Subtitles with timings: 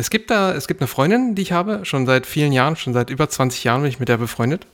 [0.00, 2.92] es gibt da, es gibt eine Freundin, die ich habe, schon seit vielen Jahren, schon
[2.92, 4.66] seit über 20 Jahren bin ich mit der befreundet.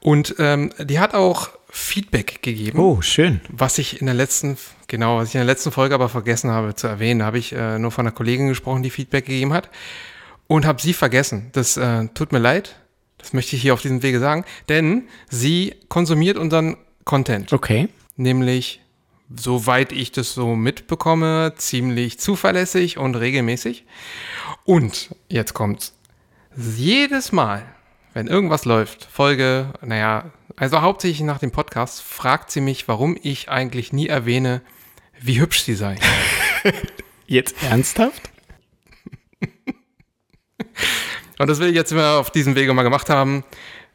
[0.00, 2.78] Und ähm, die hat auch Feedback gegeben.
[2.78, 3.40] Oh, schön.
[3.48, 6.74] Was ich in der letzten, genau, was ich in der letzten Folge aber vergessen habe
[6.74, 7.20] zu erwähnen.
[7.20, 9.70] Da habe ich äh, nur von einer Kollegin gesprochen, die Feedback gegeben hat.
[10.46, 11.50] Und habe sie vergessen.
[11.52, 12.76] Das äh, tut mir leid.
[13.18, 14.44] Das möchte ich hier auf diesem Wege sagen.
[14.68, 17.52] Denn sie konsumiert unseren Content.
[17.52, 17.88] Okay.
[18.16, 18.80] Nämlich,
[19.34, 23.84] soweit ich das so mitbekomme, ziemlich zuverlässig und regelmäßig.
[24.64, 25.94] Und jetzt kommt's.
[26.56, 27.64] Jedes Mal,
[28.14, 33.48] wenn irgendwas läuft, Folge, naja, also hauptsächlich nach dem Podcast, fragt sie mich, warum ich
[33.48, 34.60] eigentlich nie erwähne,
[35.20, 35.98] wie hübsch sie sei.
[37.26, 38.30] Jetzt ernsthaft?
[41.38, 43.44] Und das will ich jetzt mal auf diesem Wege mal gemacht haben.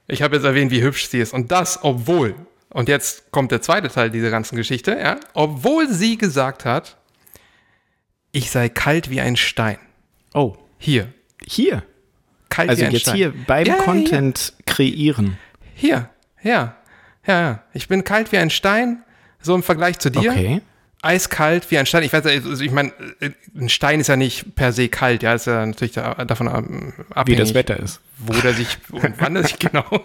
[0.08, 1.34] Ich habe jetzt erwähnt, wie hübsch sie ist.
[1.34, 2.36] Und das, obwohl,
[2.74, 6.98] und jetzt kommt der zweite Teil dieser ganzen Geschichte, ja, obwohl sie gesagt hat,
[8.32, 9.78] ich sei kalt wie ein Stein.
[10.34, 10.58] Oh.
[10.80, 11.14] Hier.
[11.46, 11.84] Hier.
[12.50, 13.16] Kalt Also wie ein jetzt Stein.
[13.16, 15.38] hier beim Ja, ja, Content kreieren.
[15.76, 16.10] Hier,
[16.42, 16.76] ja,
[17.26, 17.64] ja, ja.
[17.74, 19.04] Ich bin kalt wie ein Stein,
[19.40, 20.32] so im Vergleich zu dir.
[20.32, 20.62] Okay.
[21.02, 22.04] Eiskalt wie ein Stein.
[22.04, 22.94] Ich weiß, also ich meine,
[23.56, 26.94] ein Stein ist ja nicht per se kalt, ja, ist ja natürlich da, davon ähm,
[26.96, 28.00] Wie abhängig, das Wetter ist.
[28.18, 29.84] wo der sich und wann er sich genau.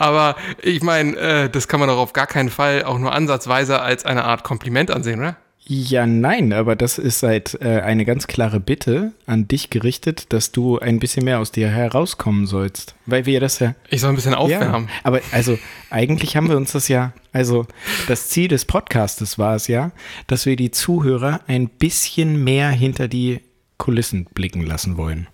[0.00, 3.82] Aber ich meine, äh, das kann man doch auf gar keinen Fall auch nur ansatzweise
[3.82, 5.36] als eine Art Kompliment ansehen, oder?
[5.66, 10.52] Ja, nein, aber das ist seit äh, eine ganz klare Bitte an dich gerichtet, dass
[10.52, 12.94] du ein bisschen mehr aus dir herauskommen sollst.
[13.04, 13.74] Weil wir das ja.
[13.90, 14.86] Ich soll ein bisschen aufwärmen.
[14.88, 15.58] Ja, aber also
[15.90, 17.66] eigentlich haben wir uns das ja, also
[18.08, 19.92] das Ziel des Podcastes war es ja,
[20.26, 23.42] dass wir die Zuhörer ein bisschen mehr hinter die
[23.76, 25.28] Kulissen blicken lassen wollen.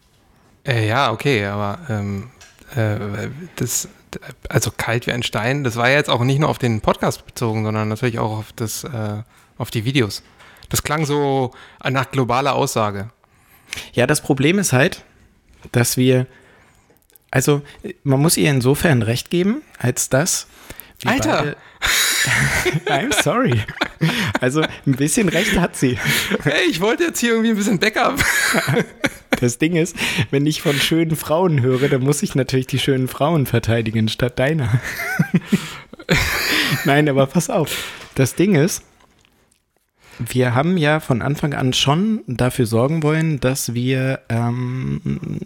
[0.66, 2.30] Äh, ja, okay, aber ähm,
[2.74, 3.88] äh, das,
[4.48, 7.26] also kalt wie ein Stein, das war ja jetzt auch nicht nur auf den Podcast
[7.26, 9.22] bezogen, sondern natürlich auch auf das, äh,
[9.58, 10.22] auf die Videos.
[10.68, 11.52] Das klang so
[11.88, 13.10] nach globaler Aussage.
[13.92, 15.04] Ja, das Problem ist halt,
[15.72, 16.26] dass wir,
[17.30, 17.62] also
[18.02, 20.46] man muss ihr insofern recht geben, als dass
[21.04, 21.56] Alter!
[22.86, 23.60] I'm sorry.
[24.40, 25.98] Also ein bisschen recht hat sie.
[26.42, 28.18] Hey, ich wollte jetzt hier irgendwie ein bisschen Backup.
[29.40, 29.96] Das Ding ist,
[30.30, 34.38] wenn ich von schönen Frauen höre, dann muss ich natürlich die schönen Frauen verteidigen statt
[34.38, 34.80] deiner.
[36.84, 37.92] Nein, aber pass auf.
[38.14, 38.82] Das Ding ist,
[40.18, 45.40] wir haben ja von Anfang an schon dafür sorgen wollen, dass wir, ähm,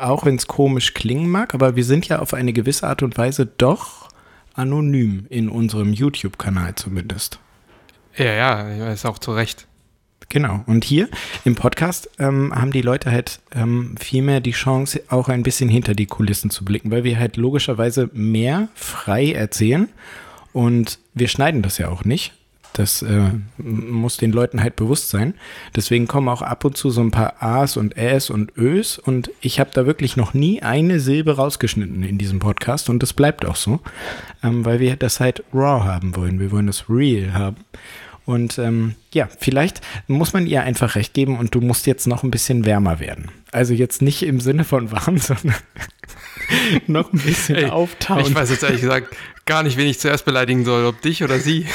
[0.00, 3.18] auch wenn es komisch klingen mag, aber wir sind ja auf eine gewisse Art und
[3.18, 4.08] Weise doch
[4.54, 7.38] anonym in unserem YouTube-Kanal zumindest.
[8.16, 9.66] Ja, ja, ist auch zu Recht.
[10.28, 10.64] Genau.
[10.66, 11.08] Und hier
[11.44, 15.68] im Podcast ähm, haben die Leute halt ähm, viel mehr die Chance, auch ein bisschen
[15.68, 19.88] hinter die Kulissen zu blicken, weil wir halt logischerweise mehr frei erzählen
[20.52, 22.32] und wir schneiden das ja auch nicht.
[22.72, 25.32] Das äh, muss den Leuten halt bewusst sein.
[25.74, 29.30] Deswegen kommen auch ab und zu so ein paar A's und Ä's und Ö's und
[29.40, 33.46] ich habe da wirklich noch nie eine Silbe rausgeschnitten in diesem Podcast und das bleibt
[33.46, 33.80] auch so,
[34.42, 36.38] ähm, weil wir das halt raw haben wollen.
[36.38, 37.56] Wir wollen das real haben.
[38.26, 42.24] Und ähm, ja, vielleicht muss man ihr einfach recht geben und du musst jetzt noch
[42.24, 43.30] ein bisschen wärmer werden.
[43.52, 45.54] Also jetzt nicht im Sinne von warm, sondern
[46.88, 48.20] noch ein bisschen Ey, auftauen.
[48.20, 49.14] Ich weiß jetzt ehrlich gesagt
[49.46, 51.66] gar nicht, wen ich zuerst beleidigen soll, ob dich oder sie.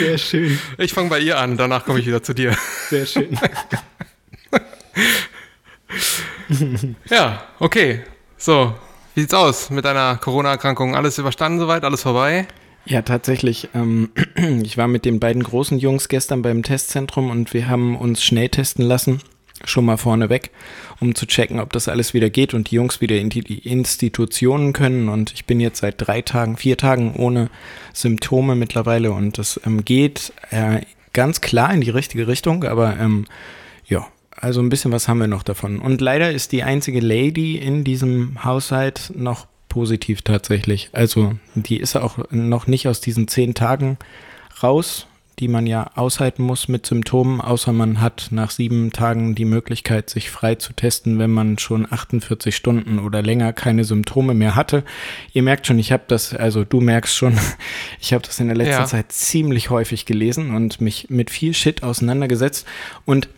[0.00, 2.56] Sehr schön, Ich fange bei ihr an, danach komme ich wieder zu dir.
[2.88, 3.38] sehr schön.
[7.10, 8.02] Ja, okay.
[8.36, 8.74] So,
[9.14, 10.94] wie sieht's aus mit deiner Corona-Erkrankung?
[10.96, 11.84] Alles überstanden soweit?
[11.84, 12.46] Alles vorbei?
[12.88, 13.68] Ja, tatsächlich.
[13.74, 14.08] Ähm,
[14.62, 18.48] ich war mit den beiden großen Jungs gestern beim Testzentrum und wir haben uns schnell
[18.48, 19.20] testen lassen,
[19.64, 20.50] schon mal vorneweg,
[20.98, 24.72] um zu checken, ob das alles wieder geht und die Jungs wieder in die Institutionen
[24.72, 25.10] können.
[25.10, 27.50] Und ich bin jetzt seit drei Tagen, vier Tagen ohne
[27.92, 30.80] Symptome mittlerweile und das ähm, geht äh,
[31.12, 33.26] ganz klar in die richtige Richtung, aber ähm,
[33.86, 34.06] ja.
[34.40, 35.80] Also ein bisschen was haben wir noch davon.
[35.80, 40.90] Und leider ist die einzige Lady in diesem Haushalt noch positiv tatsächlich.
[40.92, 43.98] Also die ist auch noch nicht aus diesen zehn Tagen
[44.62, 45.06] raus,
[45.38, 50.10] die man ja aushalten muss mit Symptomen, außer man hat nach sieben Tagen die Möglichkeit,
[50.10, 54.82] sich frei zu testen, wenn man schon 48 Stunden oder länger keine Symptome mehr hatte.
[55.32, 57.38] Ihr merkt schon, ich habe das, also du merkst schon,
[58.00, 58.86] ich habe das in der letzten Ja.
[58.86, 62.66] Zeit ziemlich häufig gelesen und mich mit viel Shit auseinandergesetzt.
[63.04, 63.28] Und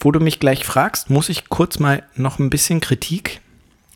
[0.00, 3.40] wo du mich gleich fragst, muss ich kurz mal noch ein bisschen Kritik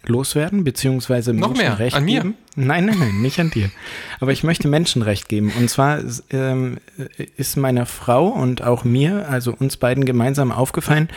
[0.07, 1.79] loswerden, beziehungsweise Noch Menschen mehr?
[1.79, 2.23] Recht An mir?
[2.23, 2.35] geben.
[2.57, 3.71] Nein, nein, nein, nicht an dir.
[4.21, 5.53] Aber ich möchte Menschen Recht geben.
[5.59, 6.01] Und zwar
[6.31, 6.79] ähm,
[7.37, 11.09] ist meiner Frau und auch mir, also uns beiden gemeinsam aufgefallen,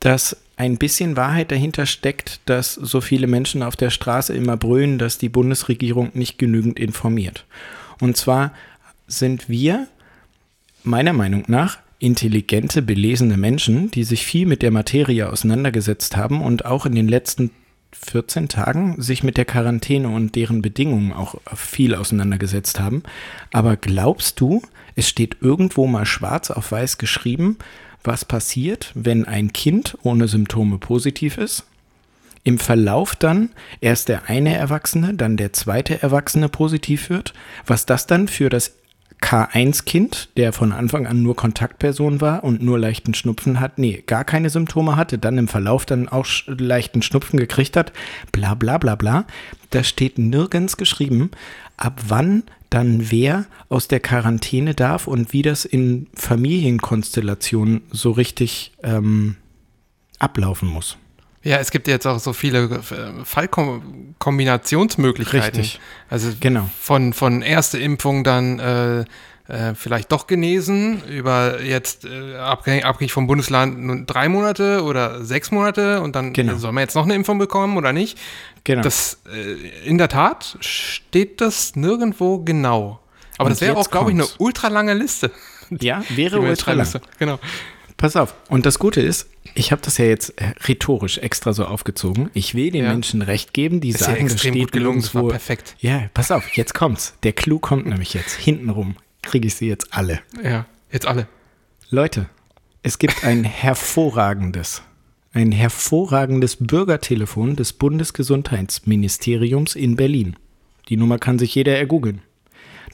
[0.00, 4.98] dass ein bisschen Wahrheit dahinter steckt, dass so viele Menschen auf der Straße immer brüllen,
[4.98, 7.44] dass die Bundesregierung nicht genügend informiert.
[8.00, 8.52] Und zwar
[9.06, 9.86] sind wir
[10.82, 16.64] meiner Meinung nach intelligente, belesene Menschen, die sich viel mit der Materie auseinandergesetzt haben und
[16.64, 17.50] auch in den letzten
[17.92, 23.02] 14 Tagen sich mit der Quarantäne und deren Bedingungen auch viel auseinandergesetzt haben.
[23.52, 24.62] Aber glaubst du,
[24.96, 27.58] es steht irgendwo mal schwarz auf weiß geschrieben,
[28.02, 31.66] was passiert, wenn ein Kind ohne Symptome positiv ist?
[32.42, 33.50] Im Verlauf dann
[33.80, 37.34] erst der eine Erwachsene, dann der zweite Erwachsene positiv wird,
[37.66, 38.72] was das dann für das
[39.22, 44.24] K1-Kind, der von Anfang an nur Kontaktperson war und nur leichten Schnupfen hat, nee, gar
[44.24, 47.92] keine Symptome hatte, dann im Verlauf dann auch leichten Schnupfen gekriegt hat,
[48.32, 49.26] bla bla bla bla.
[49.70, 51.30] Da steht nirgends geschrieben,
[51.76, 58.72] ab wann dann wer aus der Quarantäne darf und wie das in Familienkonstellationen so richtig
[58.82, 59.36] ähm,
[60.18, 60.96] ablaufen muss.
[61.42, 65.60] Ja, es gibt jetzt auch so viele äh, Fallkombinationsmöglichkeiten.
[65.60, 65.80] Richtig.
[66.08, 66.68] Also Genau.
[66.78, 69.00] von, von erste Impfung dann äh,
[69.48, 75.24] äh, vielleicht doch genesen, über jetzt äh, abhängig, abhängig vom Bundesland nun drei Monate oder
[75.24, 76.56] sechs Monate und dann Genau.
[76.56, 78.18] soll man jetzt noch eine Impfung bekommen oder nicht.
[78.64, 78.82] Genau.
[78.82, 83.00] Das äh, in der Tat steht das nirgendwo genau.
[83.38, 84.36] Aber Und das wäre auch, glaube ich, eine kommt's.
[84.38, 85.30] ultralange Liste.
[85.80, 86.86] ja, wäre ultra lang.
[87.18, 87.38] Genau.
[88.00, 88.34] Pass auf.
[88.48, 92.30] Und das Gute ist, ich habe das ja jetzt äh, rhetorisch extra so aufgezogen.
[92.32, 92.92] Ich will den Ja.
[92.92, 95.76] Menschen recht geben, die Ist ja sagen, das extrem steht gut gelungen, das war perfekt.
[95.80, 97.12] Ja, pass auf, jetzt kommt's.
[97.24, 98.34] Der Clou kommt nämlich jetzt.
[98.36, 100.20] Hintenrum kriege ich sie jetzt alle.
[100.42, 101.28] Ja, jetzt alle.
[101.90, 102.30] Leute,
[102.82, 104.80] es gibt ein hervorragendes,
[105.34, 110.36] ein hervorragendes Bürgertelefon des Bundesgesundheitsministeriums in Berlin.
[110.88, 112.22] Die Nummer kann sich jeder ergoogeln.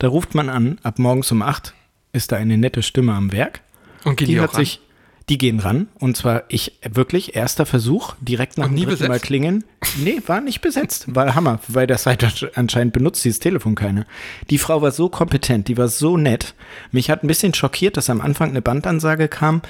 [0.01, 1.75] Da ruft man an, ab morgens um 8
[2.13, 3.61] ist da eine nette Stimme am Werk.
[4.05, 4.81] Und Die die, hat sich,
[5.29, 9.19] die gehen ran und zwar ich wirklich erster Versuch direkt nach Und dem dritten Mal
[9.19, 9.65] klingeln.
[10.03, 14.07] Nee, war nicht besetzt, war Hammer, weil das halt anscheinend benutzt dieses Telefon keine.
[14.51, 16.55] Die Frau war so kompetent, die war so nett.
[16.93, 19.63] Mich hat ein bisschen schockiert, dass am Anfang eine Bandansage kam,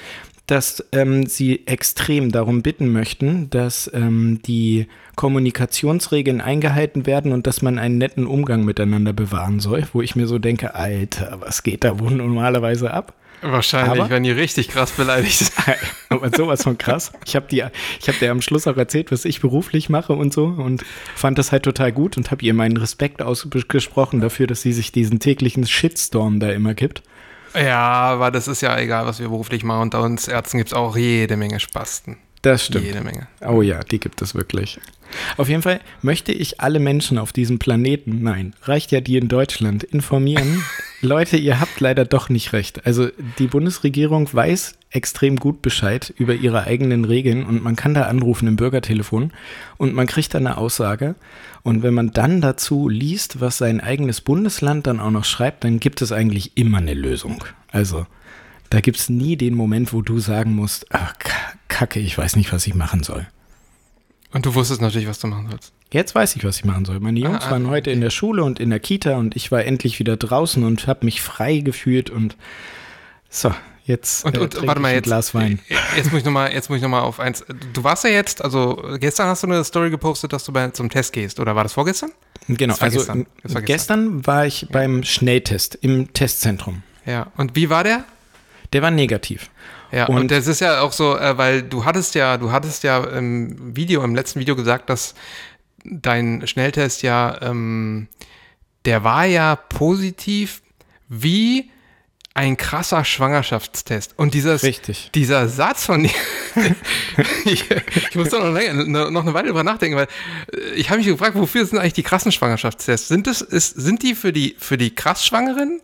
[0.47, 4.87] dass ähm, sie extrem darum bitten möchten, dass ähm, die
[5.17, 10.27] Kommunikationsregeln eingehalten werden und dass man einen netten Umgang miteinander bewahren soll, wo ich mir
[10.27, 13.15] so denke, Alter, was geht da wohl normalerweise ab?
[13.43, 15.53] Wahrscheinlich, Aber- wenn die richtig krass beleidigt.
[16.09, 17.13] Aber sowas von krass.
[17.27, 20.85] Ich habe habe dir am Schluss auch erzählt, was ich beruflich mache und so und
[21.15, 24.93] fand das halt total gut und habe ihr meinen Respekt ausgesprochen dafür, dass sie sich
[24.93, 27.03] diesen täglichen Shitstorm da immer gibt.
[27.55, 29.83] ja, aber das ist ja egal, was wir beruflich machen.
[29.83, 32.19] Unter uns Ärzten gibt es auch jede Menge Spasten.
[32.43, 32.85] Das stimmt.
[32.85, 33.27] Jede Menge.
[33.45, 34.79] Oh ja, die gibt es wirklich.
[35.37, 39.29] Auf jeden Fall möchte ich alle Menschen auf diesem Planeten, nein, reicht ja die in
[39.29, 40.63] Deutschland, informieren.
[41.03, 42.87] Leute, ihr habt leider doch nicht recht.
[42.87, 43.09] Also
[43.39, 48.49] die Bundesregierung weiß extrem gut Bescheid über ihre eigenen Regeln und man kann da anrufen
[48.49, 49.33] im Bürgertelefon
[49.77, 51.15] und man kriegt dann eine Aussage.
[51.63, 55.81] Und wenn man dann dazu liest, was sein eigenes Bundesland dann auch noch schreibt, dann
[55.81, 57.45] gibt es eigentlich immer eine Lösung.
[57.71, 58.07] Also
[58.71, 61.15] da gibt es nie den Moment, wo du sagen musst, ach,
[61.69, 63.27] Kacke, ich weiß nicht, was ich machen soll.
[64.33, 65.73] Und du wusstest natürlich, was du machen sollst.
[65.93, 66.99] Jetzt weiß ich, was ich machen soll.
[67.01, 69.53] Meine Jungs Ah, ah, waren heute in der Schule und in der Kita und ich
[69.53, 72.37] war endlich wieder draußen und habe mich frei gefühlt und
[73.29, 75.05] so, jetzt Und, äh, und warte mal jetzt.
[75.05, 75.61] Glas Wein.
[75.97, 77.45] Jetzt muss ich nochmal, jetzt muss ich noch mal auf eins.
[77.73, 80.91] Du warst ja jetzt, also gestern hast du eine Story gepostet, dass du bei, zum
[80.91, 82.11] Test gehst, oder war das vorgestern?
[82.49, 83.27] Genau, Das also gestern.
[83.45, 84.27] War gestern.
[84.27, 86.83] war ich beim Schnelltest im Testzentrum.
[87.05, 87.29] Ja.
[87.37, 88.05] Und wie war der?
[88.73, 89.51] Der war negativ.
[89.93, 92.83] Ja, und, Und- das ist ja auch so, äh, weil du hattest ja, du hattest
[92.83, 95.15] ja im Video, im letzten Video gesagt, dass
[95.85, 98.09] dein Schnelltest ja, ähm,
[98.85, 100.63] der war ja positiv
[101.09, 101.71] wie
[102.37, 104.13] ein krasser Schwangerschaftstest.
[104.17, 105.11] Und dieses, Richtig.
[105.15, 106.11] dieser Satz von dir,
[107.47, 107.65] ich,
[108.11, 110.09] ich muss da noch, länger, noch eine Weile drüber nachdenken, weil
[110.53, 113.09] äh, ich habe mich gefragt, wofür sind eigentlich die krassen Schwangerschaftstests?
[113.09, 115.81] Sind das, ist, sind die für die, für die krass Schwangeren?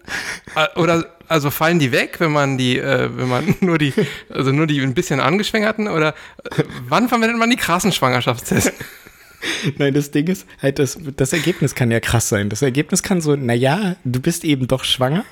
[0.55, 3.95] Äh, Oder, also fallen die weg, wenn man die, äh, wenn man nur die,
[4.29, 5.89] also nur die ein bisschen angeschwängerten?
[5.89, 6.11] Oder
[6.45, 8.73] äh, wann verwendet man die krassen Schwangerschaftstests?
[9.79, 12.51] Nein, das Ding ist halt, das, das Ergebnis kann ja krass sein.
[12.51, 15.25] Das Ergebnis kann so, naja, du bist eben doch schwanger.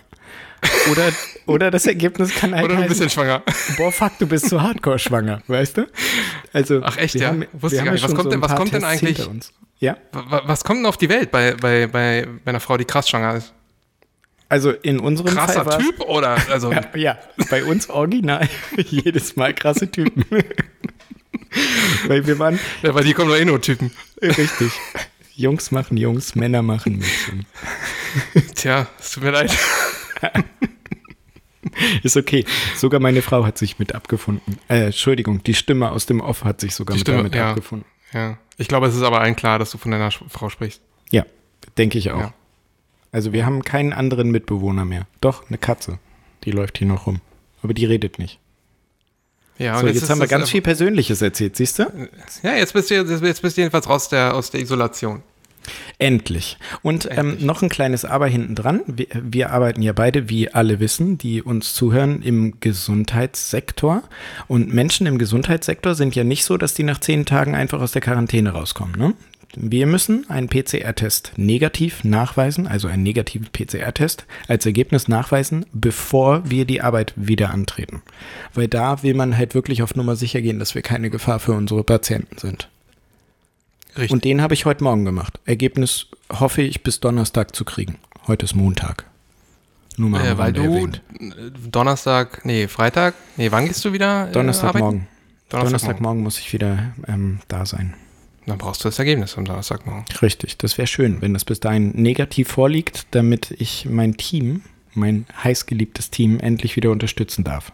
[0.91, 1.13] Oder,
[1.47, 3.43] oder das Ergebnis kann halt Oder ein heißen, bisschen schwanger?
[3.77, 5.87] boah, fuck, du bist so hardcore schwanger, weißt du?
[6.53, 7.29] Also, Ach, echt, ja?
[7.29, 8.03] Haben, Wusste ich gar nicht.
[8.05, 9.27] Was kommt so denn- was kommt denn eigentlich-.
[9.79, 12.85] Ja, Wa- Was kommt denn auf die Welt bei, bei, bei, bei einer Frau, die
[12.85, 13.53] krass schwanger ist?
[14.49, 17.19] also in unserem Krasser Fall Typ oder, also, Ja, ja,
[17.51, 20.25] bei uns original jedes Mal krasse Typen.
[22.07, 23.91] Weil wir waren ja, bei dir kommen nur eh nur Typen.
[24.23, 24.73] richtig.
[25.35, 27.47] Jungs machen Jungs, Männer machen Mädchen.
[28.55, 29.57] Tja, es tut mir leid.
[32.03, 32.45] Ist okay.
[32.77, 34.59] Sogar meine Frau hat sich mit abgefunden.
[34.69, 37.51] Äh, Entschuldigung, die Stimme aus dem Off hat sich sogar Die mit Stimme, damit ja.
[37.51, 37.87] abgefunden.
[38.13, 38.39] Ja.
[38.57, 40.83] Ich glaube, es ist aber allen klar, dass du von deiner Frau sprichst.
[41.11, 41.25] Ja,
[41.79, 42.21] denke ich auch.
[42.21, 42.35] Ja.
[43.13, 45.07] Also wir haben keinen anderen Mitbewohner mehr.
[45.21, 45.99] Doch, eine Katze.
[46.45, 47.21] Die läuft hier noch rum.
[47.63, 48.39] Aber die redet nicht.
[49.59, 52.09] Ja, so, und jetzt ist haben wir ganz viel Persönliches erzählt, siehst du?
[52.43, 55.23] Ja, jetzt bist du jetzt bist du jedenfalls raus der, aus der Isolation.
[55.99, 56.57] Endlich.
[56.83, 58.83] Und Ähm, noch ein kleines Aber hinten dran.
[58.87, 64.03] Wir, wir arbeiten ja beide, wie alle wissen, die uns zuhören, im Gesundheitssektor.
[64.49, 67.93] Und Menschen im Gesundheitssektor sind ja nicht so, dass die nach zehn Tagen einfach aus
[67.93, 68.97] der Quarantäne rauskommen.
[68.99, 69.15] Ne?
[69.57, 76.65] Wir müssen einen PCR-Test negativ nachweisen, also einen negativen PCR-Test als Ergebnis nachweisen, bevor wir
[76.65, 78.03] die Arbeit wieder antreten.
[78.55, 81.53] Weil da will man halt wirklich auf Nummer sicher gehen, dass wir keine Gefahr für
[81.53, 82.69] unsere Patienten sind.
[83.97, 84.11] Richtig.
[84.11, 85.41] Und den habe ich heute Morgen gemacht.
[85.45, 87.99] Ergebnis hoffe ich bis Donnerstag zu kriegen.
[88.27, 89.05] Heute ist Montag.
[89.97, 91.03] Nur mal äh, weil du erwähnt.
[91.21, 94.29] äh, Donnerstag, nee, Freitag, nee, wann gehst du wieder?
[94.29, 95.07] äh, Donnerstagmorgen.
[95.51, 95.67] arbeiten?
[95.67, 97.95] Donnerstagmorgen muss ich wieder ähm, da sein.
[98.47, 100.05] Dann brauchst du das Ergebnis am Donnerstagmorgen.
[100.23, 104.63] Richtig, das wäre schön, wenn das bis dahin negativ vorliegt, damit ich mein Team,
[104.95, 107.73] mein heißgeliebtes Team, endlich wieder unterstützen darf.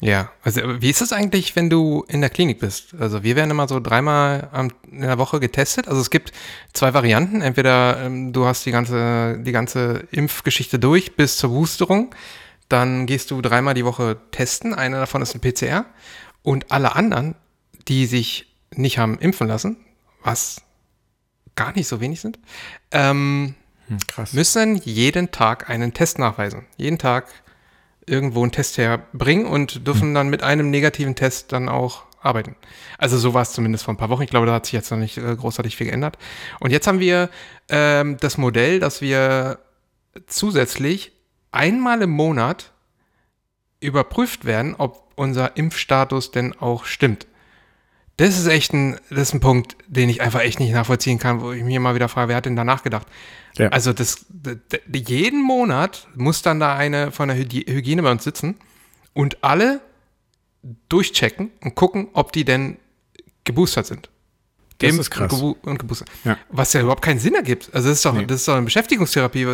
[0.00, 2.94] Ja, also äh, wie ist es eigentlich, wenn du in der Klinik bist?
[2.98, 5.88] Also wir werden immer so dreimal am, in der Woche getestet.
[5.88, 6.32] Also es gibt
[6.72, 7.42] zwei Varianten.
[7.42, 12.14] Entweder ähm, du hast die ganze, die ganze Impfgeschichte durch bis zur Boosterung.
[12.68, 14.74] Dann gehst du dreimal die Woche testen.
[14.74, 15.84] Einer davon ist ein PCR.
[16.42, 17.34] Und alle anderen,
[17.88, 19.76] die sich nicht haben impfen lassen,
[20.22, 20.62] was
[21.56, 22.38] gar nicht so wenig sind,
[22.92, 23.54] ähm,
[24.06, 24.32] krass.
[24.32, 26.64] müssen jeden Tag einen Test nachweisen.
[26.76, 27.26] Jeden Tag
[28.06, 32.56] irgendwo einen Test herbringen und dürfen dann mit einem negativen Test dann auch arbeiten.
[32.98, 34.22] Also so war es zumindest vor ein paar Wochen.
[34.22, 36.18] Ich glaube, da hat sich jetzt noch nicht äh, großartig viel geändert.
[36.60, 37.30] Und jetzt haben wir
[37.68, 39.58] ähm, das Modell, dass wir
[40.26, 41.12] zusätzlich
[41.52, 42.72] einmal im Monat
[43.80, 47.26] überprüft werden, ob unser Impfstatus denn auch stimmt.
[48.16, 51.40] Das ist echt ein, das ist ein Punkt, den ich einfach echt nicht nachvollziehen kann,
[51.40, 53.06] wo ich mir immer wieder frage, wer hat denn da nachgedacht?
[53.60, 53.68] Ja.
[53.70, 54.24] Also das,
[54.92, 58.56] jeden Monat muss dann da eine von der Hygi- Hygiene bei uns sitzen
[59.12, 59.80] und alle
[60.88, 62.76] durchchecken und gucken, ob die denn
[63.44, 64.08] geboostert sind.
[64.78, 65.32] Das Geimpft ist krass.
[65.32, 66.08] Und, gebu und geboostert.
[66.24, 66.38] Ja.
[66.50, 67.70] Was ja überhaupt keinen Sinn ergibt.
[67.72, 68.26] Also das ist doch, Nee.
[68.26, 69.46] das ist doch eine Beschäftigungstherapie.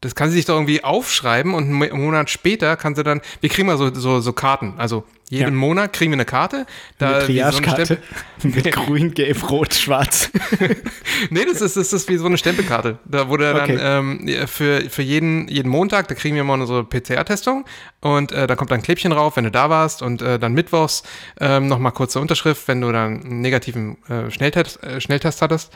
[0.00, 3.20] Das kann sie sich doch irgendwie aufschreiben und einen Mo- Monat später kann sie dann,
[3.40, 4.74] wir kriegen mal so, so, so Karten.
[4.76, 5.58] Also jeden Ja.
[5.58, 6.66] Monat kriegen wir eine Karte.
[6.98, 8.02] Da Eine so Triagekarte Stempel-
[8.42, 10.30] mit grün, gelb, rot, schwarz.
[11.30, 12.98] Nee, das ist, das ist wie so eine Stempelkarte.
[13.04, 13.76] Da wurde Okay.
[13.76, 17.64] dann ähm, für, für jeden, jeden Montag, da kriegen wir mal unsere PCR-Testung
[18.00, 20.52] und äh, da kommt dann ein Klebchen drauf, wenn du da warst und äh, dann
[20.52, 21.04] mittwochs
[21.40, 25.72] ähm, nochmal kurze Unterschrift, wenn du dann einen negativen äh, Schnelltest, äh, Schnelltest hattest.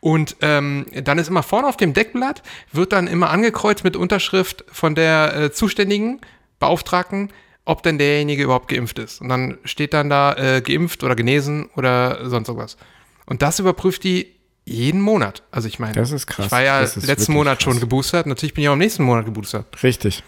[0.00, 2.42] Und ähm, dann ist immer vorne auf dem Deckblatt,
[2.72, 6.20] wird dann immer angekreuzt mit Unterschrift von der äh, zuständigen
[6.58, 7.30] Beauftragten,
[7.64, 9.20] ob denn derjenige überhaupt geimpft ist.
[9.20, 12.76] Und dann steht dann da äh, geimpft oder genesen oder sonst irgendwas.
[13.26, 14.28] Und das überprüft die
[14.64, 15.42] jeden Monat.
[15.50, 16.46] Also ich meine, Das ist krass.
[16.46, 17.64] ich war ja letzten Monat krass.
[17.64, 18.26] schon geboostert.
[18.26, 19.66] Natürlich bin ich auch im nächsten Monat geboostert.
[19.82, 20.22] Richtig.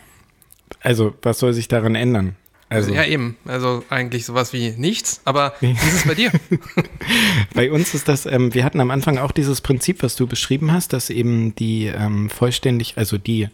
[0.81, 2.37] Also, was soll sich daran ändern?
[2.69, 3.37] Also, ja, eben.
[3.45, 5.21] Also eigentlich sowas wie nichts.
[5.27, 6.33] Aber wie ist es bei dir?
[7.55, 10.73] Bei uns ist das, ähm, wir hatten am Anfang auch dieses Prinzip, was du beschrieben
[10.73, 13.49] hast, dass eben die ähm, vollständig, also die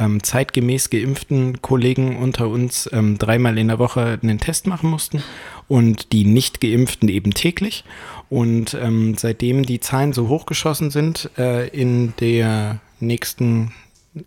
[0.00, 5.22] ähm, zeitgemäß geimpften Kollegen unter uns ähm, dreimal in der Woche einen Test machen mussten
[5.68, 7.84] und die nicht geimpften eben täglich.
[8.28, 13.72] Und ähm, seitdem die Zahlen so hochgeschossen sind äh, in der nächsten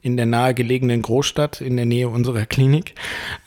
[0.01, 2.95] in der nahegelegenen Großstadt in der Nähe unserer Klinik,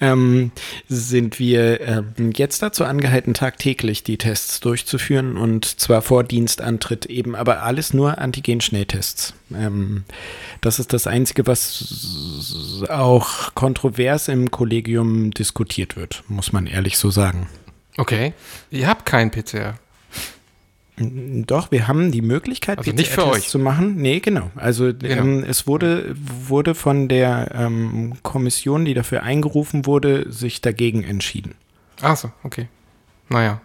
[0.01, 0.53] ähm,
[0.87, 7.35] sind wir ähm, jetzt dazu angehalten, tagtäglich die Tests durchzuführen und zwar vor Dienstantritt eben,
[7.35, 9.35] aber alles nur Antigen-Schnelltests.
[9.55, 10.05] Ähm,
[10.61, 17.11] das ist das Einzige, was auch kontrovers im Kollegium diskutiert wird, muss man ehrlich so
[17.11, 17.49] sagen.
[17.97, 18.35] Okay.
[18.71, 19.79] Ihr habt keinen PCR.
[20.99, 23.97] Doch, wir haben die Möglichkeit, Also PCR-Tests zu machen.
[23.97, 24.51] Nee, genau.
[24.57, 31.05] Also Ähm, es wurde, wurde von der ähm, Kommission, die dafür eingerufen wurde, sich dagegen
[31.05, 31.55] entschieden.
[32.01, 32.69] Ach so, okay.
[33.29, 33.61] Naja.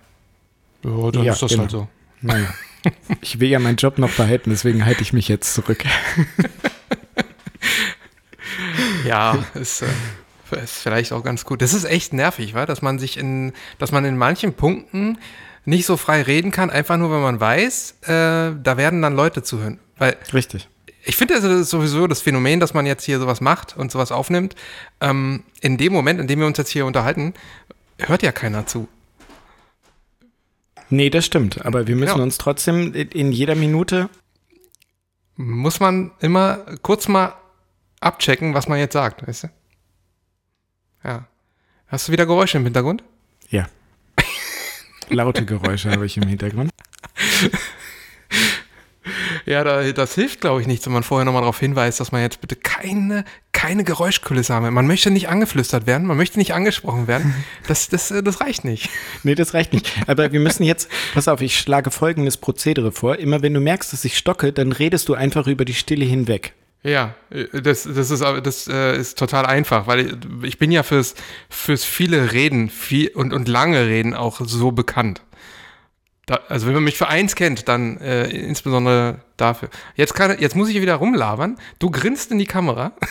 [0.84, 1.62] Ja, dann Ja, ist das genau.
[1.64, 1.88] halt so.
[2.22, 2.54] Naja.
[3.22, 5.86] ich will ja meinen Job noch behalten, deswegen halte ich mich jetzt zurück.
[9.06, 11.62] Ja, ist, äh, ist vielleicht auch ganz gut.
[11.62, 12.66] Das ist echt nervig, wa?
[12.66, 15.18] dass man sich in, dass man in manchen Punkten
[15.66, 19.44] nicht so frei reden kann, einfach nur, wenn man weiß, äh, da werden dann Leute
[19.44, 19.80] zuhören.
[19.98, 20.68] Weil Richtig.
[21.04, 23.92] ich finde also das ist sowieso das Phänomen, dass man jetzt hier sowas macht und
[23.92, 24.56] sowas aufnimmt.
[25.00, 27.34] Ähm, in dem Moment, in dem wir uns jetzt hier unterhalten,
[28.00, 28.88] hört ja keiner zu.
[30.90, 31.66] Nee, das stimmt.
[31.66, 32.24] Aber wir müssen Ja.
[32.24, 34.10] uns trotzdem in- in jeder Minute
[35.38, 37.34] Muss man immer kurz mal
[38.00, 39.48] abchecken, was man jetzt sagt, weißt du?
[41.04, 41.26] Ja.
[41.88, 43.04] Hast du wieder Geräusche im Hintergrund?
[43.50, 43.68] Ja.
[45.12, 46.72] Laute Geräusche habe ich im Hintergrund.
[49.46, 52.22] Ja, da, das hilft, glaube ich, nicht, wenn man vorher nochmal darauf hinweist, dass man
[52.22, 54.72] jetzt bitte keine, keine Geräuschkulisse haben.
[54.74, 57.34] Man möchte nicht angeflüstert werden, man möchte nicht angesprochen werden.
[57.68, 58.90] Das, das, äh, das reicht nicht.
[59.24, 59.92] Nee, das reicht nicht.
[60.08, 63.18] Aber wir müssen jetzt, pass auf, ich schlage folgendes Prozedere vor.
[63.18, 66.54] Immer wenn du merkst, dass ich stocke, dann redest du einfach über die Stille hinweg.
[66.84, 71.16] Ja, äh, das, das, ist, das äh, ist total einfach, weil ich bin ja fürs,
[71.50, 75.22] fürs viele Reden viel, und, und lange Reden auch so bekannt.
[76.26, 79.70] Da, also wenn man mich für eins kennt, dann äh, insbesondere dafür.
[79.96, 81.58] Jetzt, kann, jetzt muss ich wieder rumlabern.
[81.80, 82.94] Du grinst in die Kamera.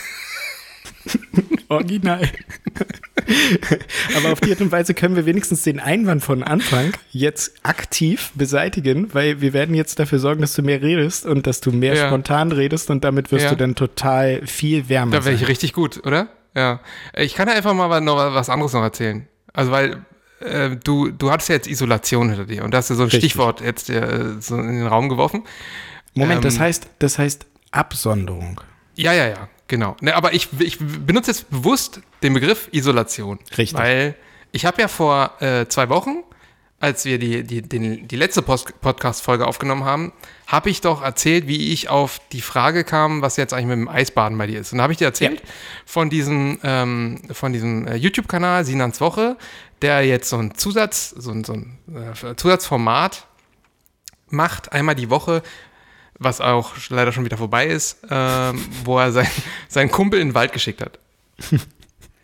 [1.69, 2.21] Original.
[4.17, 8.31] Aber auf die Art und Weise können wir wenigstens den Einwand von Anfang jetzt aktiv
[8.35, 11.95] beseitigen, weil wir werden jetzt dafür sorgen, dass du mehr redest und dass du mehr
[11.95, 12.07] Ja.
[12.07, 13.51] spontan redest und damit wirst Ja.
[13.51, 16.27] du dann total viel wärmer Da wäre ich richtig gut, oder?
[16.55, 16.81] Ja.
[17.15, 19.27] Ich kann ja einfach mal noch was anderes noch erzählen.
[19.53, 20.05] Also weil
[20.41, 23.09] äh, du, du hattest ja jetzt Isolation hinter dir und da hast du so ein
[23.09, 23.31] Richtig.
[23.31, 25.43] Stichwort jetzt äh, so in den Raum geworfen.
[26.15, 28.59] Moment, das Ähm, heißt, das heißt Absonderung.
[28.95, 29.95] Ja, ja, ja, genau.
[30.01, 33.39] Ne, aber ich, ich benutze jetzt bewusst den Begriff Isolation.
[33.57, 33.73] Richtig.
[33.73, 34.15] Weil
[34.51, 36.17] ich habe ja vor äh, zwei Wochen,
[36.79, 40.13] als wir die, die, den, die letzte Podcast-Folge aufgenommen haben,
[40.45, 43.87] habe ich doch erzählt, wie ich auf die Frage kam, was jetzt eigentlich mit dem
[43.87, 44.71] Eisbaden bei dir ist.
[44.73, 45.41] Und da habe ich dir erzählt
[45.85, 49.37] von diesem, ähm, von diesem äh, YouTube-Kanal Sinans Woche,
[49.81, 53.25] der jetzt so ein Zusatz, so ein, so ein äh, Zusatzformat
[54.27, 55.43] macht, einmal die Woche,
[56.21, 59.27] was auch leider schon wieder vorbei ist, ähm, wo er sein,
[59.67, 60.99] seinen Kumpel in den Wald geschickt hat.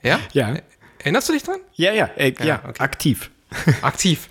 [0.04, 0.20] Ja?
[0.34, 0.56] Ja.
[1.00, 1.60] Erinnerst du dich dran?
[1.74, 2.82] Ja, ja, äh, ja, Ja, okay.
[2.82, 3.32] aktiv.
[3.82, 4.28] Aktiv.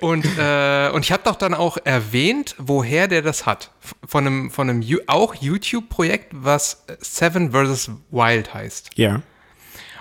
[0.00, 3.70] Und, äh, und ich habe doch dann auch erwähnt, woher der das hat.
[4.06, 7.90] Von einem, von einem auch YouTube-Projekt, was Seven vs.
[8.10, 8.92] Wild heißt.
[8.96, 9.20] Ja.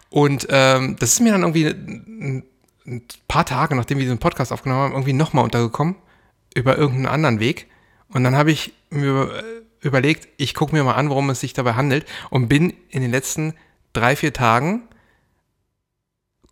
[0.10, 2.46] Und ähm, das ist mir dann irgendwie ein,
[2.86, 5.96] ein paar Tage, nachdem wir diesen Podcast aufgenommen haben, irgendwie nochmal untergekommen,
[6.56, 7.68] über irgendeinen anderen Weg.
[8.13, 9.43] Und dann habe ich mir
[9.82, 13.12] überlegt, ich gucke mir mal an, worum es sich dabei handelt und bin in den
[13.12, 13.54] letzten
[13.91, 14.84] drei, vier Tagen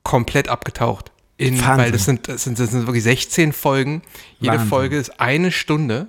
[0.04, 1.12] komplett abgetaucht.
[1.38, 4.04] In, weil das sind, das, sind, das sind wirklich 16 Folgen.
[4.40, 4.70] Jede Wahnsinn.
[4.70, 6.08] Folge ist eine Stunde.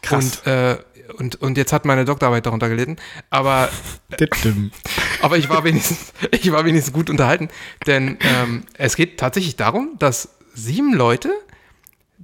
[0.00, 0.38] Krass.
[0.38, 0.78] Und, äh,
[1.18, 2.96] und, und jetzt hat meine Doktorarbeit darunter gelitten.
[3.28, 3.68] Aber
[5.22, 7.48] aber ich war wenigstens, ich war wenigstens gut unterhalten,
[7.86, 11.32] denn ähm, es geht tatsächlich darum, dass sieben Leute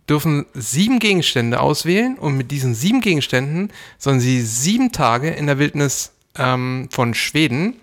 [0.09, 5.59] dürfen sieben Gegenstände auswählen und mit diesen sieben Gegenständen sollen sie sieben Tage in der
[5.59, 7.75] Wildnis ähm, von Schweden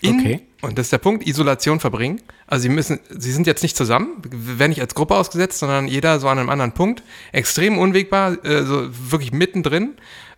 [0.00, 0.40] in, Okay.
[0.60, 2.20] und das ist der Punkt, Isolation verbringen.
[2.46, 6.20] Also sie müssen, sie sind jetzt nicht zusammen, werden nicht als Gruppe ausgesetzt, sondern jeder
[6.20, 7.02] so an einem anderen Punkt.
[7.32, 9.94] Extrem unwegbar, äh, so wirklich mittendrin.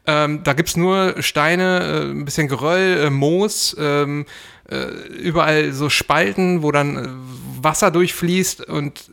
[0.06, 4.24] Ähm, da gibt's nur Steine, äh, ein bisschen Geröll, äh, Moos, ähm,
[4.70, 4.84] äh,
[5.18, 7.26] überall so Spalten, wo dann
[7.60, 9.10] Wasser durchfließt und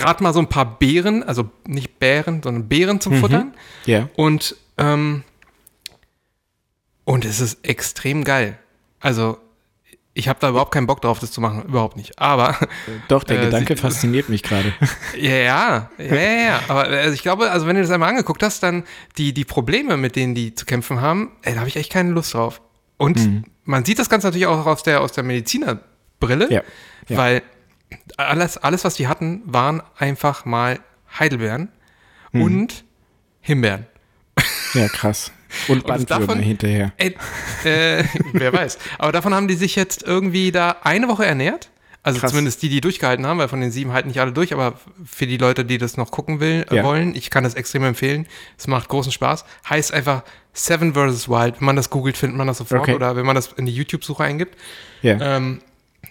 [0.00, 3.54] gerade mal so ein paar Beeren, also nicht Bären, sondern Beeren zum Futtern.
[3.86, 4.08] Ja.
[4.16, 5.22] Und, ähm,
[7.04, 8.58] und es ist extrem geil.
[9.00, 9.38] Also,
[10.12, 11.62] ich habe da überhaupt keinen Bock drauf, das zu machen.
[11.64, 12.18] Überhaupt nicht.
[12.18, 12.56] Aber,
[13.08, 14.72] Doch, der Äh, Gedanke sie- fasziniert mich gerade.
[15.18, 16.60] ja, ja, ja, ja, ja.
[16.68, 18.84] Aber also ich glaube, also wenn du das einmal angeguckt hast, dann
[19.18, 22.10] die, die Probleme, mit denen die zu kämpfen haben, ey, da habe ich echt keine
[22.10, 22.60] Lust drauf.
[22.96, 23.44] Und Mhm.
[23.64, 26.62] man sieht das Ganze natürlich auch aus der, aus der Medizinerbrille, Ja,
[27.08, 27.16] ja.
[27.16, 27.42] weil
[28.16, 30.78] alles, alles, was die hatten, waren einfach mal
[31.18, 31.68] Heidelbeeren
[32.32, 32.42] Mhm.
[32.42, 32.84] und
[33.40, 33.86] Himbeeren.
[34.74, 35.32] Ja, krass.
[35.66, 36.92] Und Und Bandwürmer davon- hinterher.
[36.96, 37.16] Ey,
[37.64, 38.78] äh, wer weiß.
[38.98, 41.70] Aber davon haben die sich jetzt irgendwie da eine Woche ernährt.
[42.02, 42.30] Also Krass.
[42.30, 44.74] zumindest die, die durchgehalten haben, weil von den sieben halten nicht alle durch, aber
[45.04, 46.84] für die Leute, die das noch gucken will, äh, Ja.
[46.84, 48.26] wollen, ich kann das extrem empfehlen.
[48.56, 49.44] Es macht großen Spaß.
[49.68, 50.22] Heißt einfach
[50.54, 51.28] Seven vs.
[51.28, 51.60] Wild.
[51.60, 52.80] Wenn man das googelt, findet man das sofort.
[52.82, 52.94] Okay.
[52.94, 54.56] Oder wenn man das in die YouTube-Suche eingibt.
[55.02, 55.18] Ja.
[55.20, 55.60] Ähm,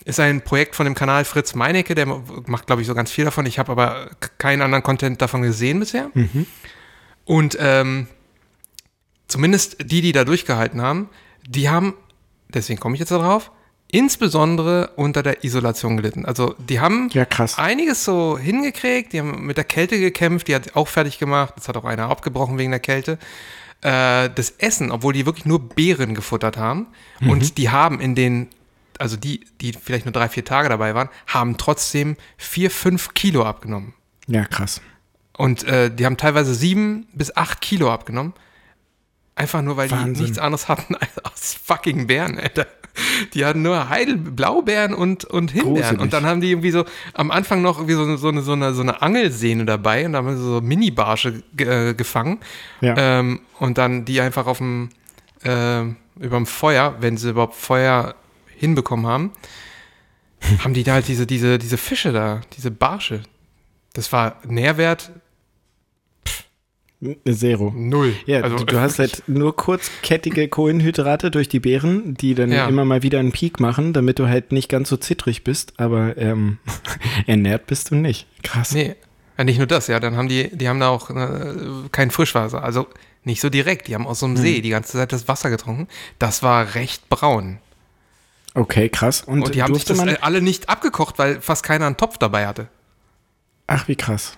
[0.05, 3.25] ist ein Projekt von dem Kanal Fritz Meinecke, der macht, glaube ich, so ganz viel
[3.25, 3.45] davon.
[3.45, 6.09] Ich habe aber keinen anderen Content davon gesehen bisher.
[7.25, 8.07] Und ähm,
[9.27, 11.09] zumindest die, die da durchgehalten haben,
[11.47, 11.93] die haben,
[12.53, 13.51] deswegen komme ich jetzt darauf,
[13.91, 16.25] insbesondere unter der Isolation gelitten.
[16.25, 17.25] Also die haben Ja,
[17.57, 21.67] einiges so hingekriegt, die haben mit der Kälte gekämpft, die hat auch fertig gemacht, das
[21.67, 23.17] hat auch einer abgebrochen wegen der Kälte.
[23.81, 26.88] Äh, das Essen, obwohl die wirklich nur Beeren gefuttert haben
[27.21, 28.47] und die haben in den,
[28.99, 33.43] also die, die vielleicht nur drei, vier Tage dabei waren, haben trotzdem vier, fünf Kilo
[33.45, 33.93] abgenommen.
[34.27, 34.81] Ja, krass.
[35.38, 38.33] Und äh, die haben teilweise sieben bis acht Kilo abgenommen.
[39.35, 40.25] Einfach nur, weil die Wahnsinn.
[40.25, 42.67] nichts anderes hatten als fucking Beeren, Alter.
[43.33, 45.75] Die hatten nur Heidel, Blaubeeren und, und Himbeeren.
[45.75, 46.01] Gruselig.
[46.01, 46.83] Und dann haben die irgendwie so
[47.13, 50.17] am Anfang noch irgendwie so, so, eine, so, eine, so eine Angelsehne dabei und da
[50.17, 52.39] haben sie so Mini-Barsche äh, gefangen.
[52.81, 52.95] Ja.
[52.97, 54.89] Ähm, und dann die einfach auf dem,
[55.43, 55.83] äh,
[56.19, 58.15] überm Feuer, wenn sie überhaupt Feuer
[58.60, 59.32] hinbekommen haben,
[60.63, 63.22] haben die da halt diese, diese, diese Fische da, diese Barsche.
[63.93, 65.12] Das war Nährwert
[67.32, 67.72] Zero.
[67.74, 68.13] null.
[68.26, 72.67] Ja, also, du, du hast halt nur kurzkettige Kohlenhydrate durch die Beeren, die dann Ja.
[72.67, 76.17] immer mal wieder einen Peak machen, damit du halt nicht ganz so zittrig bist, aber
[76.17, 76.58] ähm,
[77.26, 78.28] ernährt bist du nicht.
[78.43, 78.74] Krass.
[78.74, 78.95] Nee,
[79.38, 81.54] ja, nicht nur das, ja, dann haben die, die haben da auch äh,
[81.93, 82.62] kein Frischwasser.
[82.62, 82.88] Also
[83.24, 85.88] nicht so direkt, die haben aus so einem See die ganze Zeit das Wasser getrunken.
[86.19, 87.60] Das war recht braun.
[88.55, 89.21] Okay, krass.
[89.21, 90.07] Und, Und die haben sich das man.
[90.09, 92.67] äh, alle nicht abgekocht, weil fast keiner einen Topf dabei hatte.
[93.67, 94.33] Ach, wie krass.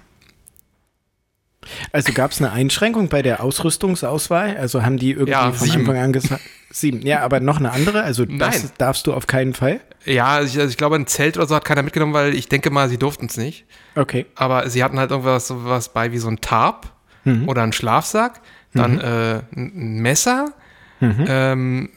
[1.92, 4.58] Also gab es eine Einschränkung bei der Ausrüstungsauswahl?
[4.58, 5.82] Also haben die irgendwie Ja, von sieben.
[5.82, 6.42] Anfang an gesagt.
[6.72, 7.02] Sieben.
[7.06, 8.02] Ja, aber noch eine andere?
[8.04, 8.40] Also Nein.
[8.40, 9.80] das darfst du auf keinen Fall?
[10.06, 12.50] Ja, also ich, also ich glaube, ein Zelt oder so hat keiner mitgenommen, weil ich
[12.50, 13.66] denke mal, sie durften es nicht.
[13.96, 14.26] Okay.
[14.36, 16.92] Aber sie hatten halt irgendwas sowas bei wie so ein Tarp
[17.24, 17.48] Mhm.
[17.48, 18.42] oder ein Schlafsack,
[18.74, 20.54] dann äh, ein ein Messer.
[21.02, 21.26] Mhm.
[21.28, 21.90] Ähm,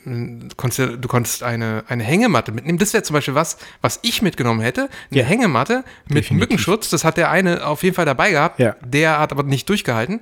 [0.48, 2.78] du, konntest, du konntest eine, eine Hängematte mitnehmen.
[2.78, 4.88] Das wäre zum Beispiel was, was ich mitgenommen hätte.
[5.10, 5.26] Eine Ja.
[5.26, 6.38] Hängematte mit Definitiv.
[6.38, 6.88] Mückenschutz.
[6.90, 8.58] Das hat der eine auf jeden Fall dabei gehabt.
[8.58, 8.76] Ja.
[8.84, 10.20] Der hat aber nicht durchgehalten.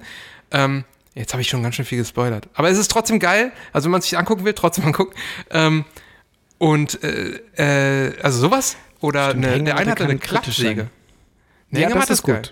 [0.50, 2.48] Ähm, jetzt habe ich schon ganz schön viel gespoilert.
[2.54, 3.52] Aber es ist trotzdem geil.
[3.72, 5.14] Also wenn man sich angucken will, trotzdem angucken.
[5.50, 5.84] Ähm,
[6.58, 7.38] und äh,
[8.08, 8.76] äh, also sowas.
[9.00, 10.88] Oder Stimmt, eine, der eine hatte eine Klappsäge.
[11.72, 12.34] Eine ja, das ist gut.
[12.34, 12.42] geil.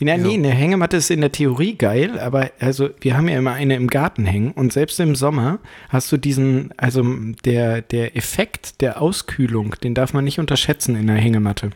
[0.00, 3.52] Ja, nee, eine Hängematte ist in der Theorie geil, aber also wir haben ja immer
[3.52, 7.04] eine im Garten hängen und selbst im Sommer hast du diesen, also
[7.44, 11.70] der, der Effekt der Auskühlung, den darf man nicht unterschätzen in der Hängematte.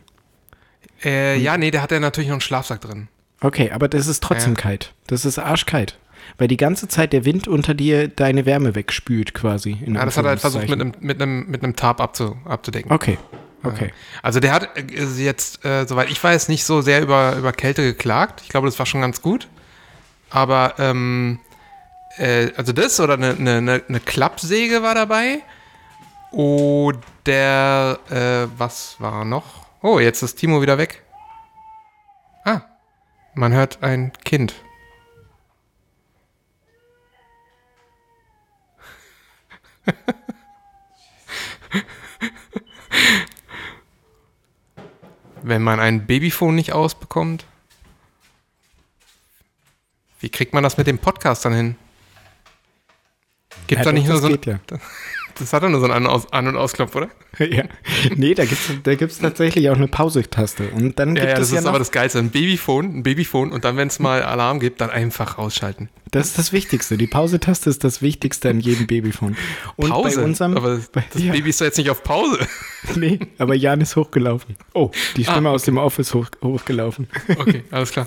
[1.03, 3.07] Äh, ja, nee, der hat ja natürlich noch einen Schlafsack drin.
[3.39, 4.61] Okay, aber das ist trotzdem Ja.
[4.61, 4.93] kalt.
[5.07, 5.97] Das ist arschkalt.
[6.37, 9.77] Weil die ganze Zeit der Wind unter dir deine Wärme wegspült quasi.
[9.85, 12.37] in Ja, das hat er halt versucht mit einem, mit einem, mit einem Tarp abzu,
[12.45, 12.91] abzudecken.
[12.91, 13.17] Okay,
[13.63, 13.91] okay.
[14.21, 17.83] Also der hat äh, jetzt, äh, soweit ich weiß, nicht so sehr über, über Kälte
[17.83, 18.41] geklagt.
[18.43, 19.47] Ich glaube, das war schon ganz gut.
[20.29, 21.39] Aber, ähm,
[22.17, 25.41] äh, also das oder eine, eine, eine Klappsäge war dabei.
[26.31, 29.65] Oder, äh, was war noch?
[29.81, 31.03] Oh, jetzt ist Timo wieder weg.
[32.45, 32.61] Ah,
[33.33, 34.53] man hört ein Kind.
[45.41, 47.45] Wenn man ein Babyphone nicht ausbekommt,
[50.19, 51.75] wie kriegt man das mit dem Podcast dann hin?
[53.67, 54.59] Gibt Ja, da nicht nur so geht ja.
[55.41, 57.09] Das hat doch nur so einen An- und Ausknopf, oder?
[57.39, 57.63] ja.
[58.15, 60.69] Nee, da gibt's da gibt's tatsächlich auch eine Pause-Taste.
[60.69, 62.19] Und dann Ja, gibt ja, das es ja ist noch, aber das Geilste.
[62.19, 65.89] Ein Babyphone, ein Babyphone und dann, wenn es mal Alarm gibt, dann einfach rausschalten.
[66.11, 66.97] das ist das Wichtigste.
[66.97, 69.35] Die Pause-Taste ist das Wichtigste an jedem Babyphone.
[69.77, 70.17] Und Pause.
[70.19, 72.39] bei unserem, aber das das ja, Baby ist doch jetzt nicht auf Pause.
[72.95, 74.55] nee, aber Jan ist hochgelaufen.
[74.73, 77.07] Oh, die Stimme Ah, aus dem Office hoch, hochgelaufen.
[77.37, 78.05] Okay, alles klar.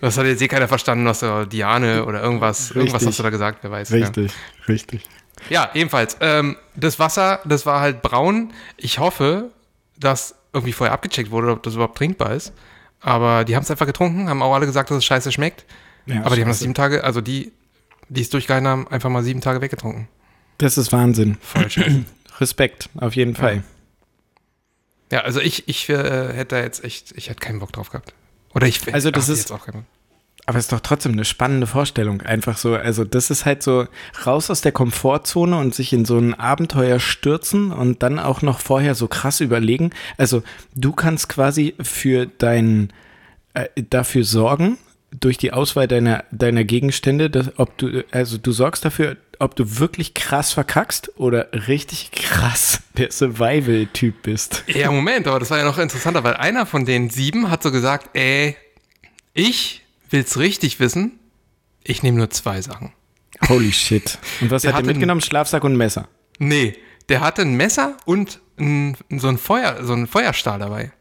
[0.00, 3.08] Das hat jetzt eh keiner verstanden, was du, Diane oder irgendwas, irgendwas Richtig.
[3.08, 3.92] hast du da gesagt, wer weiß.
[3.92, 4.32] Richtig,
[4.68, 5.02] richtig.
[5.50, 6.16] Ja, ja ebenfalls.
[6.20, 8.52] Ähm, das Wasser, das war halt braun.
[8.76, 9.50] Ich hoffe,
[9.98, 12.52] dass irgendwie vorher abgecheckt wurde, ob das überhaupt trinkbar ist.
[13.00, 15.64] Aber die haben es einfach getrunken, haben auch alle gesagt, dass es scheiße schmeckt.
[16.06, 17.52] Ja, Aber die haben das sieben Tage, also die,
[18.08, 20.08] die es durchgehalten haben, einfach mal sieben Tage weggetrunken.
[20.58, 21.36] Das ist Wahnsinn.
[21.40, 22.04] Voll scheiße.
[22.40, 23.62] Respekt, auf jeden Fall.
[25.12, 28.14] ja, also ich, ich äh, hätte da jetzt echt, ich hätte keinen Bock drauf gehabt.
[28.54, 29.84] Oder ich Also das ach, ist- jetzt auch keinen Bock.
[30.46, 32.20] Aber es ist doch trotzdem eine spannende Vorstellung.
[32.20, 33.86] Einfach so, also das ist halt so
[34.26, 38.60] raus aus der Komfortzone und sich in so ein Abenteuer stürzen und dann auch noch
[38.60, 39.90] vorher so krass überlegen.
[40.18, 40.42] Also
[40.74, 42.92] du kannst quasi für dein,
[43.54, 44.76] äh, dafür sorgen,
[45.20, 49.78] durch die Auswahl deiner, deiner Gegenstände, dass, ob du, also du sorgst dafür, ob du
[49.78, 54.64] wirklich krass verkackst oder richtig krass der Survival-Typ bist.
[54.66, 57.70] Ja, Moment, aber das war ja noch interessanter, weil einer von den sieben hat so
[57.70, 58.56] gesagt, ey,
[59.32, 59.83] ich
[60.14, 61.18] will's richtig wissen,
[61.82, 62.92] ich nehme nur zwei Sachen.
[63.48, 64.18] Holy shit.
[64.40, 65.20] Und was Der hat er mitgenommen?
[65.20, 66.08] Schlafsack und Messer.
[66.38, 66.76] Nee,
[67.10, 70.92] der hatte ein Messer und ein, so, ein Feuer, so ein Feuerstahl dabei.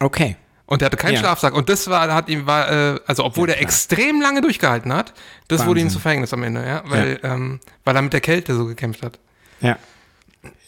[0.00, 0.36] Okay.
[0.66, 1.18] Und der hatte keinen Ja.
[1.20, 1.52] Schlafsack.
[1.54, 5.12] Und das war, hat ihm, war, äh, also obwohl der extrem lange durchgehalten hat,
[5.48, 5.90] das wurde ihm Wahnsinn.
[5.90, 6.82] zu Verhängnis am Ende, ja.
[6.86, 9.18] Weil, Ähm, weil er mit der Kälte so gekämpft hat.
[9.60, 9.76] Ja.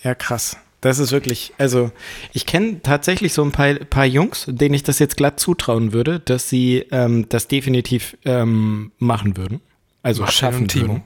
[0.02, 0.56] Ja, krass.
[0.84, 1.90] Das ist wirklich, also
[2.34, 6.20] ich kenne tatsächlich so ein paar, paar Jungs, denen ich das jetzt glatt zutrauen würde,
[6.20, 9.62] dass sie ähm, das definitiv ähm, machen würden.
[10.02, 10.88] Also Marcel schaffen und Timo.
[10.88, 11.02] würden.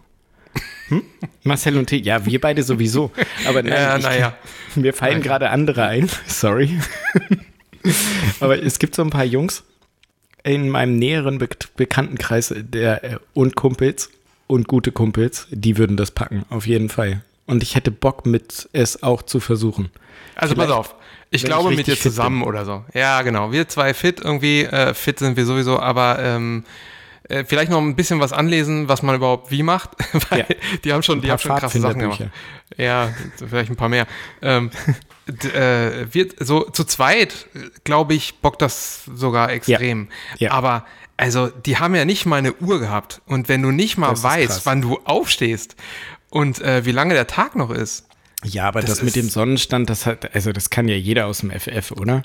[0.89, 1.03] Hm?
[1.45, 3.13] Marcel und T, ja, wir beide sowieso.
[3.47, 4.37] Aber nein, Ja, naja.
[4.75, 6.11] mir fallen gerade andere ein.
[6.27, 6.77] Sorry.
[8.41, 9.63] Aber es gibt so ein paar Jungs
[10.43, 14.11] in meinem näheren Be Bekanntenkreis der, äh, und Kumpels
[14.49, 17.23] und gute Kumpels, die würden das packen, auf jeden Fall.
[17.49, 19.91] Und ich hätte Bock mit es auch zu versuchen.
[20.37, 20.95] Also Vielleicht, pass auf.
[21.31, 22.85] Ich glaube ich mit dir zusammen oder so.
[22.95, 23.51] Ja, genau.
[23.53, 26.65] Wir zwei fit irgendwie, äh, fit sind wir sowieso, aber ähm,
[27.31, 29.91] Äh, vielleicht noch ein bisschen was anlesen, was man überhaupt wie macht,
[30.31, 30.45] weil Ja.
[30.83, 32.23] die haben schon, die haben schon krasse Sachen gemacht.
[32.79, 34.07] Ja, vielleicht ein paar mehr.
[34.41, 34.71] Ähm,
[35.27, 37.47] äh, wird so zu zweit,
[37.85, 40.09] glaube ich, bockt das sogar extrem.
[40.39, 40.53] Ja.
[40.53, 40.87] Aber
[41.19, 43.21] also, die haben ja nicht mal eine Uhr gehabt.
[43.27, 45.77] Und wenn du nicht mal Das weißt, wann du aufstehst
[46.31, 48.07] und äh, wie lange der Tag noch ist,
[48.45, 51.39] Ja, aber das, Das mit dem Sonnenstand, das hat, also das kann ja jeder aus
[51.39, 52.23] dem FF, oder?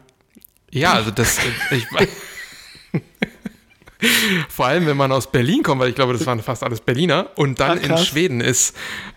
[0.72, 1.88] Ja, also das, äh, ich,
[4.50, 7.30] vor allem wenn man aus Berlin kommt, weil ich glaube, das waren fast alles Berliner
[7.36, 7.98] und dann Ach, in.
[7.98, 8.76] Schweden ist,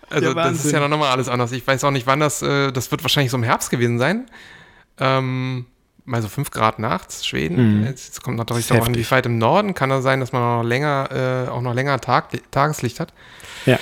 [0.09, 1.51] also Ja, das ist ja nochmal alles anders.
[1.51, 4.27] Ich weiß auch nicht, wann das, äh, das wird wahrscheinlich so im Herbst gewesen sein.
[4.99, 5.65] Ähm,
[6.05, 7.83] mal so 5 Grad nachts, Schweden.
[7.83, 8.77] Jetzt, jetzt kommt natürlich Mhm.
[8.77, 11.61] Noch an, wie weit im Norden kann das sein, dass man noch länger, äh, auch
[11.61, 13.13] noch länger Tag, Tageslicht hat.
[13.65, 13.77] Ja.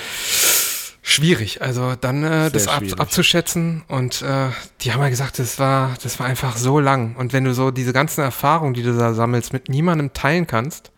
[1.08, 4.48] Schwierig, also dann äh, das ab, abzuschätzen und äh,
[4.80, 7.14] die haben ja gesagt, das war, das war einfach so lang.
[7.14, 10.90] Und wenn du so diese ganzen Erfahrungen, die du da sammelst, mit niemandem teilen kannst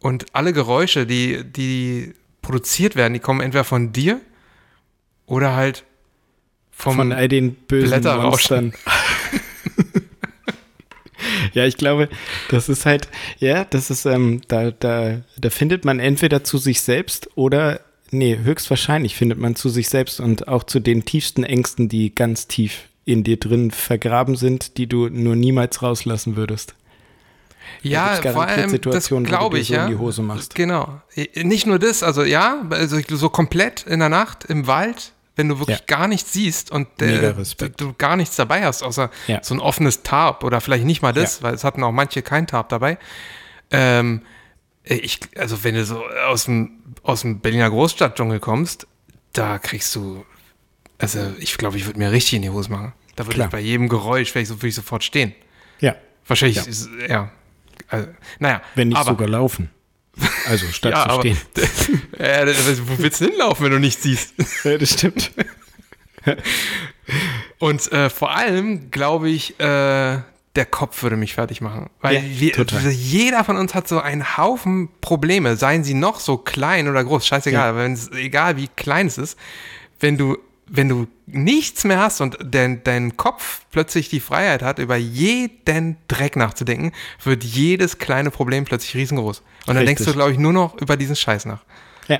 [0.00, 4.20] und alle Geräusche, die, die produziert werden, die kommen entweder von dir
[5.26, 5.84] oder halt
[6.72, 8.74] vom, Von all den bösen Blätterrauschen.
[11.52, 12.10] Ja, ich glaube,
[12.50, 16.82] das ist halt, ja, das ist, ähm, da, da, da findet man entweder zu sich
[16.82, 21.88] selbst oder, nee, höchstwahrscheinlich findet man zu sich selbst und auch zu den tiefsten Ängsten,
[21.88, 26.74] die ganz tief in dir drin vergraben sind, die du nur niemals rauslassen würdest.
[27.82, 29.86] ja, vor allem, das Situationen, wo du glaube ich, so in ja.
[29.88, 30.54] die Hose machst.
[30.54, 31.00] Genau.
[31.34, 35.58] Nicht nur das, also ja, also so komplett in der Nacht im Wald, wenn du
[35.58, 35.84] wirklich Ja.
[35.86, 37.34] gar nichts siehst und äh,
[37.76, 39.40] du gar nichts dabei hast, außer Ja.
[39.42, 42.46] so ein offenes Tarp oder vielleicht nicht mal das, weil es hatten auch manche kein
[42.46, 42.98] Tarp dabei.
[43.70, 44.22] Ähm,
[44.84, 46.70] ich, also wenn du so aus dem,
[47.06, 48.86] aus dem Berliner Großstadtdschungel kommst,
[49.32, 50.24] da kriegst du,
[50.98, 52.92] also ich glaube, ich würde mir richtig in die Hose machen.
[53.16, 53.46] Da würde Klar.
[53.48, 55.34] ich bei jedem Geräusch, wäre ich, so, würde ich sofort stehen.
[55.80, 55.94] Ja,
[56.26, 56.62] Wahrscheinlich, Ja.
[56.64, 57.30] ist, ja.
[57.88, 58.08] Also,
[58.40, 59.70] naja, wenn nicht aber, sogar laufen.
[60.46, 61.38] Also statt ja, zu aber, stehen.
[62.18, 64.34] ja, das- wo willst du hinlaufen, wenn du nichts siehst?
[64.64, 65.30] Ja, das stimmt.
[67.58, 70.18] Und äh, vor allem glaube ich, äh,
[70.56, 71.90] der Kopf würde mich fertig machen.
[72.00, 72.90] Weil Ja, wir, total.
[72.90, 77.26] jeder von uns hat so einen Haufen Probleme, seien sie noch so klein oder groß,
[77.26, 78.18] scheißegal, Ja.
[78.18, 79.38] egal wie klein es ist,
[80.00, 84.78] wenn du, wenn du nichts mehr hast und dein, dein Kopf plötzlich die Freiheit hat,
[84.78, 86.92] über jeden Dreck nachzudenken,
[87.22, 89.42] wird jedes kleine Problem plötzlich riesengroß.
[89.66, 90.06] Und dann denkst Richtig.
[90.06, 91.62] du, glaube ich, nur noch über diesen Scheiß nach.
[92.08, 92.18] Ja.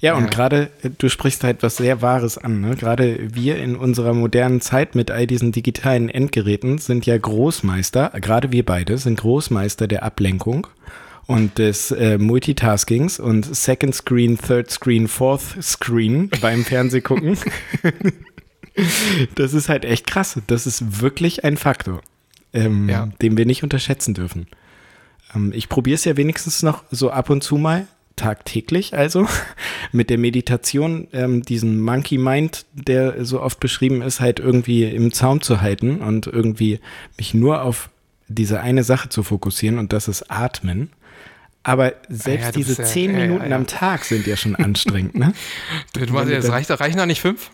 [0.00, 0.30] Ja, und Ja.
[0.30, 2.60] gerade, äh, du sprichst halt was sehr Wahres an.
[2.60, 2.76] Ne?
[2.76, 8.52] Gerade wir in unserer modernen Zeit mit all diesen digitalen Endgeräten sind ja Großmeister, gerade
[8.52, 10.66] wir beide sind Großmeister der Ablenkung
[11.26, 17.36] und des äh, Multitaskings und Second Screen, Third Screen, Fourth Screen beim Fernsehgucken.
[19.34, 20.40] das ist halt echt krass.
[20.46, 22.00] Das ist wirklich ein Faktor,
[22.52, 23.08] ähm, Ja.
[23.20, 24.46] den wir nicht unterschätzen dürfen.
[25.34, 27.86] Ähm, ich probiere es ja wenigstens noch so ab und zu mal,
[28.18, 29.26] tagtäglich also,
[29.92, 35.12] mit der Meditation, ähm, diesen Monkey Mind, der so oft beschrieben ist, halt irgendwie im
[35.12, 36.80] Zaum zu halten und irgendwie
[37.16, 37.88] mich nur auf
[38.28, 40.90] diese eine Sache zu fokussieren und das ist Atmen.
[41.62, 43.56] Aber selbst ja, du diese ja- zehn ja, ja, Minuten ja.
[43.56, 45.32] am Tag sind ja schon anstrengend, ne?
[45.96, 47.50] Jetzt dann- reicht, reichen da nicht fünf?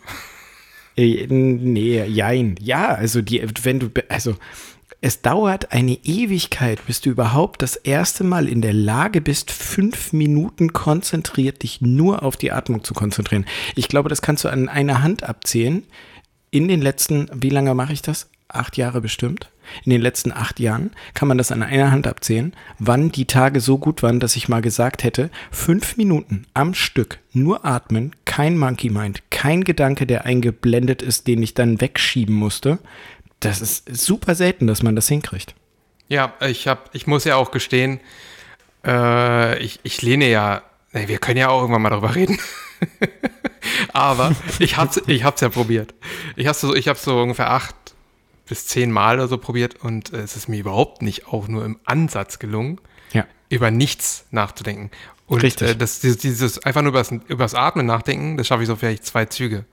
[0.97, 2.55] Äh, Nee, jein.
[2.61, 4.37] Ja, also die, wenn du, also
[5.05, 10.15] es dauert eine Ewigkeit, bis du überhaupt das erste Mal in der Lage bist, fünf
[10.15, 13.45] Minuten konzentriert dich nur auf die Atmung zu konzentrieren.
[13.75, 15.83] Ich glaube, das kannst du an einer Hand abzählen.
[16.51, 18.31] In den letzten, wie lange mache ich das?
[18.49, 19.51] Acht Jahre bestimmt.
[19.85, 23.61] In den letzten acht Jahren kann man das an einer Hand abzählen, wann die Tage
[23.61, 28.57] so gut waren, dass ich mal gesagt hätte, fünf Minuten am Stück nur atmen, kein
[28.57, 32.79] Monkey Mind, kein Gedanke, der eingeblendet ist, den ich dann wegschieben musste.
[33.45, 35.55] Das ist super selten, dass man das hinkriegt.
[36.09, 38.01] Ja, ich hab, ich muss ja auch gestehen,
[38.85, 42.39] äh, ich, ich lehne ja, nee, wir können ja auch irgendwann mal darüber reden.
[43.93, 45.95] Aber ich hab's, ich hab's ja probiert.
[46.37, 47.75] Ich hab's so, ich hab's so ungefähr acht
[48.47, 51.79] bis zehn Mal oder so probiert und es ist mir überhaupt nicht auch nur im
[51.85, 52.79] Ansatz gelungen,
[53.13, 53.25] Ja.
[53.49, 54.91] über nichts nachzudenken.
[55.27, 55.71] Und Richtig.
[55.71, 59.07] Äh, das, dieses, dieses einfach nur übers, übers Atmen nachdenken, das schaffe ich so vielleicht
[59.07, 59.65] zwei Züge.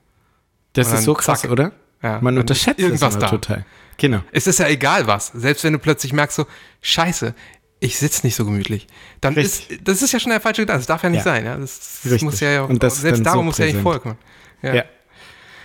[0.74, 1.52] Das ist so krass, zack.
[1.52, 1.74] oder?
[2.02, 3.28] Ja, Man unterschätzt irgendwas da.
[3.28, 3.66] total.
[3.98, 4.22] Genau.
[4.32, 5.28] Es ist ja egal was.
[5.28, 6.48] Selbst wenn du plötzlich merkst so,
[6.82, 7.36] scheiße,
[7.80, 8.88] ich sitze nicht so gemütlich.
[9.22, 9.70] Dann Richtig.
[9.70, 10.80] ist, das ist ja schon der falsche Gedanke.
[10.80, 11.24] Das darf ja nicht Ja.
[11.24, 11.46] sein.
[11.46, 11.58] Ja?
[11.58, 14.18] Das, das muss ja, Und das selbst darum so muss ja nicht vorkommen.
[14.62, 14.84] Ja, Ja.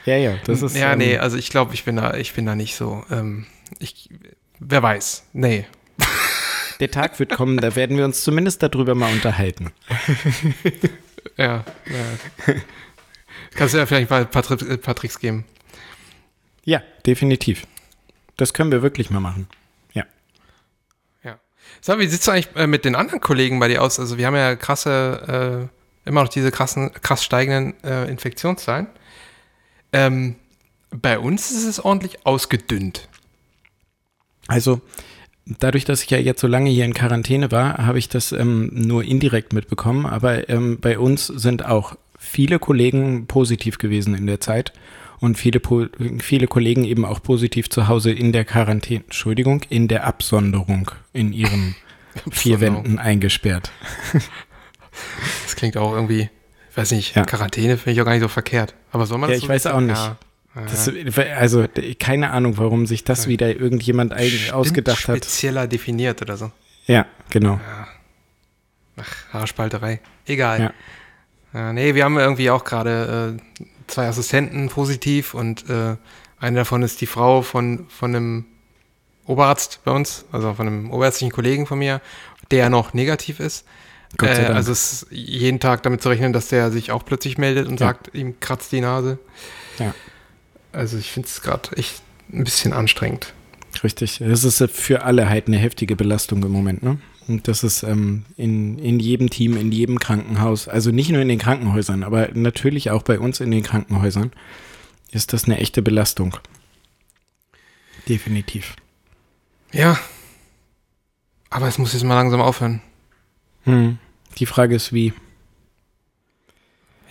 [0.05, 0.77] Ja, ja, das ist.
[0.77, 3.05] ja ähm, nee, also ich glaube, ich bin da, ich bin da nicht so.
[3.11, 3.45] Ähm,
[3.81, 4.09] ich,
[4.61, 5.25] wer weiß.
[5.33, 5.67] Nee.
[6.81, 9.73] Der Tag wird kommen, da werden wir uns zumindest darüber mal unterhalten.
[11.37, 12.55] Ja, ja.
[13.57, 15.45] Kannst du ja vielleicht mal ein paar, Tricks geben.
[16.67, 17.67] Ja, definitiv.
[18.37, 19.49] Das können wir wirklich mal machen.
[19.95, 20.05] Ja.
[21.23, 21.39] Ja.
[21.81, 23.99] Sag, wie sieht es eigentlich äh, mit den anderen Kollegen bei dir aus?
[23.99, 25.71] Also wir haben ja krasse,
[26.05, 28.89] äh, immer noch diese krassen, krass steigenden äh, Infektionszahlen.
[29.93, 30.35] Ähm,
[30.91, 33.09] bei uns ist es ordentlich ausgedünnt.
[34.49, 34.81] Also
[35.47, 38.71] dadurch, dass ich ja jetzt so lange hier in Quarantäne war, habe ich das ähm,
[38.73, 40.05] nur indirekt mitbekommen.
[40.05, 44.73] Aber ähm, bei uns sind auch viele Kollegen positiv gewesen in der Zeit
[45.21, 45.61] und viele,
[46.21, 51.33] viele Kollegen eben auch positiv zu Hause in der Quarantäne, Entschuldigung, in der Absonderung in
[51.33, 51.75] ihren
[52.31, 53.71] vier Wänden eingesperrt.
[55.43, 56.31] Das klingt auch irgendwie,
[56.75, 57.25] weiß nicht, ja.
[57.27, 58.75] Quarantäne finde ich auch gar nicht so verkehrt.
[58.93, 59.95] Aber soll man das Ja, ich so weiß auch nicht.
[59.95, 60.17] Ja.
[60.55, 60.91] Das,
[61.37, 61.67] also
[62.01, 65.25] keine Ahnung, warum sich das wieder irgendjemand eigentlich ausgedacht spezieller hat.
[65.25, 66.51] Spezieller definiert oder so.
[66.87, 67.61] Ja, genau.
[67.63, 67.89] Ja.
[68.97, 70.01] Ach, Haarspalterei.
[70.25, 70.61] Egal.
[70.61, 70.73] Ja.
[71.53, 75.97] Ja, nee, wir haben irgendwie auch gerade äh, zwei Assistenten positiv und äh,
[76.39, 78.45] eine davon ist die Frau von, von einem
[79.27, 82.01] Oberarzt bei uns, also von einem oberärztlichen Kollegen von mir,
[82.51, 83.65] der noch negativ ist.
[84.23, 87.67] Äh, also es ist jeden Tag damit zu rechnen, dass der sich auch plötzlich meldet
[87.67, 87.89] und ja.
[87.89, 89.19] sagt, ihm kratzt die Nase.
[89.79, 89.95] Ja.
[90.73, 93.33] Also ich finde es gerade echt ein bisschen anstrengend.
[93.83, 94.19] Richtig.
[94.21, 96.99] Das ist für alle halt eine heftige Belastung im Moment, ne?
[97.29, 101.29] Und das ist ähm, in, in jedem Team, in jedem Krankenhaus, also nicht nur in
[101.29, 104.31] den Krankenhäusern, aber natürlich auch bei uns in den Krankenhäusern,
[105.11, 106.37] ist das eine echte Belastung.
[108.09, 108.77] Definitiv.
[109.73, 109.99] Ja.
[111.51, 112.81] Aber es muss jetzt mal langsam aufhören.
[113.65, 113.99] Hm.
[114.39, 115.13] Die Frage ist wie.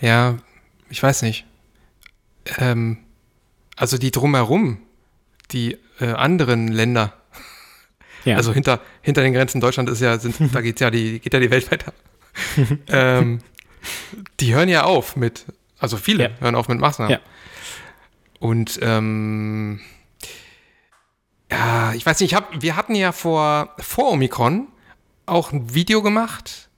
[0.00, 0.38] Ja,
[0.88, 1.44] ich weiß nicht.
[2.58, 2.98] Ähm,
[3.76, 4.78] also die drumherum,
[5.50, 7.14] die äh, anderen Länder,
[8.26, 8.36] ja.
[8.36, 11.40] also hinter, hinter den Grenzen Deutschland ist ja, sind, da geht's ja die, geht ja
[11.40, 11.92] die Welt weiter.
[12.88, 13.40] ähm,
[14.40, 15.46] die hören ja auf mit,
[15.78, 16.30] also viele ja.
[16.40, 17.12] hören auf mit Maßnahmen.
[17.12, 17.20] Ja.
[18.40, 19.80] Und ähm,
[21.50, 24.68] ja, ich weiß nicht, ich hab, wir hatten ja vor, vor Omikron
[25.26, 26.68] auch ein Video gemacht.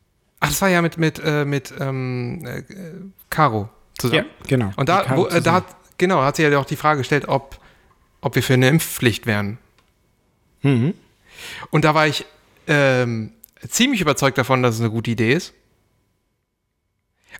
[0.40, 2.62] Ach, das war ja mit, mit, äh, mit ähm, äh,
[3.30, 4.26] Caro zusammen.
[4.26, 4.72] Ja, genau.
[4.76, 5.64] Und da, wo, äh, da hat,
[5.96, 7.58] genau, hat sie ja auch die Frage gestellt, ob,
[8.20, 9.58] ob wir für eine Impfpflicht wären.
[10.62, 10.94] Mhm.
[11.70, 12.24] Und da war ich
[12.66, 13.32] ähm,
[13.66, 15.54] ziemlich überzeugt davon, dass es eine gute Idee ist.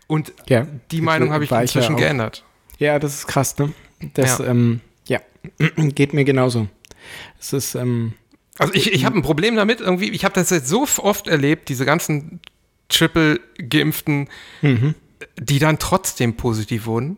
[0.07, 2.43] Und ja, die Meinung habe ich inzwischen ja geändert.
[2.79, 3.73] Ja, das ist krass, ne?
[4.13, 5.19] Das, ja, ähm, ja.
[5.75, 6.67] geht mir genauso.
[7.39, 8.13] Es ist, ähm,
[8.57, 11.69] also ich, ich habe ein Problem damit, irgendwie, ich habe das jetzt so oft erlebt,
[11.69, 12.39] diese ganzen
[12.89, 14.29] triple geimpften,
[14.61, 14.95] mhm.
[15.37, 17.17] die dann trotzdem positiv wurden.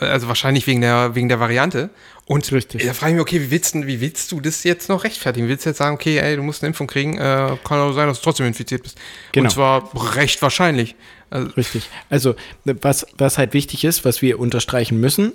[0.00, 1.90] Also wahrscheinlich wegen der, wegen der Variante.
[2.26, 2.84] Und Richtig.
[2.86, 5.48] da frage ich mich, okay, wie willst, du, wie willst du das jetzt noch rechtfertigen?
[5.48, 8.06] Willst du jetzt sagen, okay, ey, du musst eine Impfung kriegen, äh, kann auch sein,
[8.06, 8.98] dass du trotzdem infiziert bist.
[9.32, 9.44] Genau.
[9.44, 10.94] Und zwar recht wahrscheinlich.
[11.30, 11.88] Also, Richtig.
[12.08, 12.34] Also
[12.64, 15.32] was, was halt wichtig ist, was wir unterstreichen müssen,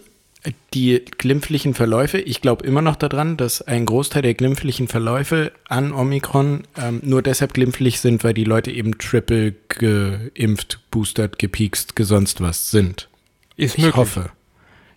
[0.74, 5.92] die glimpflichen Verläufe, ich glaube immer noch daran, dass ein Großteil der glimpflichen Verläufe an
[5.92, 12.42] Omikron ähm, nur deshalb glimpflich sind, weil die Leute eben triple geimpft, boostert, gepiekst, gesonst
[12.42, 13.10] was sind.
[13.58, 13.90] Ist möglich.
[13.90, 14.32] Ich hoffe.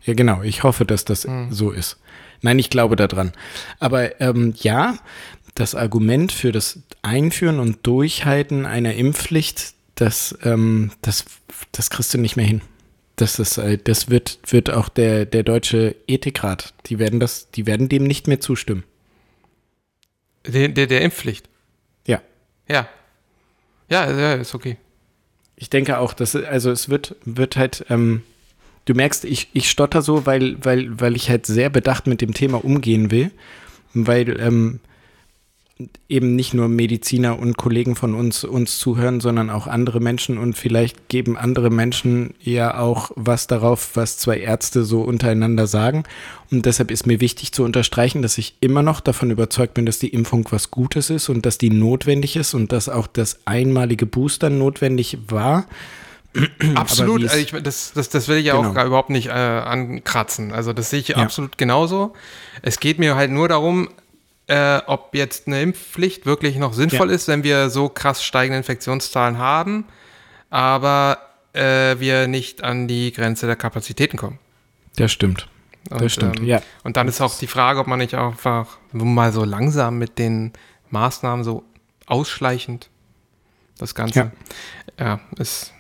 [0.04, 0.42] Ja, genau.
[0.42, 1.52] Ich hoffe, dass das hm.
[1.52, 1.98] so ist.
[2.40, 3.32] Nein, ich glaube daran.
[3.78, 4.98] Aber ähm, ja,
[5.54, 11.24] das Argument für das Einführen und Durchhalten einer Impfpflicht, das, ähm, das,
[11.72, 12.62] das kriegst du nicht mehr hin.
[13.16, 17.66] Das ist, äh, das wird, wird auch der, der deutsche Ethikrat, die werden das, die
[17.66, 18.84] werden dem nicht mehr zustimmen.
[20.46, 21.48] Der, der, der Impfpflicht?
[22.06, 22.22] Ja.
[22.68, 22.88] Ja.
[23.90, 24.76] Ja, ja, ist okay.
[25.56, 28.22] Ich denke auch, dass, also es wird, wird halt, ähm,
[28.88, 32.34] du merkst, ich, ich stotter so, weil, weil, weil ich halt sehr bedacht mit dem
[32.34, 33.30] Thema umgehen will.
[33.94, 34.80] Weil ähm,
[36.08, 40.54] eben nicht nur Mediziner und Kollegen von uns uns zuhören, sondern auch andere Menschen und
[40.54, 46.02] vielleicht geben andere Menschen ja auch was darauf, was zwei Ärzte so untereinander sagen.
[46.50, 49.98] Und deshalb ist mir wichtig zu unterstreichen, dass ich immer noch davon überzeugt bin, dass
[49.98, 54.06] die Impfung was Gutes ist und dass die notwendig ist und dass auch das einmalige
[54.06, 55.66] Booster notwendig war.
[56.74, 58.70] Absolut, also ich, das, das, das will ich ja genau.
[58.70, 60.52] auch gar überhaupt nicht äh, ankratzen.
[60.52, 61.16] Also das sehe ich ja.
[61.16, 62.12] absolut genauso.
[62.62, 63.88] Es geht mir halt nur darum,
[64.46, 67.14] äh, ob jetzt eine Impfpflicht wirklich noch sinnvoll ja.
[67.14, 69.86] ist, wenn wir so krass steigende Infektionszahlen haben,
[70.50, 71.18] aber
[71.52, 74.38] äh, wir nicht an die Grenze der Kapazitäten kommen.
[74.96, 75.48] Das stimmt.
[75.90, 76.62] Und, das stimmt, ähm, ja.
[76.82, 80.52] Und dann ist auch die Frage, ob man nicht einfach mal so langsam mit den
[80.90, 81.64] Maßnahmen so
[82.06, 82.90] ausschleichend
[83.78, 84.32] das Ganze.
[84.98, 85.72] Ja, ja ist,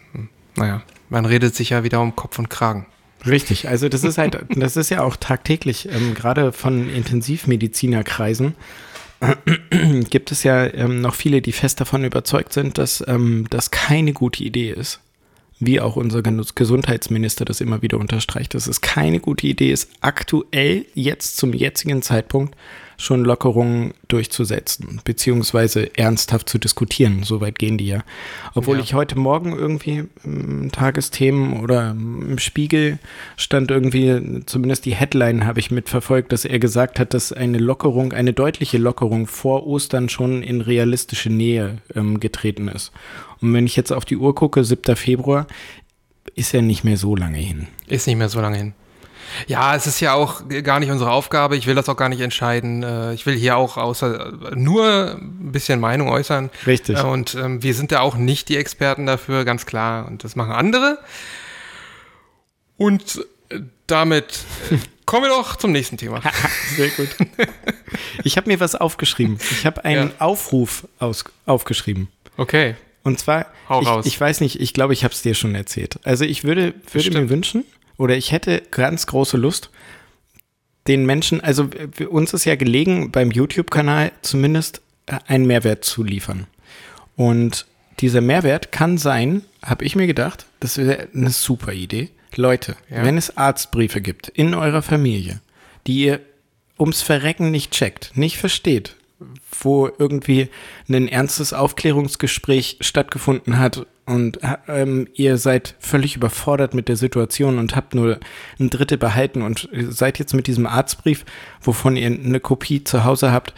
[0.58, 2.86] naja, man redet sich ja wieder um Kopf und Kragen.
[3.26, 8.54] Richtig, also das ist halt, das ist ja auch tagtäglich, ähm, gerade von Intensivmedizinerkreisen
[10.10, 14.12] gibt es ja ähm, noch viele, die fest davon überzeugt sind, dass ähm, das keine
[14.12, 15.00] gute Idee ist,
[15.60, 19.90] wie auch unser Ges- Gesundheitsminister das immer wieder unterstreicht, dass es keine gute Idee ist,
[20.00, 22.54] aktuell jetzt zum jetzigen Zeitpunkt
[23.00, 27.22] schon Lockerungen durchzusetzen, beziehungsweise ernsthaft zu diskutieren.
[27.22, 28.02] Soweit gehen die ja.
[28.54, 28.82] Obwohl Ja.
[28.82, 32.98] ich heute Morgen irgendwie im Tagesthemen oder im Spiegel
[33.36, 38.12] stand irgendwie, zumindest die Headline habe ich mitverfolgt, dass er gesagt hat, dass eine Lockerung,
[38.12, 42.90] eine deutliche Lockerung vor Ostern schon in realistische Nähe ähm, getreten ist.
[43.40, 44.96] Und wenn ich jetzt auf die Uhr gucke, 7.
[44.96, 45.46] Februar,
[46.34, 47.68] ist ja nicht mehr so lange hin.
[47.86, 48.74] Ist nicht mehr so lange hin.
[49.46, 51.56] Ja, es ist ja auch gar nicht unsere Aufgabe.
[51.56, 52.82] Ich will das auch gar nicht entscheiden.
[52.82, 56.48] Äh, Ich will hier auch außer nur ein bisschen Meinung äußern.
[56.66, 56.98] Richtig.
[56.98, 60.06] Äh, Und ähm, wir sind ja auch nicht die Experten dafür, ganz klar.
[60.06, 60.98] Und das machen andere.
[62.76, 66.20] Und äh, damit äh, kommen wir doch zum nächsten Thema.
[66.76, 67.08] Sehr gut.
[68.24, 69.38] Ich habe mir was aufgeschrieben.
[69.50, 70.14] Ich habe einen Ja.
[70.20, 72.08] Aufruf aus, aufgeschrieben.
[72.36, 72.76] Okay.
[73.08, 73.46] Und zwar,
[74.02, 75.98] ich, ich weiß nicht, ich glaube, ich habe es dir schon erzählt.
[76.04, 77.64] Also ich würde, würde mir wünschen,
[77.96, 79.70] oder ich hätte ganz große Lust,
[80.86, 81.68] den Menschen, also
[82.08, 86.46] uns ist ja gelegen, beim YouTube-Kanal zumindest äh, einen Mehrwert zu liefern.
[87.16, 87.66] Und
[88.00, 92.10] dieser Mehrwert kann sein, habe ich mir gedacht, das wäre eine super Idee.
[92.36, 93.04] Leute, Ja.
[93.04, 95.40] wenn es Arztbriefe gibt in eurer Familie,
[95.86, 96.20] die ihr
[96.78, 98.94] ums Verrecken nicht checkt, nicht versteht,
[99.60, 100.48] wo irgendwie
[100.88, 104.38] ein ernstes Aufklärungsgespräch stattgefunden hat und
[104.68, 108.18] ähm, ihr seid völlig überfordert mit der Situation und habt nur
[108.58, 111.26] ein Drittel behalten und seid jetzt mit diesem Arztbrief,
[111.60, 113.52] wovon ihr eine Kopie zu Hause habt,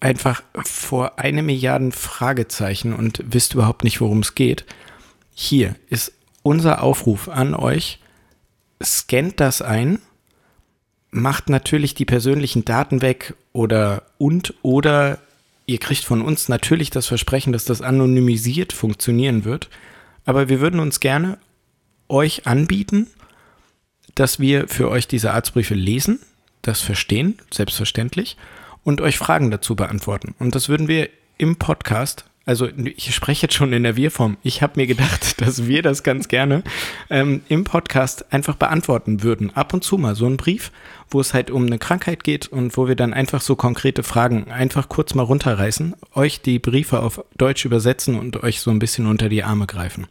[0.00, 4.66] einfach vor eine Milliarden Fragezeichen und wisst überhaupt nicht, worum es geht.
[5.34, 8.00] Hier ist unser Aufruf an euch.
[8.82, 9.98] Scannt das ein,
[11.10, 15.18] macht natürlich die persönlichen Daten weg oder und oder
[15.64, 19.70] ihr kriegt von uns natürlich das Versprechen, dass das anonymisiert funktionieren wird.
[20.26, 21.38] Aber wir würden uns gerne
[22.08, 23.06] euch anbieten,
[24.14, 26.20] dass wir für euch diese Arztbriefe lesen,
[26.60, 28.36] das verstehen, selbstverständlich,
[28.82, 30.34] und euch Fragen dazu beantworten.
[30.38, 34.62] Und das würden wir im Podcast, also ich spreche jetzt schon in der Wir-Form, ich
[34.62, 36.62] habe mir gedacht, dass wir das ganz gerne
[37.10, 39.54] ähm, im Podcast einfach beantworten würden.
[39.56, 40.70] Ab und zu mal so einen Brief,
[41.10, 44.50] wo es halt um eine Krankheit geht und wo wir dann einfach so konkrete Fragen
[44.50, 49.06] einfach kurz mal runterreißen, euch die Briefe auf Deutsch übersetzen und euch so ein bisschen
[49.06, 50.06] unter die Arme greifen.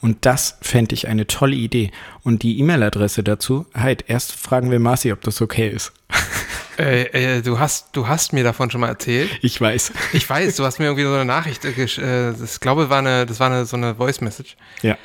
[0.00, 1.90] Und das fände ich eine tolle Idee.
[2.22, 5.92] Und die E-Mail-Adresse dazu, halt, erst fragen wir Marci, ob das okay ist.
[6.80, 7.02] Äh,
[7.38, 9.28] äh, du, hast, du hast mir davon schon mal erzählt.
[9.42, 9.92] Ich weiß.
[10.14, 12.88] Ich weiß, du hast mir irgendwie so eine Nachricht, äh, gesch- äh, das, ich glaube,
[12.88, 14.56] war eine, das war eine, so eine Voice-Message.
[14.82, 14.96] Ja.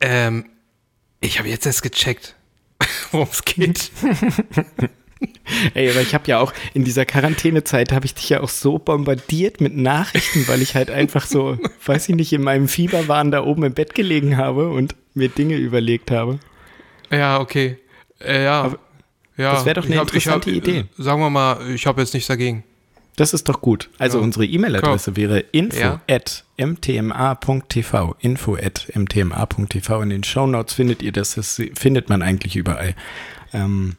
[0.00, 0.46] Ähm,
[1.20, 2.34] ich habe jetzt erst gecheckt,
[3.12, 3.90] worum es geht.
[5.74, 8.78] Ey, aber ich habe ja auch in dieser Quarantänezeit habe ich dich ja auch so
[8.78, 11.56] bombardiert mit Nachrichten, weil ich halt einfach so,
[11.86, 15.56] weiß ich nicht, in meinem Fieberwahn da oben im Bett gelegen habe und mir Dinge
[15.56, 16.40] überlegt habe.
[17.10, 17.78] Ja, okay.
[18.20, 18.74] Äh, ja.
[19.36, 19.52] Ja.
[19.54, 20.78] das wär doch eine hab- interessante hab, Idee.
[20.80, 22.64] äh, Sagen wir mal, ich habe jetzt nichts dagegen.
[23.16, 23.90] Das ist doch gut.
[23.98, 24.24] Also Ja.
[24.24, 26.00] unsere E-Mail-Adresse wäre info Ja.
[26.10, 28.16] at mtma.tv.
[28.20, 30.02] Info at mtma.tv.
[30.02, 31.34] In den Shownotes findet ihr das.
[31.34, 32.94] Das findet man eigentlich überall.
[33.52, 33.96] Ähm,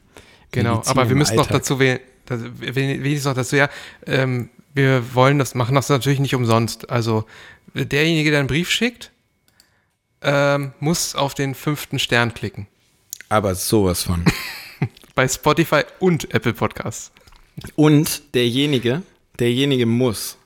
[0.52, 1.62] Genau, aber wir müssen noch Alltag.
[1.64, 3.70] dazu wählen, wenigstens noch dazu, ja,
[4.06, 6.90] ähm, wir wollen das, machen das natürlich nicht umsonst.
[6.90, 7.26] Also
[7.74, 9.12] derjenige, der einen Brief schickt,
[10.22, 12.68] ähm, muss auf den fünften Stern klicken.
[13.30, 14.24] Aber sowas von.
[15.16, 17.12] Bei Spotify und Apple Podcasts.
[17.76, 19.02] Und derjenige,
[19.40, 20.38] derjenige muss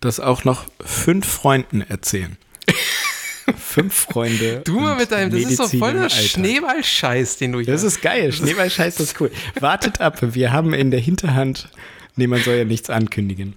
[0.00, 2.36] das auch noch fünf Freunden erzählen.
[3.56, 4.62] fünf Freunde.
[4.64, 6.18] Du mal mit deinem, das ist doch Medizin voll im der Alltag.
[6.18, 8.32] Schneeballscheiß, den du hier Das ist geil.
[8.32, 9.30] Schneeballscheiß ist cool.
[9.60, 10.18] Wartet ab.
[10.20, 11.68] Wir haben in der Hinterhand.
[12.16, 13.54] Nee, man soll ja nichts ankündigen.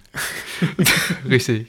[1.28, 1.66] Richtig.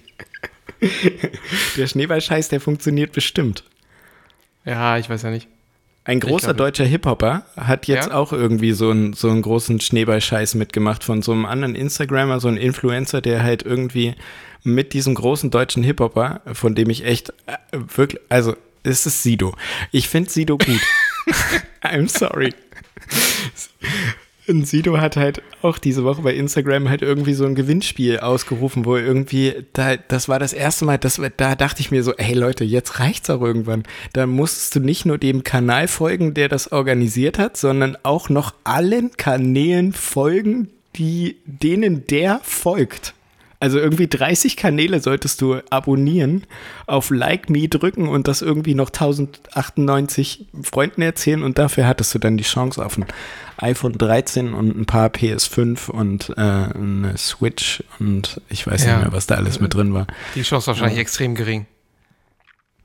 [1.77, 3.63] Der Schneeballscheiß, der funktioniert bestimmt.
[4.65, 5.47] Ja, ich weiß ja nicht.
[6.05, 8.15] Ein großer deutscher Hip-Hopper hat jetzt Ja?
[8.15, 12.49] auch irgendwie so einen, so einen großen Schneeballscheiß mitgemacht von so einem anderen Instagrammer, so
[12.49, 14.15] ein Influencer, der halt irgendwie
[14.63, 17.57] mit diesem großen deutschen Hip-Hopper, von dem ich echt äh,
[17.95, 19.55] wirklich, also es ist Sido.
[19.91, 20.81] Ich finde Sido gut.
[21.83, 22.53] I'm sorry.
[24.45, 28.83] Und Sido hat halt auch diese Woche bei Instagram halt irgendwie so ein Gewinnspiel ausgerufen,
[28.83, 32.33] wo irgendwie, da, das war das erste Mal, das, da dachte ich mir so, hey
[32.33, 33.83] Leute, jetzt reicht's auch irgendwann.
[34.11, 38.53] Da musstest du nicht nur dem Kanal folgen, der das organisiert hat, sondern auch noch
[38.65, 43.13] allen Kanälen folgen, die, denen der folgt.
[43.63, 46.43] Also irgendwie 30 Kanäle solltest du abonnieren,
[46.85, 52.19] auf Like Me drücken und das irgendwie noch 1098 Freunden erzählen und dafür hattest du
[52.19, 53.05] dann die Chance auf ein
[53.57, 58.95] iPhone 13 und ein paar PS5 und äh, eine Switch und ich weiß Ja.
[58.97, 60.07] nicht mehr, was da alles mit drin war.
[60.35, 61.65] Die Chance wahrscheinlich extrem gering.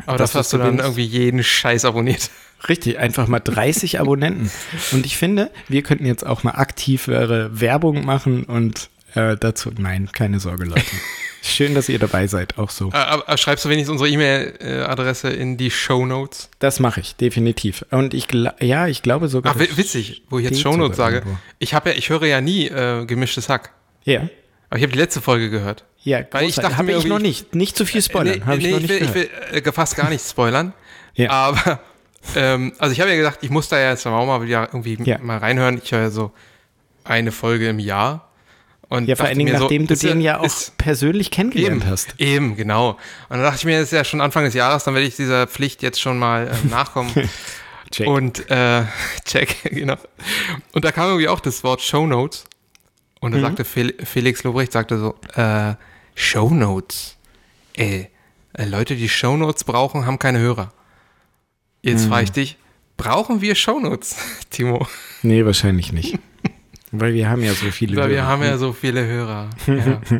[0.06, 2.30] Aber Das, das, hast du dann- irgendwie jeden Scheiß abonniert.
[2.68, 4.48] Richtig, einfach mal 30 Abonnenten.
[4.92, 10.08] Und ich finde, wir könnten jetzt auch mal aktivere Werbung machen und äh, dazu, nein,
[10.12, 10.82] keine Sorge, Leute.
[11.42, 12.88] Schön, dass ihr dabei seid, auch so.
[12.90, 16.50] Äh, aber schreibst du wenigstens unsere E-Mail-Adresse in die Show Notes?
[16.58, 17.84] Das mache ich, definitiv.
[17.90, 18.26] Und ich,
[18.60, 19.54] ja, ich glaube sogar.
[19.56, 21.18] Ach, witzig, wo ich jetzt Show Notes sage.
[21.18, 21.38] irgendwo.
[21.58, 23.70] Ich ja, ich höre ja nie äh, gemischtes Hack.
[24.04, 24.22] Ja,
[24.68, 25.84] Aber ich habe die letzte Folge gehört.
[26.02, 26.62] ja, Weil ich großartig.
[26.62, 27.54] dachte habe ich noch nicht.
[27.54, 29.72] Nicht zu viel spoilern, nee, habe ich nee, noch ich nicht will, ich will äh,
[29.72, 30.72] fast gar nicht spoilern.
[31.14, 31.30] Ja.
[31.30, 31.80] Aber,
[32.34, 34.98] ähm, also ich habe ja gedacht, ich muss da ja jetzt auch mal wieder irgendwie
[35.04, 35.18] Ja.
[35.18, 35.80] mal reinhören.
[35.82, 36.32] Ich höre ja so
[37.04, 38.27] eine Folge im Jahr.
[38.90, 41.90] Und Ja, vor allen Dingen, mir so, nachdem du den ja auch persönlich kennengelernt Eben,
[41.90, 42.14] hast.
[42.18, 42.90] eben, genau.
[42.92, 42.98] Und
[43.30, 45.46] dann dachte ich mir, das ist ja schon Anfang des Jahres, dann werde ich dieser
[45.46, 47.10] Pflicht jetzt schon mal ähm, nachkommen.
[47.90, 48.06] Check.
[48.08, 48.84] Und äh,
[49.26, 49.96] check, genau.
[50.72, 52.44] Und da kam irgendwie auch das Wort Show Notes.
[53.20, 53.36] Und Mhm.
[53.36, 55.74] da sagte Fel Felix Lobrecht, sagte so, äh,
[56.14, 57.16] Show Notes.
[57.74, 58.08] Ey,
[58.54, 60.72] äh, Leute, die Show Notes brauchen, haben keine Hörer.
[61.82, 62.08] Jetzt Mhm.
[62.08, 62.56] frage ich dich,
[62.96, 64.16] brauchen wir Show Notes,
[64.50, 64.86] Timo?
[65.22, 66.18] Nee, wahrscheinlich nicht.
[66.92, 67.96] Weil wir haben ja so viele.
[67.96, 68.26] Weil wir Hörer.
[68.26, 69.50] haben ja so viele Hörer.
[69.66, 70.00] Ja,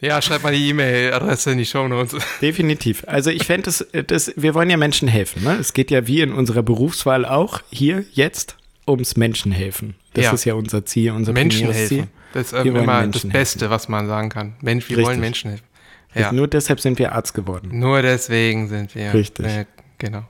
[0.00, 2.16] ja schreib mal die E-Mail-Adresse in die Show Notes.
[2.40, 3.04] Definitiv.
[3.06, 5.44] Also ich fände es, das, wir wollen ja Menschen helfen.
[5.44, 5.56] Ne?
[5.60, 8.56] Es geht ja wie in unserer Berufswahl auch hier jetzt
[8.88, 9.94] ums Menschen helfen.
[10.14, 10.32] Das Ja.
[10.32, 11.88] ist ja unser Ziel, unser Menschen helfen.
[11.88, 12.06] Ziel.
[12.32, 14.54] Das ist Wir immer das Beste, was man sagen kann.
[14.62, 15.06] Mensch, wir Richtig.
[15.06, 15.66] wollen Menschen helfen.
[16.14, 17.78] Ja, Nur deshalb sind wir Arzt geworden.
[17.78, 19.14] nur deswegen sind wir.
[19.14, 19.46] Richtig.
[19.46, 19.64] Äh,
[19.98, 20.24] genau.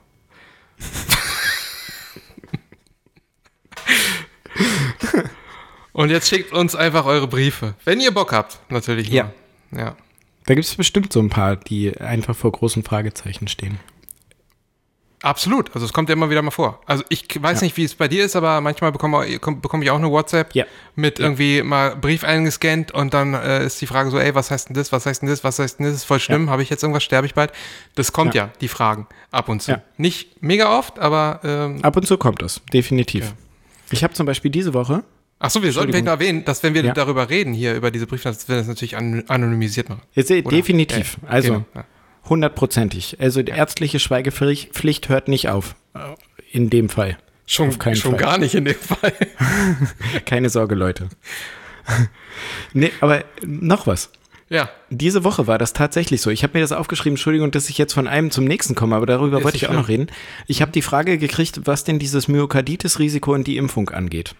[5.93, 7.75] Und jetzt schickt uns einfach eure Briefe.
[7.85, 9.09] Wenn ihr Bock habt, natürlich.
[9.09, 9.15] nur.
[9.17, 9.31] Ja.
[9.75, 9.95] Ja.
[10.45, 13.79] Da gibt es bestimmt so ein paar, die einfach vor großen Fragezeichen stehen.
[15.21, 15.73] Absolut.
[15.73, 16.81] Also es kommt ja immer wieder mal vor.
[16.85, 17.65] Also ich weiß Ja.
[17.65, 20.65] nicht, wie es bei dir ist, aber manchmal bekomme, bekomme ich auch eine WhatsApp Ja.
[20.95, 24.67] mit irgendwie mal Brief eingescannt und dann äh, ist die Frage so, ey, was heißt
[24.67, 26.69] denn das, was heißt denn das, was heißt denn das, ist voll schlimm, habe ich
[26.69, 27.53] jetzt irgendwas, sterbe ich bald?
[27.95, 28.53] Das kommt ja, Ja.
[28.59, 29.71] die Fragen, ab und zu.
[29.71, 29.81] Ja.
[29.95, 33.33] Nicht mega oft, aber ähm, Ab und zu kommt das, definitiv.
[33.93, 35.03] Ich habe zum Beispiel diese Woche,
[35.39, 36.93] ach so, wir sollten vielleicht noch erwähnen, dass wenn wir Ja.
[36.93, 40.01] darüber reden, hier über diese Briefe, dass wir das natürlich an, anonymisiert machen.
[40.13, 41.85] jetzt, definitiv, Ja, also genau,
[42.29, 43.17] hundertprozentig.
[43.19, 45.75] Also die ärztliche Schweigepflicht Pflicht hört nicht auf.
[46.51, 47.17] In dem Fall.
[47.45, 48.15] Schon, schon Fall.
[48.19, 49.13] gar nicht in dem Fall.
[50.25, 51.09] Keine Sorge, Leute.
[52.73, 54.09] nee, aber noch was.
[54.49, 56.29] Ja, Diese Woche war das tatsächlich so.
[56.29, 59.05] Ich habe mir das aufgeschrieben, Entschuldigung, dass ich jetzt von einem zum nächsten komme, aber
[59.05, 60.07] darüber Ist wollte ich auch noch reden.
[60.47, 64.35] Ich habe die Frage gekriegt, was denn dieses Myokarditis-Risiko und die Impfung angeht.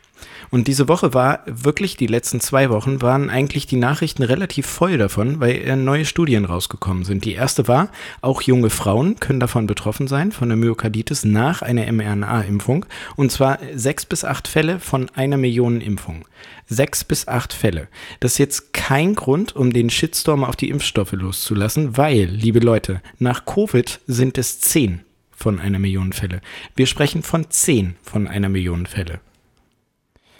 [0.49, 4.97] Und diese Woche war wirklich, die letzten zwei Wochen waren eigentlich die Nachrichten relativ voll
[4.97, 7.25] davon, weil äh, neue Studien rausgekommen sind.
[7.25, 7.89] Die erste war,
[8.21, 12.85] auch junge Frauen können davon betroffen sein, von der Myokarditis nach einer mRNA-Impfung.
[13.15, 16.25] Und zwar sechs bis acht Fälle von einer Million Impfungen.
[16.67, 17.87] Sechs bis acht Fälle.
[18.19, 23.01] Das ist jetzt kein Grund, um den Shitstorm auf die Impfstoffe loszulassen, weil, liebe Leute,
[23.19, 25.01] nach Covid sind es zehn
[25.31, 26.41] von einer Million Fälle.
[26.75, 29.19] Wir sprechen von zehn von einer Million Fälle.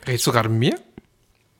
[0.07, 0.79] Redest du gerade mit mir?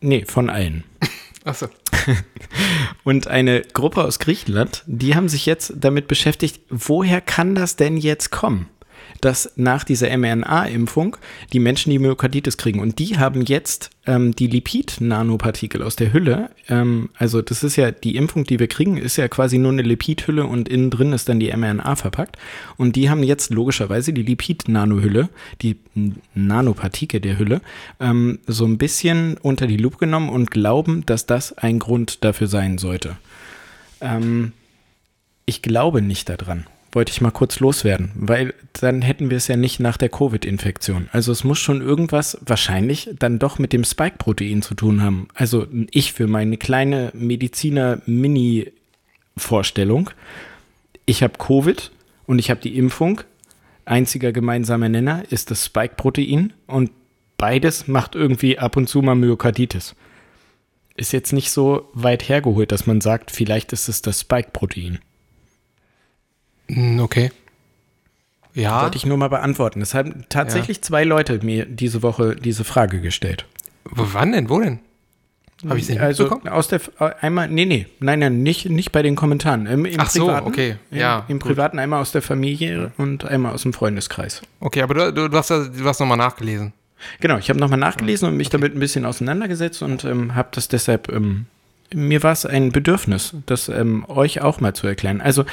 [0.02, 0.84] Nee, von allen.
[1.44, 1.68] Achso.
[3.04, 7.98] Und eine Gruppe aus Griechenland, die haben sich jetzt damit beschäftigt, woher kann das denn
[7.98, 8.70] jetzt kommen?
[9.22, 11.18] Dass nach dieser mRNA-Impfung
[11.54, 12.80] die Menschen die Myokarditis kriegen.
[12.80, 16.50] Und die haben jetzt ähm, die Lipid-Nanopartikel aus der Hülle.
[16.68, 19.82] Ähm, also das ist ja die Impfung, die wir kriegen, ist ja quasi nur eine
[19.82, 22.38] Lipidhülle und innen drin ist dann die mRNA verpackt.
[22.78, 25.30] Und die haben jetzt logischerweise die Lipid-Nanohülle,
[25.62, 25.78] die
[26.34, 27.62] Nanopartikel der Hülle,
[28.00, 32.48] ähm, so ein bisschen unter die Lupe genommen und glauben, dass das ein Grund dafür
[32.48, 33.18] sein sollte.
[34.02, 34.52] Ähm,
[35.46, 36.66] ich glaube nicht daran.
[36.94, 41.10] Wollte ich mal kurz loswerden, weil dann hätten wir es ja nicht nach der Covid-Infektion.
[41.12, 45.28] Also es muss schon irgendwas wahrscheinlich dann doch mit dem Spike-Protein zu tun haben.
[45.34, 50.12] Also ich für meine kleine Mediziner-Mini-Vorstellung,
[51.08, 51.90] ich habe Covid
[52.28, 53.22] und ich habe die Impfung.
[53.86, 56.92] Einziger gemeinsamer Nenner ist das Spike-Protein und
[57.38, 59.96] beides macht irgendwie ab und zu mal Myokarditis.
[60.96, 65.00] Ist jetzt nicht so weit hergeholt, dass man sagt, vielleicht ist es das Spike-Protein.
[66.74, 67.32] Hm, Okay.
[68.56, 68.84] Ja.
[68.84, 69.82] Wollte ich nur mal beantworten.
[69.82, 73.46] Es haben tatsächlich zwei Leute mir diese Woche diese Frage gestellt.
[73.86, 74.48] W- Wann denn?
[74.48, 74.78] Wo denn?
[75.68, 76.54] Habe ich es nicht Also mitbekommen?
[76.54, 79.66] aus der äh, einmal, nee, nee, nein, nein, nicht, nicht bei den Kommentaren.
[79.66, 81.48] Im, im Ach so, Privaten, okay, Im, ja, Im gut.
[81.50, 84.44] Privaten einmal aus der Familie und einmal aus dem Freundeskreis.
[84.60, 86.74] Okay, aber du, du, hast, ja- du hast nochmal nachgelesen.
[87.22, 90.68] Genau, ich habe nochmal nachgelesen und mich damit ein bisschen auseinandergesetzt und ähm, habe das
[90.68, 91.48] deshalb, ähm,
[91.92, 95.22] mir war es ein Bedürfnis, das ähm, euch auch mal zu erklären.
[95.22, 95.44] Also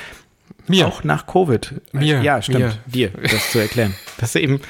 [0.71, 0.87] Mir.
[0.87, 1.75] Auch nach Covid.
[1.93, 2.23] Mir.
[2.23, 2.59] Ja, stimmt.
[2.87, 3.11] Mir.
[3.11, 3.95] Dir, das zu erklären.
[4.21, 4.61] Das ist eben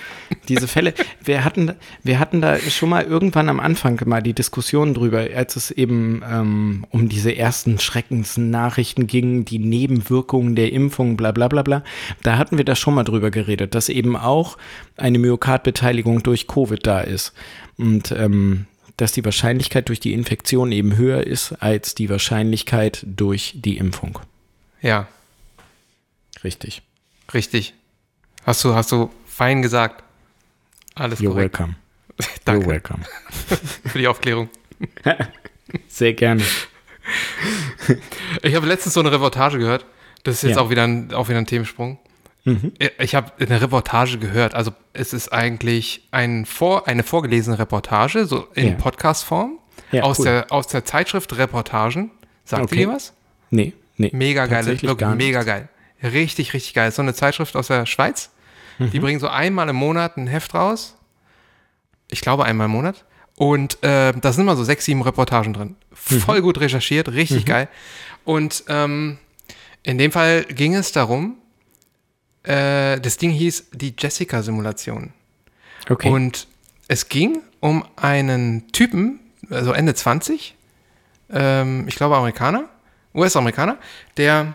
[0.48, 0.94] diese Fälle.
[1.24, 1.72] Wir hatten,
[2.04, 6.22] wir hatten da schon mal irgendwann am Anfang mal die Diskussion drüber, als es eben
[6.24, 11.82] ähm, um diese ersten Schreckensnachrichten ging, die Nebenwirkungen der Impfung, bla bla bla bla.
[12.22, 14.56] Da hatten wir da schon mal drüber geredet, dass eben auch
[14.96, 17.32] eine Myokardbeteiligung durch Covid da ist.
[17.76, 18.66] Und ähm,
[19.00, 24.18] dass die Wahrscheinlichkeit durch die Infektion eben höher ist als die Wahrscheinlichkeit durch die Impfung.
[24.82, 25.08] Ja.
[26.44, 26.82] Richtig.
[27.32, 27.74] Richtig.
[28.44, 30.02] Hast du, hast du fein gesagt.
[30.94, 31.58] Alles You're korrekt.
[31.58, 31.76] welcome.
[32.44, 32.66] Danke.
[32.66, 33.00] You're welcome.
[33.86, 34.48] Für die Aufklärung.
[35.88, 36.42] Sehr gerne.
[38.42, 39.84] Ich habe letztens so eine Reportage gehört.
[40.24, 40.62] Das ist jetzt ja.
[40.62, 41.98] auch, wieder ein, auch wieder ein Themensprung.
[42.44, 42.72] Mhm.
[42.98, 44.54] Ich habe eine Reportage gehört.
[44.54, 48.74] Also es ist eigentlich ein vor, eine vorgelesene Reportage, so in ja.
[48.74, 49.58] Podcast-Form,
[49.92, 50.24] ja, aus, cool.
[50.26, 52.10] der, aus der Zeitschrift Reportagen.
[52.44, 52.82] Sagt okay.
[52.82, 53.12] ihr was?
[53.50, 54.10] Nee, nee.
[54.12, 55.68] Mega geil, wirklich mega geil.
[56.02, 56.90] Richtig, richtig geil.
[56.92, 58.30] So eine Zeitschrift aus der Schweiz.
[58.78, 58.90] Mhm.
[58.90, 60.96] Die bringen so einmal im Monat ein Heft raus.
[62.10, 63.04] Ich glaube einmal im Monat.
[63.36, 65.76] Und äh, da sind immer so sechs, sieben Reportagen drin.
[65.92, 66.42] Voll mhm.
[66.42, 67.48] gut recherchiert, richtig mhm.
[67.48, 67.68] geil.
[68.24, 69.18] Und ähm,
[69.82, 71.36] in dem Fall ging es darum,
[72.42, 75.12] äh, das Ding hieß die Jessica-Simulation.
[75.88, 76.08] Okay.
[76.08, 76.48] Und
[76.88, 80.54] es ging um einen Typen, also Ende 20,
[81.30, 82.68] ähm, ich glaube Amerikaner,
[83.14, 83.78] US-Amerikaner,
[84.16, 84.54] der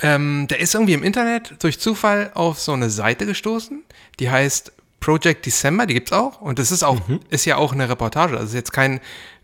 [0.00, 3.82] ähm, der ist irgendwie im Internet durch Zufall auf so eine Seite gestoßen,
[4.18, 6.40] die heißt Project December, die gibt's auch.
[6.40, 7.20] Und das ist auch, mhm.
[7.30, 8.36] ist ja auch eine Reportage.
[8.36, 9.00] Also ist jetzt kein,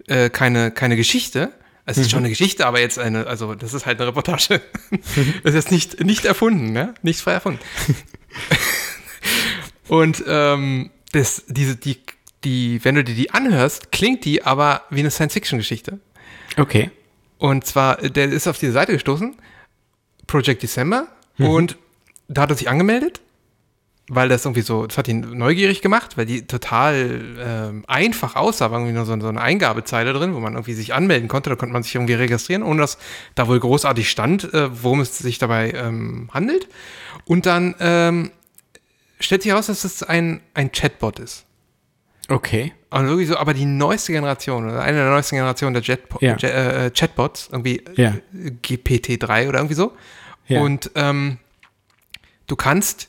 [0.08, 1.52] äh, keine, keine Geschichte.
[1.86, 2.10] Es ist mhm.
[2.10, 4.60] schon eine Geschichte, aber jetzt eine, also das ist halt eine Reportage.
[4.90, 6.94] das ist jetzt nicht, nicht erfunden, ne?
[7.02, 7.60] Nicht frei erfunden.
[9.88, 11.98] Und ähm, das, diese, die,
[12.44, 15.98] die, wenn du dir die anhörst, klingt die aber wie eine Science-Fiction-Geschichte.
[16.56, 16.90] Okay.
[17.38, 19.34] Und zwar, der ist auf diese Seite gestoßen
[20.30, 21.08] Project December
[21.38, 21.46] mhm.
[21.46, 21.76] und
[22.28, 23.20] da hat er sich angemeldet,
[24.08, 28.70] weil das irgendwie so, das hat ihn neugierig gemacht, weil die total ähm, einfach aussah,
[28.70, 31.56] war irgendwie nur so, so, eine Eingabezeile drin, wo man irgendwie sich anmelden konnte, da
[31.56, 32.96] konnte man sich irgendwie registrieren, ohne dass
[33.34, 36.68] da wohl großartig stand, äh, worum es sich dabei ähm, handelt.
[37.24, 38.30] Und dann ähm,
[39.18, 41.44] stellt sich heraus, dass es ein, ein Chatbot ist.
[42.28, 42.72] Okay.
[42.90, 46.36] Und irgendwie so, aber die neueste Generation, oder eine der neuesten Generationen der Jet ja.
[46.36, 48.14] Jet, äh, Chatbots, irgendwie ja.
[48.32, 49.92] GPT-3 oder irgendwie so.
[50.50, 50.60] Ja.
[50.60, 51.38] Und ähm,
[52.46, 53.08] du kannst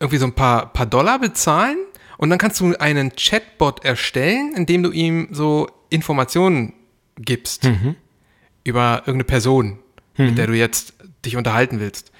[0.00, 1.78] irgendwie so ein paar, paar Dollar bezahlen
[2.18, 6.74] und dann kannst du einen Chatbot erstellen, indem du ihm so Informationen
[7.16, 7.96] gibst mhm.
[8.64, 9.78] über irgendeine Person,
[10.16, 10.26] mhm.
[10.26, 12.10] mit der du jetzt dich unterhalten willst.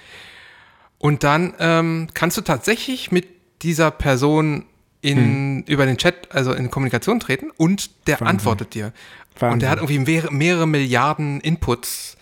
[0.97, 3.27] Und dann ähm, kannst du tatsächlich mit
[3.61, 4.65] dieser Person
[5.01, 5.63] in, mhm.
[5.67, 8.27] über den Chat, also in Kommunikation treten und der Wahnsinn.
[8.27, 8.93] antwortet dir.
[9.37, 9.53] Wahnsinn.
[9.53, 12.17] Und der hat irgendwie mehrere, mehrere Milliarden Inputs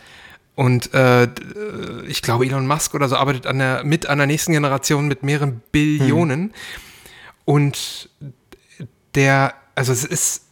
[0.56, 1.28] und äh,
[2.08, 5.24] ich glaube, Elon Musk oder so arbeitet an der, mit an der nächsten Generation mit
[5.24, 6.42] mehreren Billionen.
[6.42, 6.52] Hm.
[7.46, 8.10] Und
[9.16, 10.44] der, also es ist,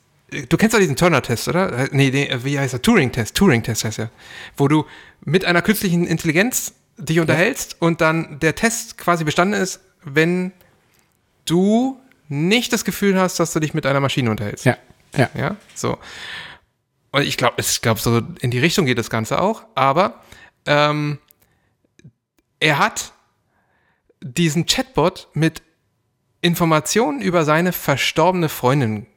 [0.49, 1.87] du kennst doch diesen Turner-Test, oder?
[1.91, 2.81] Nee, nee, wie heißt er?
[2.81, 3.35] Turing-Test.
[3.35, 4.09] Turing-Test heißt er.
[4.57, 4.85] Wo du
[5.23, 7.77] mit einer künstlichen Intelligenz dich unterhältst ja.
[7.87, 10.51] und dann der Test quasi bestanden ist, wenn
[11.45, 14.65] du nicht das Gefühl hast, dass du dich mit einer Maschine unterhältst.
[14.65, 14.77] Ja.
[15.15, 15.29] Ja.
[15.35, 15.55] Ja.
[15.75, 15.97] So.
[17.11, 19.63] Und ich glaube, ich glaube, so in die Richtung geht das Ganze auch.
[19.75, 20.21] Aber
[20.65, 21.19] ähm,
[22.59, 23.11] er hat
[24.21, 25.61] diesen Chatbot mit
[26.41, 29.07] Informationen über seine verstorbene Freundin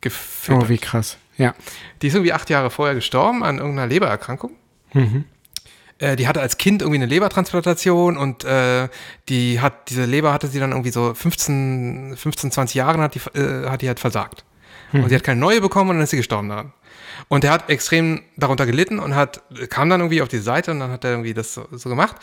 [0.00, 0.64] gefüttert.
[0.64, 1.18] Oh, wie krass.
[1.36, 1.54] Ja.
[2.02, 4.52] Die ist irgendwie acht Jahre vorher gestorben an irgendeiner Lebererkrankung.
[4.92, 5.24] Mhm.
[5.98, 8.88] Äh, die hatte als Kind irgendwie eine Lebertransplantation und äh,
[9.28, 13.38] die hat, diese Leber hatte sie dann irgendwie so 15, 15 20 Jahren hat die,
[13.38, 14.44] äh, hat die halt versagt.
[14.92, 15.04] Mhm.
[15.04, 16.72] Und sie hat keine neue bekommen und dann ist sie gestorben daran.
[17.28, 20.80] Und er hat extrem darunter gelitten und hat, kam dann irgendwie auf die Seite und
[20.80, 22.16] dann hat er irgendwie das so, so gemacht.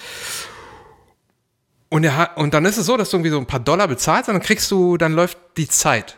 [1.89, 3.87] Und, er hat, und dann ist es so, dass du irgendwie so ein paar Dollar
[3.87, 6.17] bezahlst und dann kriegst du, dann läuft die Zeit.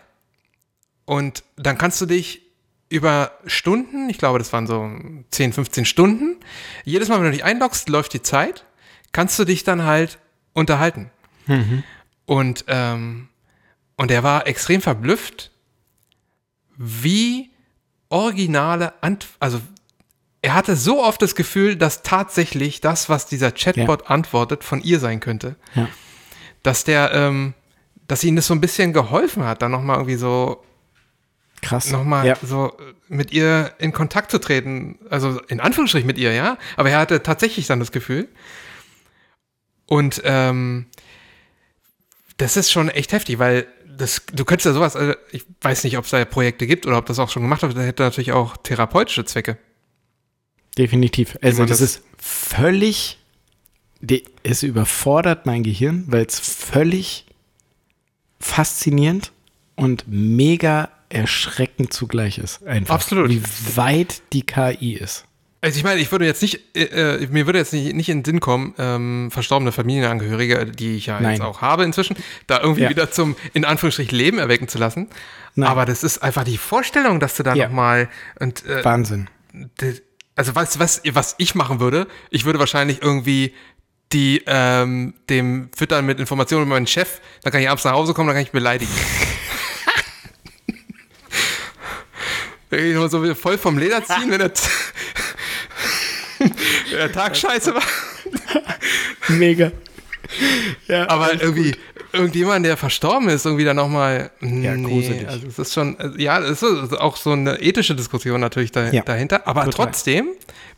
[1.06, 2.42] Und dann kannst du dich
[2.90, 4.90] über Stunden, ich glaube, das waren so
[5.30, 6.38] 10, 15 Stunden,
[6.84, 8.66] jedes Mal, wenn du dich einloggst, läuft die Zeit,
[9.12, 10.18] kannst du dich dann halt
[10.54, 11.12] unterhalten.
[11.46, 11.84] Mhm.
[12.26, 13.30] Und, ähm,
[13.96, 15.52] und er war extrem verblüfft,
[16.80, 17.52] wie
[18.08, 19.62] originale, Ant also
[20.42, 24.08] er hatte so oft das Gefühl, dass tatsächlich das, was dieser Chatbot ja.
[24.08, 25.58] antwortet, von ihr sein könnte.
[25.76, 25.90] Ja.
[26.64, 27.54] Dass der, ähm,
[28.08, 30.64] dass ihnen das so ein bisschen geholfen hat, dann nochmal irgendwie so
[31.62, 32.38] krass nochmal ja.
[32.42, 32.72] so
[33.10, 34.98] mit ihr in Kontakt zu treten.
[35.10, 36.58] Also in Anführungsstrichen mit ihr, ja.
[36.78, 38.30] Aber er hatte tatsächlich dann das Gefühl.
[39.86, 40.86] Und ähm,
[42.38, 43.68] das ist schon echt heftig, weil
[44.00, 46.98] das, du könntest ja sowas, also ich weiß nicht, ob es da Projekte gibt oder
[46.98, 49.58] ob das auch schon gemacht wird, das hätte natürlich auch therapeutische Zwecke.
[50.78, 51.38] Definitiv.
[51.42, 53.18] Also das, das, ist völlig
[54.00, 57.26] die, es überfordert mein Gehirn, weil es völlig
[58.40, 59.34] faszinierend
[59.76, 62.64] und mega erschreckend zugleich ist.
[62.66, 62.96] Einfach.
[62.96, 63.30] Absolut.
[63.30, 63.44] Wie
[63.76, 65.26] weit die KI ist.
[65.62, 66.84] Also ich meine, ich würde jetzt nicht, äh,
[67.18, 71.08] äh, mir würde jetzt nicht, nicht in den Sinn kommen, ähm, verstorbene Familienangehörige, die ich
[71.08, 71.34] ja Nein.
[71.34, 72.16] jetzt auch habe inzwischen,
[72.48, 72.90] da irgendwie Ja.
[72.90, 75.10] wieder zum, in Anführungsstrichen, Leben erwecken zu lassen.
[75.56, 75.68] Nein.
[75.70, 77.66] Aber das ist einfach die Vorstellung, dass du da Ja.
[77.68, 78.08] nochmal
[78.40, 79.30] und äh, Wahnsinn.
[80.36, 83.54] also was, was, was ich machen würde, ich würde wahrscheinlich irgendwie
[84.14, 88.14] die ähm, dem füttern mit Informationen über meinen Chef, dann kann ich abends nach Hause
[88.14, 88.92] kommen, dann kann ich beleidigen.
[92.70, 94.52] Wenn ich so voll vom Leder ziehen, wenn wenn
[96.92, 97.84] der Tag scheiße war.
[99.30, 99.72] Mega.
[100.88, 101.76] Ja, Aber irgendwie,
[102.14, 104.32] irgendjemand, der verstorben ist, irgendwie dann nochmal.
[104.42, 105.28] Ja, gruselig.
[105.28, 108.90] Also es ist schon, also ja, es ist auch so eine ethische Diskussion natürlich da,
[108.92, 109.48] Ja, dahinter.
[109.48, 109.86] Aber total.
[109.88, 110.28] trotzdem,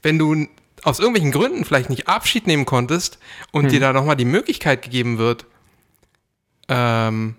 [0.04, 0.48] wenn du
[0.84, 3.20] aus irgendwelchen Gründen vielleicht nicht Abschied nehmen konntest
[3.52, 3.70] und Hm.
[3.72, 5.46] dir da nochmal die Möglichkeit gegeben wird,
[6.70, 7.36] ähm,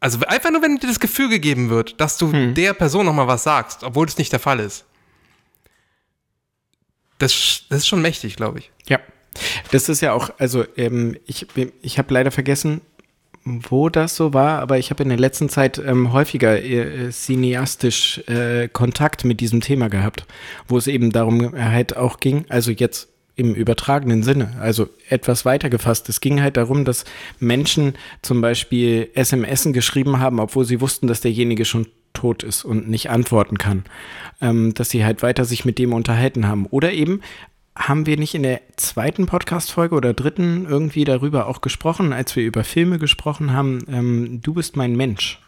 [0.00, 2.54] also einfach nur, wenn dir das Gefühl gegeben wird, dass du Hm.
[2.54, 4.84] der Person nochmal was sagst, obwohl es nicht der Fall ist.
[7.18, 8.70] Das, das ist schon mächtig, glaube ich.
[8.86, 9.00] Ja.
[9.70, 11.46] Das ist ja auch, also ähm, ich,
[11.82, 12.80] ich habe leider vergessen,
[13.44, 18.18] wo das so war, aber ich habe in der letzten Zeit ähm, häufiger äh, cineastisch
[18.26, 20.26] äh, Kontakt mit diesem Thema gehabt,
[20.66, 25.68] wo es eben darum halt auch ging, also jetzt im übertragenen Sinne, also etwas weiter
[25.68, 26.08] gefasst.
[26.08, 27.04] Es ging halt darum, dass
[27.38, 32.88] Menschen zum Beispiel SMSen geschrieben haben, obwohl sie wussten, dass derjenige schon tot ist und
[32.88, 33.84] nicht antworten kann,
[34.40, 36.64] ähm, dass sie halt weiter sich mit dem unterhalten haben.
[36.66, 37.20] Oder eben
[37.76, 42.44] haben wir nicht in der zweiten Podcast-Folge oder dritten irgendwie darüber auch gesprochen, als wir
[42.44, 45.40] über Filme gesprochen haben, ähm, du bist mein Mensch.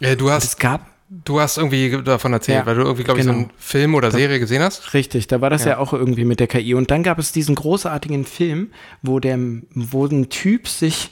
[0.00, 3.20] Ja, du hast Es gab, Du hast irgendwie davon erzählt, Ja, weil du irgendwie, glaube
[3.20, 3.44] ich, so genau.
[3.44, 4.92] einen Film oder Serie gesehen hast.
[4.92, 5.70] richtig, da war das ja.
[5.72, 5.78] Ja.
[5.78, 6.74] auch irgendwie mit der KI.
[6.74, 8.70] Und dann gab es diesen großartigen Film,
[9.02, 9.38] wo der,
[9.74, 11.10] wo ein Typ sich,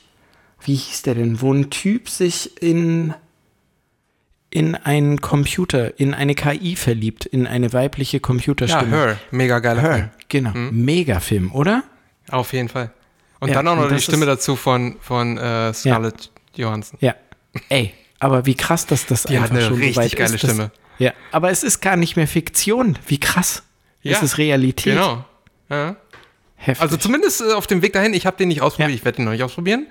[0.63, 3.15] wie hieß der denn, wo ein Typ sich in,
[4.51, 8.91] in einen Computer, in eine KI verliebt, in eine weibliche Ja, Computerstimme.
[8.97, 9.19] Her.
[9.31, 9.95] Mega geiler Film.
[9.95, 10.51] Her, genau.
[10.73, 11.85] Megafilm, oder?
[12.31, 12.91] Auf jeden Fall.
[13.41, 16.99] Und Ja, dann auch noch die Stimme dazu von, von äh, Scarlett Johansson.
[17.01, 17.15] Ja.
[17.71, 20.35] Ey, aber wie krass, dass das Die hat einfach eine schon so richtig weit geile
[20.35, 20.71] ist, dass- Stimme.
[20.99, 22.99] Ja, aber es ist gar nicht mehr Fiktion.
[23.07, 23.63] Wie krass.
[24.03, 24.95] Ja, es ist Realität.
[24.95, 25.25] Genau.
[25.69, 25.97] Ja.
[26.57, 26.81] Heftig.
[26.83, 28.95] Also zumindest äh, auf dem Weg dahin, ich habe den nicht ausprobiert, Ja.
[28.97, 29.89] ich werde den noch nicht ausprobieren,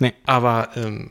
[0.00, 1.10] nee, aber ähm,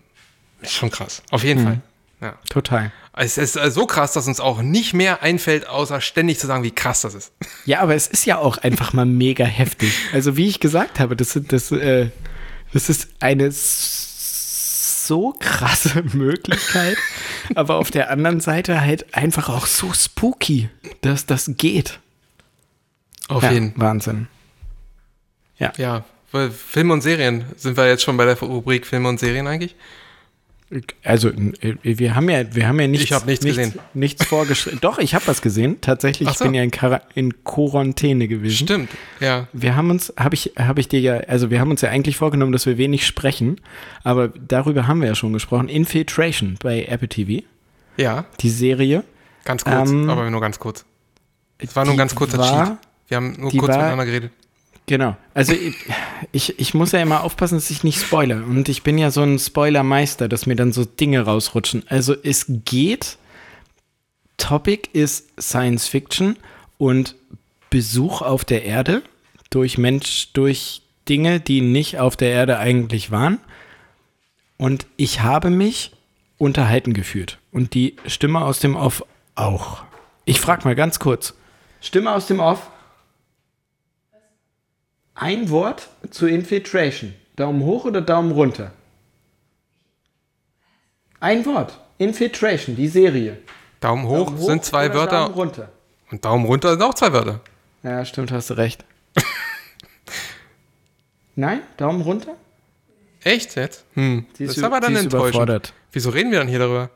[0.62, 1.22] ist schon krass.
[1.32, 1.66] Auf jeden Mhm.
[1.66, 1.82] Fall.
[2.20, 2.34] Ja.
[2.50, 2.92] total.
[3.14, 6.64] Es ist äh, so krass, dass uns auch nicht mehr einfällt, außer ständig zu sagen,
[6.64, 7.32] wie krass das ist.
[7.66, 9.94] Ja, aber es ist ja auch einfach mal mega heftig.
[10.14, 12.10] Also wie ich gesagt habe, das, das, äh,
[12.74, 13.52] das ist eine
[15.08, 16.98] so krasse Möglichkeit,
[17.56, 20.70] aber auf der anderen Seite halt einfach auch so spooky,
[21.02, 22.00] dass das geht.
[23.28, 24.28] Auf ja, jeden Wahnsinn.
[25.58, 25.74] Ja,
[26.32, 27.46] weil Filme und Serien.
[27.56, 29.76] Sind wir jetzt schon bei der Rubrik Filme und Serien eigentlich?
[31.04, 33.74] Also äh, wir haben ja, wir haben ja nichts, Ich hab nichts gesehen.
[33.94, 34.80] nichts vorgeschrieben.
[34.82, 35.80] Doch, ich habe was gesehen.
[35.80, 36.44] Tatsächlich, Ach ich so.
[36.46, 38.66] bin ja in, Quar in Quarantäne gewesen.
[38.66, 38.90] Stimmt,
[39.22, 39.48] ja.
[39.54, 42.18] Wir haben uns, habe ich, habe ich dir ja, also wir haben uns ja eigentlich
[42.18, 43.62] vorgenommen, dass wir wenig sprechen,
[44.04, 45.70] aber darüber haben wir ja schon gesprochen.
[45.70, 47.44] Infiltration bei Apple TV,
[47.96, 49.06] Ja, die Serie.
[49.46, 50.84] ganz kurz, Ähm, aber nur ganz kurz.
[51.60, 52.78] Es war nur ein ganz kurzer war- Cheat.
[53.08, 54.32] Wir haben nur kurz war- miteinander geredet.
[54.88, 55.18] Genau.
[55.34, 55.54] Also
[56.32, 58.44] ich, ich, muss ja immer aufpassen, dass ich nicht spoilere.
[58.44, 61.84] Und ich bin ja so ein Spoilermeister, dass mir dann so Dinge rausrutschen.
[61.90, 63.18] Also es geht.
[64.38, 66.38] Topic ist Science Fiction
[66.78, 67.16] und
[67.70, 69.02] Besuch auf der Erde
[69.50, 73.40] durch Mensch, durch Dinge, die nicht auf der Erde eigentlich waren.
[74.58, 75.92] Und ich habe mich
[76.38, 77.40] unterhalten gefühlt.
[77.52, 79.04] Und die Stimme aus dem Off
[79.36, 79.84] auch.
[80.24, 81.34] Ich frage mal ganz kurz.
[81.82, 82.70] Stimme aus dem Off.
[85.20, 87.14] Ein Wort zu Infiltration.
[87.36, 88.72] Daumen hoch oder Daumen runter?
[91.20, 91.80] Ein Wort.
[91.98, 93.40] Infiltration, die Serie.
[93.80, 95.72] Daumen hoch, Daumen sind zwei oder Wörter Daumen runter.
[96.12, 97.42] und Daumen runter sind auch zwei Wörter.
[97.82, 98.86] Ja, stimmt, hast du recht.
[101.36, 101.62] Nein?
[101.78, 102.36] Daumen runter?
[103.24, 103.86] Echt jetzt?
[103.96, 104.28] Hm.
[104.38, 105.34] Sie das ist aber dann enttäuschend.
[105.34, 105.74] überfordert.
[105.92, 106.92] Wieso reden wir dann hier darüber?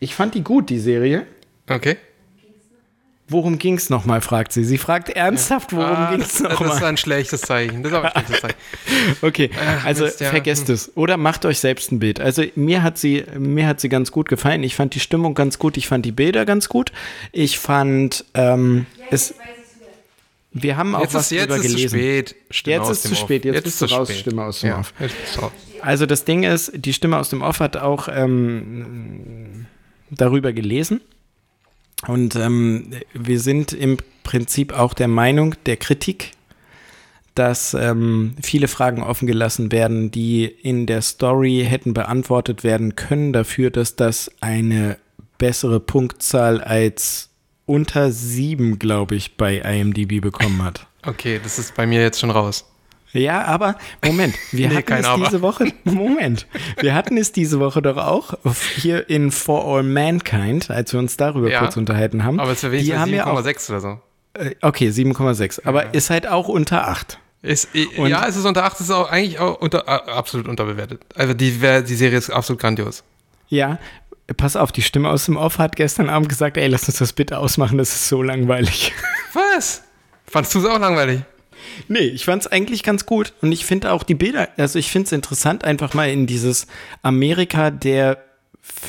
[0.00, 1.24] Ich fand die gut, die Serie.
[1.70, 1.98] Okay.
[3.30, 4.64] Worum ging's nochmal, fragt sie.
[4.64, 6.84] Sie fragt ernsthaft, worum Ah, ging's das, das ist nochmal?
[6.84, 7.82] ein schlechtes Zeichen.
[7.82, 8.56] Das ist aber ein schlechtes Zeichen.
[9.22, 9.50] Okay,
[9.84, 10.30] also Mist, ja.
[10.30, 10.74] vergesst Hm.
[10.74, 10.92] es.
[10.96, 12.20] Oder macht euch selbst ein Bild.
[12.20, 14.62] Also mir hat sie, mir hat sie ganz gut gefallen.
[14.62, 15.76] Ich fand die Stimmung ganz gut.
[15.76, 16.90] Ich fand die Bilder ganz gut.
[17.32, 19.34] Ich fand ähm, es.
[20.52, 21.98] Wir haben auch Jetzt was ist, jetzt drüber ist zu gelesen.
[21.98, 22.34] spät.
[22.66, 23.44] Jetzt ist zu spät.
[23.44, 24.20] Jetzt Jetzt bist ist du zu raus, spät.
[24.20, 24.94] Stimme aus dem ja, Off.
[24.98, 25.14] Jetzt.
[25.82, 29.66] Also das Ding ist, die Stimme aus dem Off hat auch ähm,
[30.10, 31.02] darüber gelesen.
[32.06, 36.32] Und ähm, wir sind im Prinzip auch der Meinung, der Kritik,
[37.34, 43.32] dass ähm, viele Fragen offen gelassen werden, die in der Story hätten beantwortet werden können,
[43.32, 44.98] dafür, dass das eine
[45.38, 47.30] bessere Punktzahl als
[47.64, 50.86] unter sieben, glaube ich, bei IMDb bekommen hat.
[51.06, 52.64] Okay, das ist bei mir jetzt schon raus.
[53.12, 55.24] Ja, aber Moment, wir Nee, hatten es Aber.
[55.24, 55.72] diese Woche.
[55.84, 56.46] Moment,
[56.80, 58.34] wir hatten es diese Woche doch auch
[58.76, 62.38] hier in For All Mankind, als wir uns darüber Ja, kurz unterhalten haben.
[62.38, 64.00] Aber es die wenigstens haben ja auch, 7,6 oder so.
[64.34, 65.90] äh, okay, 7,6, aber Ja.
[65.92, 67.18] ist halt auch unter 8.
[67.40, 71.00] Ist, Und- ja, es ist unter 8, es ist auch eigentlich auch unter, absolut unterbewertet.
[71.14, 73.04] Also die, die Serie ist absolut grandios.
[73.48, 73.78] Ja,
[74.36, 77.12] pass auf, die Stimme aus dem Off hat gestern Abend gesagt, ey, lass uns das
[77.14, 78.92] bitte ausmachen, das ist so langweilig.
[79.32, 79.82] Was?
[80.26, 81.20] Fandst du es auch langweilig?
[81.88, 83.32] Nee, ich fand es eigentlich ganz gut.
[83.40, 86.66] Und ich finde auch die Bilder, also ich finde es interessant, einfach mal in dieses
[87.02, 88.22] Amerika der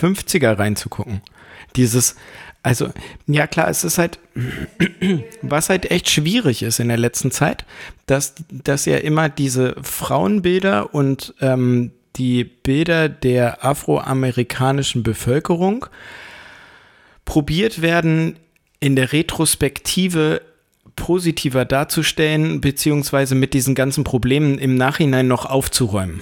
[0.01, 1.21] 50er reinzugucken.
[1.75, 2.15] Dieses,
[2.63, 2.89] also,
[3.27, 4.19] ja klar, es ist halt,
[5.41, 7.65] was halt echt schwierig ist in der letzten Zeit,
[8.05, 15.85] dass, dass ja immer diese Frauenbilder und ähm, die Bilder der afroamerikanischen Bevölkerung
[17.23, 18.37] probiert werden,
[18.79, 20.41] in der Retrospektive
[20.99, 26.21] positiver darzustellen, beziehungsweise mit diesen ganzen Problemen im Nachhinein noch aufzuräumen.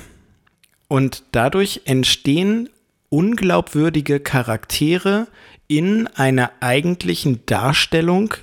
[0.88, 2.70] Und dadurch entstehen
[3.10, 5.28] unglaubwürdige Charaktere
[5.68, 8.36] in einer eigentlichen Darstellung,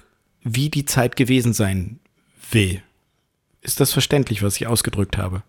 [0.42, 2.00] wie die Zeit gewesen sein
[2.50, 2.82] will.
[3.62, 5.42] Ist das verständlich, was ich ausgedrückt habe?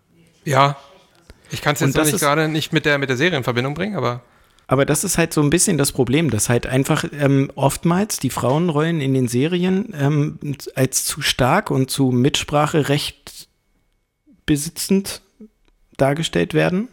[0.44, 0.76] Ja.
[1.50, 3.96] Ich kann es jetzt nicht gerade nicht mit der, mit der Serie in Verbindung bringen,
[3.96, 4.22] aber
[4.68, 8.30] Aber das ist halt so ein bisschen das Problem, dass halt einfach ähm, oftmals die
[8.30, 10.38] Frauenrollen in den Serien ähm,
[10.74, 13.48] als zu stark und zu Mitspracherecht
[14.44, 15.22] besitzend
[15.96, 16.88] dargestellt werden.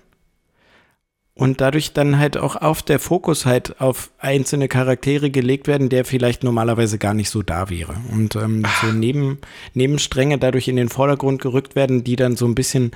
[1.35, 6.05] Und dadurch dann halt auch auf der Fokus halt auf einzelne Charaktere gelegt werden, der
[6.05, 7.95] vielleicht normalerweise gar nicht so da wäre.
[8.11, 9.39] Und ähm, so neben,
[9.73, 12.91] Nebenstränge dadurch in den Vordergrund gerückt werden, die dann so ein bisschen,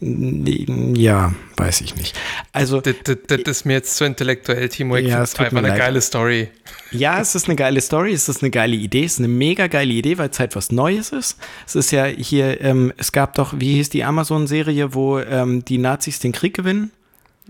[0.00, 2.18] ja, weiß ich nicht.
[2.52, 4.96] Also das, das, das ist mir jetzt zu intellektuell, Timo.
[4.96, 5.78] Ich Ja, es einfach eine leid.
[5.78, 6.48] geile Story.
[6.90, 9.66] Ja, es ist eine geile Story, es ist eine geile Idee, es ist eine mega
[9.66, 11.38] geile Idee, weil es halt was Neues ist.
[11.66, 15.78] Es ist ja hier, ähm, es gab doch, wie hieß die Amazon-Serie, wo ähm, die
[15.78, 16.90] Nazis den Krieg gewinnen?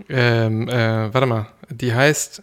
[0.09, 1.47] Ähm, äh, warte mal.
[1.71, 2.43] Die heißt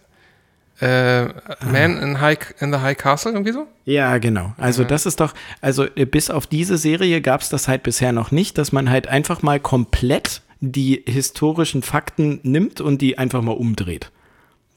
[0.82, 1.26] äh,
[1.64, 3.66] Man in, High, in the High Castle, irgendwie so?
[3.84, 4.52] Ja, genau.
[4.58, 4.88] Also Ja.
[4.88, 8.30] das ist doch, also äh, bis auf diese Serie gab es das halt bisher noch
[8.32, 13.52] nicht, dass man halt einfach mal komplett die historischen Fakten nimmt und die einfach mal
[13.52, 14.10] umdreht.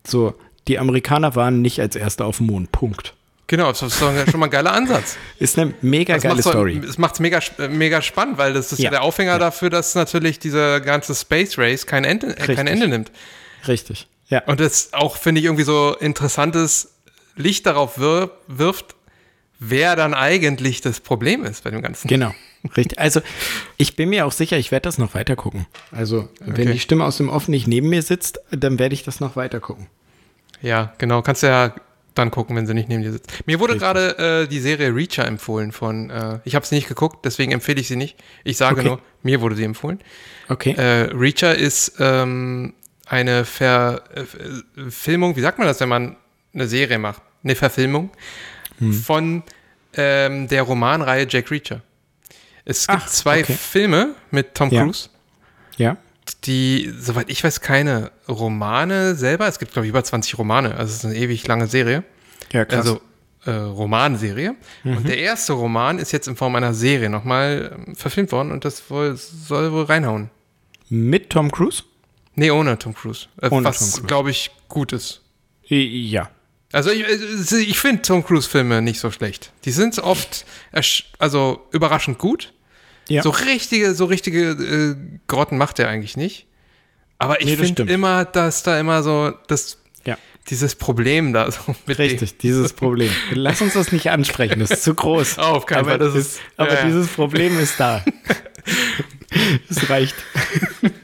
[0.05, 0.33] So,
[0.67, 2.71] die Amerikaner waren nicht als Erste auf dem Mond.
[2.71, 3.13] Punkt.
[3.47, 5.17] Genau, das ist doch schon mal ein geiler Ansatz.
[5.39, 6.81] Ist eine mega Das geile Story.
[6.83, 8.89] Es macht es mega, sp- mega spannend, weil das ist ja, Ja.
[8.89, 9.37] der Aufhänger Ja.
[9.37, 12.65] dafür, dass natürlich dieser ganze Space Race kein Ende, äh, kein.
[12.65, 13.11] Ende nimmt.
[13.67, 14.07] Richtig.
[14.27, 14.43] Ja.
[14.45, 16.93] Und das auch, finde ich, irgendwie so interessantes
[17.35, 18.95] Licht darauf wir wirft,
[19.59, 22.07] wer dann eigentlich das Problem ist bei dem Ganzen.
[22.07, 22.33] Genau.
[22.75, 22.97] Richtig.
[22.97, 23.21] Also,
[23.77, 25.67] ich bin mir auch sicher, ich werde das noch weiter gucken.
[25.91, 26.71] Also, wenn Okay.
[26.73, 29.59] die Stimme aus dem Off nicht neben mir sitzt, dann werde ich das noch weiter
[29.59, 29.87] gucken.
[30.61, 31.21] Ja, genau.
[31.21, 31.75] Kannst du ja
[32.15, 33.31] dann gucken, wenn sie nicht neben dir sitzt.
[33.45, 37.23] Mir wurde gerade äh, die Serie Reacher empfohlen von, äh, ich habe sie nicht geguckt,
[37.25, 38.15] deswegen empfehle ich sie nicht.
[38.45, 38.87] Ich sage Okay.
[38.87, 39.99] nur, mir wurde sie empfohlen.
[40.49, 40.71] Okay.
[40.71, 42.73] Äh, Reacher ist ähm,
[43.05, 46.15] eine Verfilmung, wie sagt man das, wenn man
[46.53, 47.21] eine Serie macht?
[47.43, 48.09] Eine Verfilmung
[48.79, 48.93] Hm.
[48.93, 49.43] von
[49.93, 51.81] ähm, der Romanreihe Jack Reacher.
[52.65, 53.53] Es gibt Ach, zwei okay.
[53.53, 54.83] Filme mit Tom Ja.
[54.83, 55.09] Cruise,
[55.77, 55.95] ja.
[56.43, 59.47] die, soweit ich weiß, keine Romane selber.
[59.47, 60.71] Es gibt, glaube ich, über 20 Romane.
[60.75, 62.03] Also es ist eine ewig lange Serie.
[62.51, 62.79] Ja, krass.
[62.79, 63.01] Also
[63.45, 64.55] äh, Romanserie.
[64.83, 64.97] Mhm.
[64.97, 68.65] Und der erste Roman ist jetzt in Form einer Serie nochmal ähm, verfilmt worden und
[68.65, 70.31] das wohl, soll wohl reinhauen.
[70.89, 71.83] Mit Tom Cruise?
[72.35, 73.27] Nee, ohne Tom Cruise.
[73.41, 75.21] Äh, Ohne was, glaube ich, gut ist.
[75.67, 76.29] Ja.
[76.73, 79.51] Also ich, äh, ich finde Tom Cruise-Filme nicht so schlecht.
[79.63, 80.45] Die sind oft
[81.19, 82.53] also überraschend gut.
[83.07, 83.21] Ja.
[83.21, 84.95] So richtige, so richtige äh,
[85.27, 86.47] Grotten macht er eigentlich nicht.
[87.19, 90.17] Aber ich Nee, finde immer, dass da immer so das, Ja.
[90.49, 93.11] dieses Problem da so Richtig, dieses Problem.
[93.31, 95.37] Lass uns das nicht ansprechen, das ist zu groß.
[95.37, 96.85] Oh, auf keinen aber Fall, das ist- aber ja.
[96.85, 98.03] dieses Problem ist da.
[99.69, 100.15] Es reicht.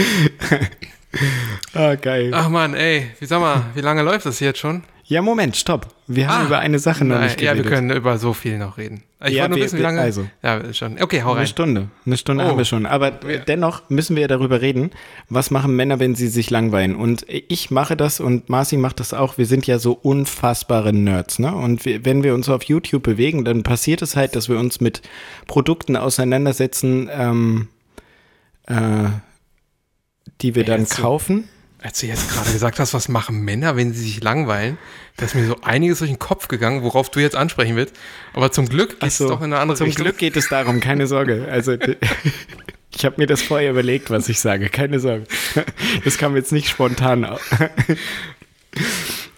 [1.74, 2.30] ah, geil.
[2.34, 4.82] Ach man, ey, wie sag mal, wie lange läuft das hier jetzt schon?
[5.04, 5.88] Ja, Moment, stopp.
[6.06, 7.68] Wir haben Ah, über eine Sache noch Nein, nicht ja, geredet.
[7.70, 9.02] wir können über so viel noch reden.
[9.24, 10.00] Ich Ja, wollte nur wir- wissen, wie lange.
[10.00, 10.26] also.
[10.40, 11.02] Ja, schon.
[11.02, 11.46] Okay, hau Eine rein.
[11.48, 11.88] Stunde.
[12.06, 12.48] Eine Stunde Oh.
[12.48, 12.86] haben wir schon.
[12.86, 14.92] Aber dennoch müssen wir darüber reden,
[15.28, 16.94] was machen Männer, wenn sie sich langweilen.
[16.94, 19.36] Und ich mache das und Marci macht das auch.
[19.36, 21.40] Wir sind ja so unfassbare Nerds.
[21.40, 21.52] Ne?
[21.52, 24.80] Und wir, wenn wir uns auf YouTube bewegen, dann passiert es halt, dass wir uns
[24.80, 25.02] mit
[25.48, 27.68] Produkten auseinandersetzen, ähm,
[28.68, 28.74] äh,
[30.40, 31.48] die wir Ey, dann kaufen.
[31.82, 34.76] Als du jetzt gerade gesagt hast, was machen Männer, wenn sie sich langweilen,
[35.16, 37.94] da ist mir so einiges durch den Kopf gegangen, worauf du jetzt ansprechen willst.
[38.34, 40.04] Aber zum Glück ist so, es doch in eine andere zum Richtung.
[40.04, 41.48] Glück geht es darum, keine Sorge.
[41.50, 41.76] Also
[42.94, 45.24] ich habe mir das vorher überlegt, was ich sage, keine Sorge.
[46.04, 47.24] Das kam jetzt nicht spontan.
[47.24, 47.38] au-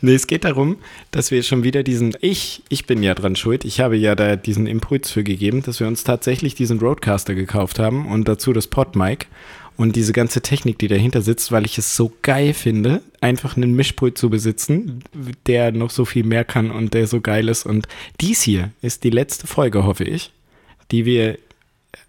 [0.05, 0.79] Nee, es geht darum,
[1.13, 4.35] dass wir schon wieder diesen, ich, ich bin ja dran schuld, ich habe ja da
[4.35, 8.67] diesen Impuls für gegeben, dass wir uns tatsächlich diesen Roadcaster gekauft haben und dazu das
[8.67, 9.29] Podmic
[9.77, 13.75] und diese ganze Technik, die dahinter sitzt, weil ich es so geil finde, einfach einen
[13.75, 15.03] Mischpult zu besitzen,
[15.47, 17.67] der noch so viel mehr kann und der so geil ist.
[17.67, 17.89] Und
[18.21, 20.31] dies hier ist die letzte Folge, hoffe ich,
[20.91, 21.39] die wir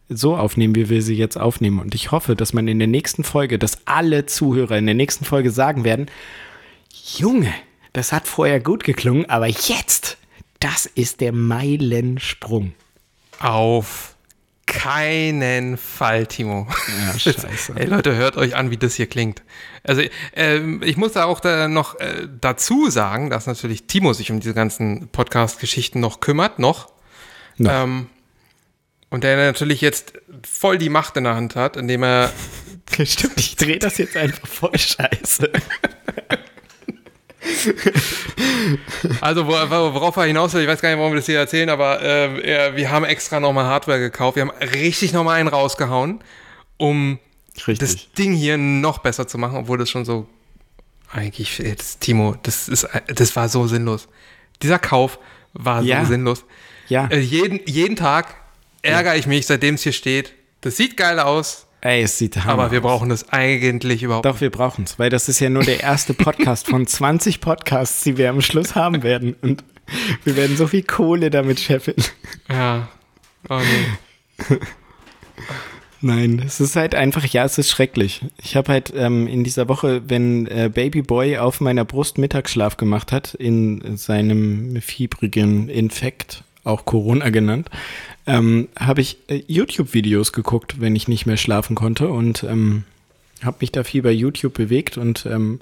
[0.10, 1.80] so aufnehmen, wie wir sie jetzt aufnehmen.
[1.80, 5.26] Und ich hoffe, dass man in der nächsten Folge, dass alle Zuhörer in der nächsten
[5.26, 6.08] Folge sagen werden,
[7.18, 7.54] Junge,
[7.94, 10.18] das hat vorher gut geklungen, aber jetzt,
[10.60, 12.74] das ist der Meilensprung.
[13.40, 14.13] Auf
[14.66, 16.68] keinen Fall, Timo.
[17.06, 17.74] Ja, scheiße.
[17.76, 19.44] Ey Leute, hört euch an, wie das hier klingt.
[19.84, 20.02] Also
[20.36, 24.40] ähm, ich muss da auch da noch äh, dazu sagen, dass natürlich Timo sich um
[24.40, 26.92] diese ganzen Podcast-Geschichten noch kümmert, noch.
[27.58, 27.84] Noch.
[27.84, 28.08] Ähm,
[29.10, 32.32] und der natürlich jetzt voll die Macht in der Hand hat, indem er
[33.06, 35.52] Stimmt, ich drehe das jetzt einfach voll scheiße.
[39.22, 41.38] Also wo- wo- worauf er hinaus will, ich weiß gar nicht, warum wir das hier
[41.40, 44.36] erzählen, aber äh, wir haben extra nochmal Hardware gekauft.
[44.38, 46.20] Wir haben richtig nochmal einen rausgehauen,
[46.78, 47.20] um
[47.68, 50.28] das Ding hier noch besser zu machen, obwohl das schon so
[51.12, 54.08] eigentlich jetzt Timo, das ist das war so sinnlos.
[54.62, 55.20] Dieser Kauf
[55.54, 56.02] war Ja.
[56.04, 56.46] so sinnlos.
[56.88, 57.08] Ja.
[57.08, 58.36] Äh, jeden, jeden Tag
[58.82, 60.34] ärgere ich mich, seitdem es hier steht.
[60.62, 62.84] Das sieht geil aus, Ey, es sieht hammer aber wir aus.
[62.84, 66.14] brauchen das eigentlich überhaupt Doch, wir brauchen es, weil das ist ja nur der erste
[66.14, 69.36] Podcast von 20 Podcasts, die wir am Schluss haben werden.
[69.42, 69.66] Und
[70.24, 71.98] wir werden so viel Kohle damit scheffeln.
[72.50, 72.88] Ja.
[73.50, 74.58] Oh nee.
[76.00, 78.22] Nein, es ist halt einfach, ja, es ist schrecklich.
[78.42, 82.78] Ich habe halt ähm, in dieser Woche, wenn äh, Baby Boy auf meiner Brust Mittagsschlaf
[82.78, 87.70] gemacht hat, in seinem fiebrigen Infekt, auch Corona genannt,
[88.26, 92.84] ähm, habe ich äh, YouTube-Videos geguckt, wenn ich nicht mehr schlafen konnte und ähm,
[93.44, 95.60] habe mich da viel bei YouTube bewegt und ähm,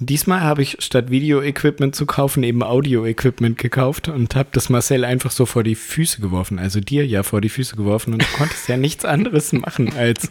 [0.00, 5.32] Diesmal habe ich statt Video-Equipment zu kaufen eben Audio-Equipment gekauft und habe das Marcel einfach
[5.32, 6.60] so vor die Füße geworfen.
[6.60, 10.30] Also dir ja vor die Füße geworfen und du konntest ja nichts anderes machen als,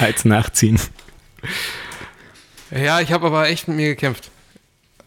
[0.00, 0.80] als nachziehen.
[2.72, 4.32] Ja, ich habe aber echt mit mir gekämpft.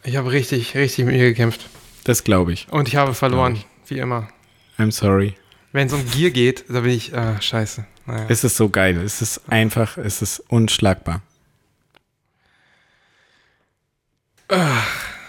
[0.05, 1.67] Ich habe richtig, richtig mit mir gekämpft.
[2.05, 2.67] Das glaube ich.
[2.71, 4.29] Und ich habe verloren, wie immer.
[4.77, 5.35] I'm sorry.
[5.71, 7.85] Wenn es um Gier geht, da bin ich, äh, scheiße.
[8.07, 8.25] Naja.
[8.27, 8.97] Es ist so geil.
[9.03, 11.21] Es ist einfach, es ist unschlagbar.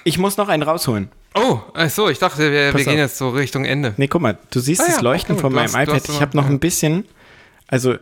[0.05, 1.11] Ich muss noch einen rausholen.
[1.35, 3.95] Oh, ach so, ich dachte, wir, wir gehen jetzt so Richtung Ende.
[3.99, 6.09] Nee, guck mal, du siehst Ah das ja, Leuchten okay, von meinem hast- iPad.
[6.09, 6.51] Ich habe noch ja.
[6.51, 7.05] ein bisschen,
[7.69, 7.97] also,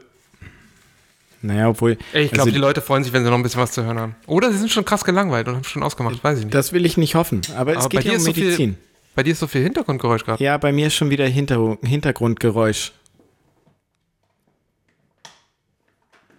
[1.43, 3.61] naja, obwohl, Ey, ich glaube, also, die Leute freuen sich, wenn sie noch ein bisschen
[3.61, 4.15] was zu hören haben.
[4.27, 6.55] Oder sie sind schon krass gelangweilt und haben schon ausgemacht, weiß ich nicht.
[6.55, 7.43] das will ich nicht hoffen.
[7.57, 8.57] Aber es Aber geht ja um so Medizin.
[8.57, 8.77] viel,
[9.19, 10.45] bei dir ist so viel Hintergrundgeräusch gerade.
[10.45, 12.93] Ja, bei mir ist schon wieder Hinter Hintergrundgeräusch.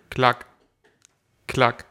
[0.09, 0.45] Klack.
[1.45, 1.83] Klack.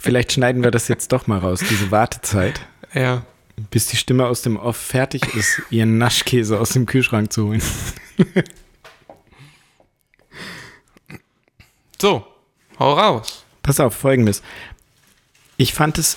[0.00, 2.62] Vielleicht schneiden wir das jetzt doch mal raus, diese Wartezeit,
[2.94, 3.26] Ja.
[3.70, 7.62] bis die Stimme aus dem Off fertig ist, ihren Naschkäse aus dem Kühlschrank zu holen.
[12.00, 12.26] So,
[12.78, 13.44] hau raus.
[13.62, 14.42] Pass auf, folgendes.
[15.58, 16.16] Ich fand es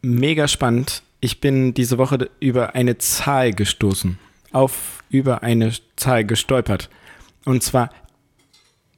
[0.00, 1.02] mega spannend.
[1.20, 4.18] Ich bin diese Woche über eine Zahl gestoßen.
[4.52, 6.88] Auf über eine Zahl gestolpert.
[7.44, 7.90] Und zwar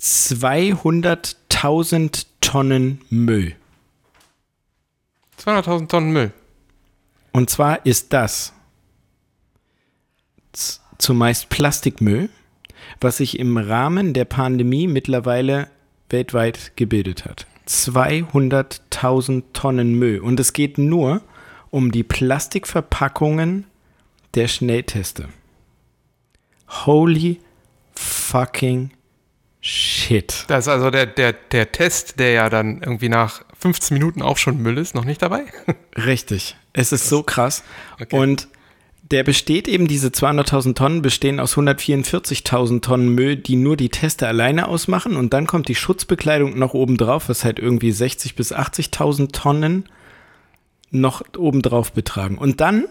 [0.00, 3.56] 200.000 Tonnen Müll.
[5.38, 6.32] 200.000 Tonnen Müll.
[7.32, 8.52] Und zwar ist das
[10.98, 12.28] zumeist Plastikmüll,
[13.00, 15.68] was sich im Rahmen der Pandemie mittlerweile
[16.08, 17.46] weltweit gebildet hat.
[17.68, 20.20] 200.000 Tonnen Müll.
[20.20, 21.22] Und es geht nur
[21.70, 23.66] um die Plastikverpackungen
[24.34, 25.28] der Schnellteste.
[26.68, 27.40] Holy
[27.94, 28.90] fucking
[29.60, 30.44] shit.
[30.48, 34.36] Das ist also der, der, der Test, der ja dann irgendwie nach 15 Minuten auch
[34.36, 35.44] schon Müll ist, noch nicht dabei.
[35.96, 36.56] Richtig.
[36.72, 37.62] Es ist so krass.
[38.00, 38.16] Okay.
[38.16, 38.48] Und
[39.10, 44.28] der besteht eben, diese 200.000 Tonnen bestehen aus 144.000 Tonnen Müll, die nur die Teste
[44.28, 45.16] alleine ausmachen.
[45.16, 49.88] Und dann kommt die Schutzbekleidung noch oben drauf, was halt irgendwie 60.000 bis 80.000 Tonnen
[50.91, 52.38] noch obendrauf betragen.
[52.38, 52.86] Und dann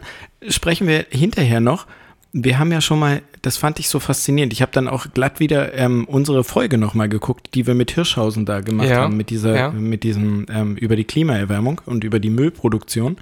[0.47, 1.85] sprechen wir hinterher noch.
[2.31, 4.53] Wir haben ja schon mal, das fand ich so faszinierend.
[4.53, 7.89] Ich habe dann auch glatt wieder ähm, unsere Folge noch mal geguckt, die wir mit
[7.89, 9.71] Hirschhausen da gemacht Ja, haben, mit dieser, ja.
[9.71, 13.17] mit diesem ähm, über die Klimaerwärmung und über die Müllproduktion,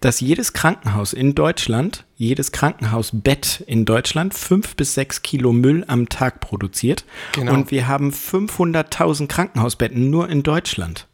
[0.00, 6.08] dass jedes Krankenhaus in Deutschland, jedes Krankenhausbett in Deutschland fünf bis sechs Kilo Müll am
[6.08, 7.04] Tag produziert.
[7.34, 7.54] Genau.
[7.54, 11.06] Und wir haben 500.000 Krankenhausbetten nur in Deutschland.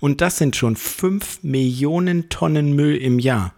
[0.00, 3.54] Und das sind schon 5 Millionen Tonnen Müll im Jahr.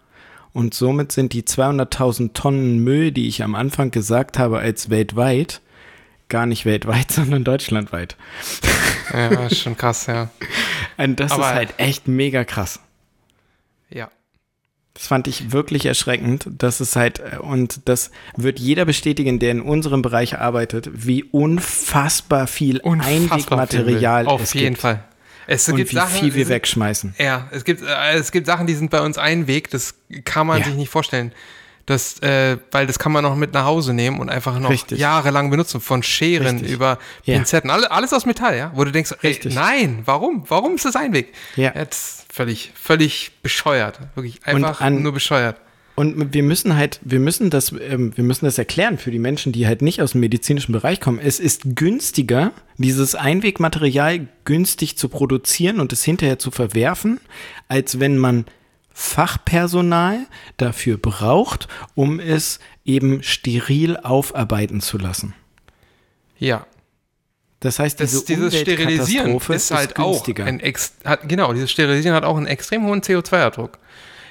[0.53, 5.61] Und somit sind die 200.000 Tonnen Müll, die ich am Anfang gesagt habe, als weltweit,
[6.29, 8.17] gar nicht weltweit, sondern deutschlandweit.
[9.13, 10.29] Ja, ist schon krass, ja.
[10.97, 12.79] Und das Aber- ist halt echt mega krass.
[13.89, 14.09] Ja.
[14.95, 19.51] Das fand ich wirklich erschreckend, dass es halt, äh, und das wird jeder bestätigen, der
[19.51, 23.79] in unserem Bereich arbeitet, wie unfassbar viel Unfassbar viel.
[23.79, 24.81] Einwegmaterial Auf es jeden gibt.
[24.81, 25.03] Fall.
[25.47, 27.15] Es Und gibt wie Sachen, viel wir es- wegschmeißen.
[27.17, 29.95] Ja, es gibt, äh, es gibt Sachen, die sind bei uns Einweg, das
[30.25, 30.65] kann man Ja.
[30.65, 31.31] sich nicht vorstellen.
[31.85, 34.99] Das, äh, weil das kann man noch mit nach Hause nehmen und einfach noch Richtig.
[34.99, 36.73] jahrelang benutzen, von Scheren Richtig.
[36.73, 37.35] über Ja.
[37.37, 40.43] Pinzetten, alle, alles aus Metall, ja, wo du denkst, ey, nein, warum?
[40.49, 41.33] Warum ist das Einweg?
[41.55, 41.71] Ja.
[41.73, 45.55] Jetzt völlig, völlig bescheuert, wirklich einfach an- nur bescheuert.
[45.99, 49.51] Und wir müssen halt, wir müssen das, ähm, wir müssen das erklären für die Menschen,
[49.51, 51.17] die halt nicht aus dem medizinischen Bereich kommen.
[51.17, 57.19] Es ist günstiger, dieses Einwegmaterial günstig zu produzieren und es hinterher zu verwerfen,
[57.67, 58.45] als wenn man
[58.93, 60.27] Fachpersonal
[60.57, 65.33] dafür braucht, um es eben steril aufarbeiten zu lassen.
[66.37, 66.67] Ja,
[67.59, 70.45] Das heißt, das, diese dieses Sterilisieren ist halt auch günstiger.
[70.45, 73.79] ein ex, hat, genau, dieses Sterilisieren hat auch einen extrem hohen CO2-Abdruck.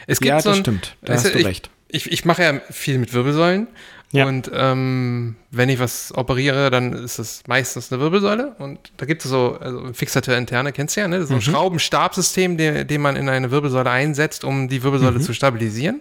[0.07, 0.97] Es gibt Ja, so das ein, stimmt.
[1.03, 1.71] Da hast du ich, recht.
[1.89, 3.69] Ich, ich mache ja viel mit Wirbelsäulen
[4.13, 4.27] Ja.
[4.27, 9.25] und ähm, wenn ich was operiere, dann ist es meistens eine Wirbelsäule und da gibt
[9.25, 11.25] es so also Fixateur interne, kennst du ja, ne?
[11.25, 11.39] So Mhm.
[11.39, 14.85] ein Schraubenstabsystem, den, den man in eine Wirbelsäule einsetzt, um die Mhm.
[14.85, 16.01] Wirbelsäule zu stabilisieren.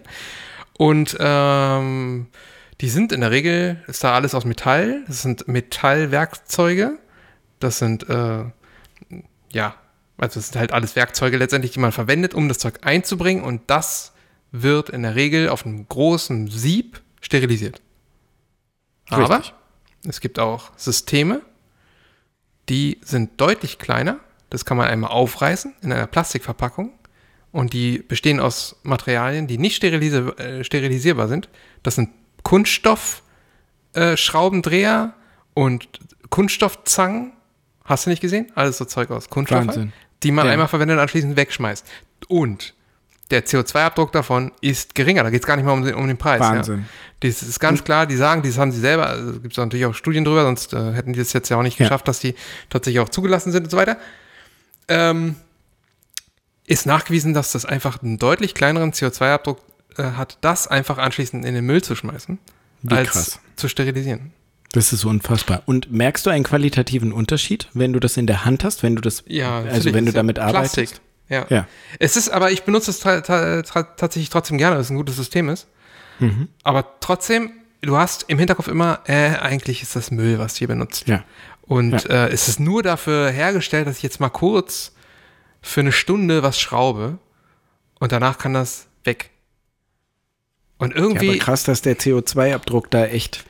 [0.78, 2.26] Und ähm,
[2.80, 6.98] die sind in der Regel, ist da alles aus Metall, das sind Metallwerkzeuge,
[7.60, 8.44] das sind, äh,
[9.52, 9.74] ja,
[10.18, 13.62] also es sind halt alles Werkzeuge letztendlich, die man verwendet, um das Zeug einzubringen und
[13.66, 14.12] das
[14.52, 17.80] wird in der Regel auf einem großen Sieb sterilisiert.
[19.08, 19.54] Aber Richtig.
[20.06, 21.42] es gibt auch Systeme,
[22.68, 24.18] die sind deutlich kleiner.
[24.50, 26.92] Das kann man einmal aufreißen in einer Plastikverpackung
[27.52, 31.48] und die bestehen aus Materialien, die nicht sterilisi äh, sterilisierbar sind.
[31.82, 32.10] Das sind
[32.42, 33.22] Kunststoff
[33.94, 34.16] äh,
[35.54, 35.88] und
[36.30, 37.32] Kunststoffzangen.
[37.84, 38.50] Hast du nicht gesehen?
[38.54, 39.92] Alles so Zeug aus Kunststoff, halt, Wahnsinn.
[40.22, 40.52] Die man Ja.
[40.52, 41.86] einmal verwendet und anschließend wegschmeißt.
[42.28, 42.74] Und
[43.30, 45.24] der CO2-Abdruck davon ist geringer.
[45.24, 46.40] Da geht es gar nicht mal um den, um den Preis.
[46.40, 46.80] Wahnsinn.
[46.80, 46.84] Ja.
[47.28, 49.94] Das ist ganz klar, die sagen, das haben sie selber, also gibt es natürlich auch
[49.94, 51.86] Studien drüber, sonst äh, hätten die das jetzt ja auch nicht Ja.
[51.86, 52.34] geschafft, dass die
[52.70, 53.96] tatsächlich auch zugelassen sind und so weiter.
[54.88, 55.36] Ähm,
[56.66, 59.60] ist nachgewiesen, dass das einfach einen deutlich kleineren CO2-Abdruck
[59.98, 62.38] äh, hat, das einfach anschließend in den Müll zu schmeißen,
[62.82, 63.40] Wie als krass.
[63.56, 64.32] zu sterilisieren.
[64.76, 65.62] Das ist unfassbar.
[65.64, 69.00] Und merkst du einen qualitativen Unterschied, wenn du das in der Hand hast, wenn du
[69.00, 70.90] das, Ja, also wenn du ja damit Plastik.
[70.90, 71.00] arbeitest?
[71.30, 71.46] Ja.
[71.48, 71.68] Ja.
[71.98, 74.96] Es ist, aber ich benutze es ta ta ta tatsächlich trotzdem gerne, weil es ein
[74.96, 75.66] gutes System ist.
[76.18, 76.48] Mhm.
[76.62, 81.08] Aber trotzdem, du hast im Hinterkopf immer, äh, eigentlich ist das Müll, was ihr benutzt.
[81.08, 81.24] Ja.
[81.62, 84.92] Und äh, es ist nur dafür hergestellt, dass ich jetzt mal kurz
[85.62, 87.18] für eine Stunde was schraube
[87.98, 89.30] und danach kann das weg.
[90.76, 93.44] Und Ja, irgendwie, aber krass, dass der CO2-Abdruck da echt.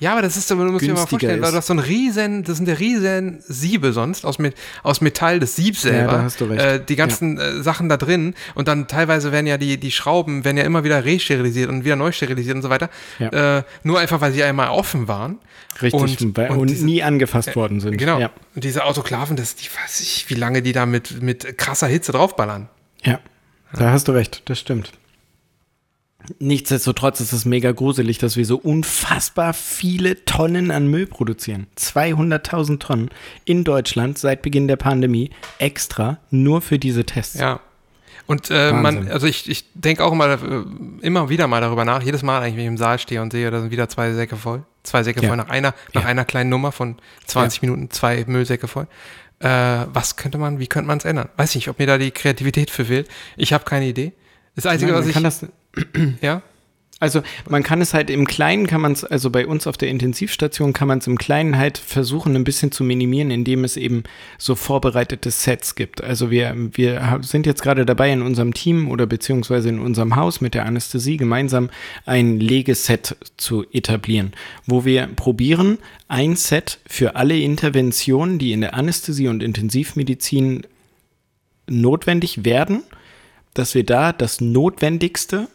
[0.00, 1.52] Ja, aber das ist, du musst dir mal vorstellen, weil ist.
[1.52, 5.40] du hast so ein riesen, das sind ja riesen Siebe sonst, aus, Met, aus Metall,
[5.40, 6.12] das Sieb selber.
[6.12, 6.62] da hast du recht.
[6.62, 10.44] Äh, die ganzen äh, Sachen da drin und dann teilweise werden ja die, die Schrauben,
[10.44, 12.90] werden ja immer wieder resterilisiert und wieder neu sterilisiert und so weiter.
[13.18, 13.58] Ja.
[13.58, 15.38] Äh, nur einfach, weil sie einmal offen waren.
[15.82, 17.98] Richtig, Und- und und, diese- nie angefasst worden sind.
[17.98, 18.18] Genau.
[18.18, 18.30] Ja.
[18.54, 22.12] Und diese Autoklaven, das, die weiß ich, wie lange die da mit, mit krasser Hitze
[22.12, 22.68] draufballern.
[23.04, 23.20] ja,
[23.72, 24.92] da hast du recht, das stimmt.
[26.40, 31.68] Nichtsdestotrotz ist es mega gruselig, dass wir so unfassbar viele Tonnen an Müll produzieren.
[31.78, 33.10] 200.000 Tonnen
[33.44, 37.38] in Deutschland seit Beginn der Pandemie extra nur für diese Tests.
[37.38, 37.60] Ja.
[38.26, 40.64] Und äh, man, also ich, ich denke auch immer, äh,
[41.00, 43.50] immer wieder mal darüber nach, jedes Mal eigentlich, wenn ich im Saal stehe und sehe,
[43.50, 44.64] da sind wieder zwei Säcke voll.
[44.82, 45.28] Zwei Säcke Ja.
[45.28, 46.08] voll nach einer, nach Ja.
[46.08, 46.96] einer kleinen Nummer von
[47.26, 48.86] 20 Minuten, zwei Müllsäcke voll.
[49.38, 49.48] Äh,
[49.92, 51.28] was könnte man, wie könnte man es ändern?
[51.38, 53.08] Weiß nicht, ob mir da die Kreativität für fehlt.
[53.36, 54.12] Ich habe keine Idee.
[54.56, 55.14] Das Einzige, Nein, was ich.
[56.20, 56.42] ja?
[57.00, 59.88] Also man kann es halt im Kleinen, kann man es, also bei uns auf der
[59.88, 64.02] Intensivstation kann man es im Kleinen halt versuchen, ein bisschen zu minimieren, indem es eben
[64.36, 66.02] so vorbereitete Sets gibt.
[66.02, 70.40] Also wir, wir sind jetzt gerade dabei in unserem Team oder beziehungsweise in unserem Haus
[70.40, 71.70] mit der Anästhesie gemeinsam
[72.04, 74.32] ein Legeset zu etablieren,
[74.66, 75.78] wo wir probieren,
[76.08, 80.66] ein Set für alle Interventionen, die in der Anästhesie und Intensivmedizin
[81.68, 82.82] notwendig werden,
[83.54, 85.48] dass wir da das Notwendigste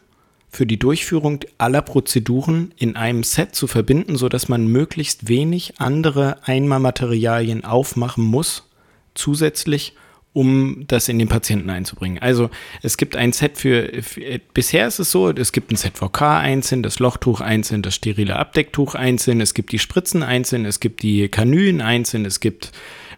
[0.53, 6.37] für die Durchführung aller Prozeduren in einem Set zu verbinden, sodass man möglichst wenig andere
[6.43, 8.69] Einmalmaterialien aufmachen muss,
[9.15, 9.95] zusätzlich,
[10.33, 12.19] um das in den Patienten einzubringen.
[12.19, 12.49] Also
[12.81, 16.83] es gibt ein Set für, für bisher ist es so, es gibt ein ZVK einzeln,
[16.83, 21.29] das Lochtuch einzeln, das sterile Abdecktuch einzeln, es gibt die Spritzen einzeln, es gibt die
[21.29, 22.71] Kanülen einzeln, es gibt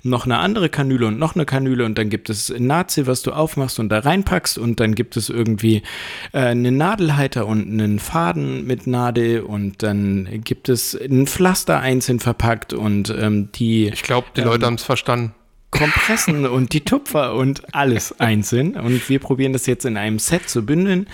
[0.05, 3.23] noch eine andere Kanüle und noch eine Kanüle und dann gibt es ein Nazi, was
[3.23, 5.81] du aufmachst und da reinpackst und dann gibt es irgendwie
[6.31, 12.19] äh, einen Nadelhalter und einen Faden mit Nadel und dann gibt es ein Pflaster einzeln
[12.19, 13.87] verpackt und ähm, die.
[13.87, 15.33] Ich glaube, die Leute haben es verstanden.
[15.77, 18.75] Kompressen und die Tupfer und alles einzeln.
[18.75, 21.07] Und wir probieren das jetzt in einem Set zu bündeln.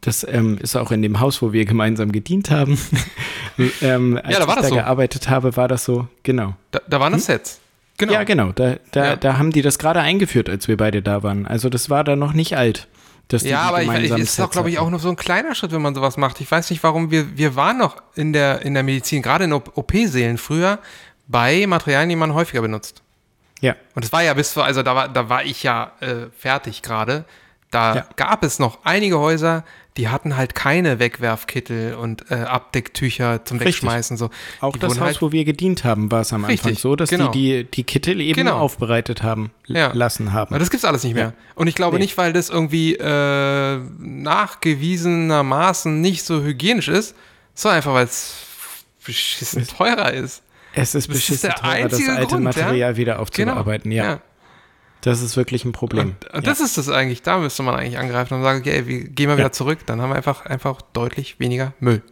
[0.00, 2.78] Das ähm, ist auch in dem Haus, wo wir gemeinsam gedient haben.
[3.80, 4.74] ähm, als Ja, da war ich das da so.
[4.74, 6.54] gearbeitet habe, war das so, genau.
[6.70, 7.60] Da, da waren das Sets.
[7.96, 8.12] Genau.
[8.12, 8.52] Ja, genau.
[8.52, 9.16] Da, da, Ja.
[9.16, 11.46] da haben die das gerade eingeführt, als wir beide da waren.
[11.46, 12.88] Also das war da noch nicht alt.
[13.28, 15.54] Dass die Ja, aber ich, ich, ist doch, glaube ich, auch nur so ein kleiner
[15.54, 16.40] Schritt, wenn man sowas macht.
[16.40, 19.52] Ich weiß nicht, warum wir, wir waren noch in der, in der Medizin, gerade in
[19.54, 20.78] OP-Sälen früher,
[21.26, 23.02] bei Materialien, die man häufiger benutzt.
[23.60, 26.26] Ja, Und es war ja bis vor, also da war, da war ich ja äh,
[26.38, 27.24] fertig gerade.
[27.70, 28.06] Da Ja.
[28.16, 29.64] gab es noch einige Häuser,
[29.96, 33.76] die hatten halt keine Wegwerfkittel und äh, Abdecktücher zum Richtig.
[33.82, 34.16] Wegschmeißen.
[34.16, 34.30] So.
[34.60, 36.96] auch die das Haus, halt, wo wir gedient haben, war es am Anfang Richtig, so,
[36.96, 37.30] dass genau.
[37.30, 38.58] die, die die Kittel eben Genau.
[38.58, 39.92] aufbereitet haben, Ja.
[39.92, 40.50] lassen haben.
[40.50, 41.32] Aber das gibt's alles nicht mehr.
[41.54, 42.04] Und ich glaube Nee.
[42.04, 47.14] nicht, weil das irgendwie äh, nachgewiesenermaßen nicht so hygienisch ist,
[47.54, 48.34] sondern einfach, weil es
[49.04, 50.42] beschissen teurer ist.
[50.74, 52.38] Es ist Das ist beschissen teurer, das alte Grund, ja?
[52.64, 53.90] Material wieder aufzubearbeiten.
[53.92, 54.20] Ja,
[55.02, 56.16] das ist wirklich ein Problem.
[56.22, 59.04] Und, und das ist das eigentlich, da müsste man eigentlich angreifen und sagen, okay, wir
[59.04, 59.38] gehen mal Ja.
[59.38, 62.02] wieder zurück, dann haben wir einfach, einfach deutlich weniger Müll.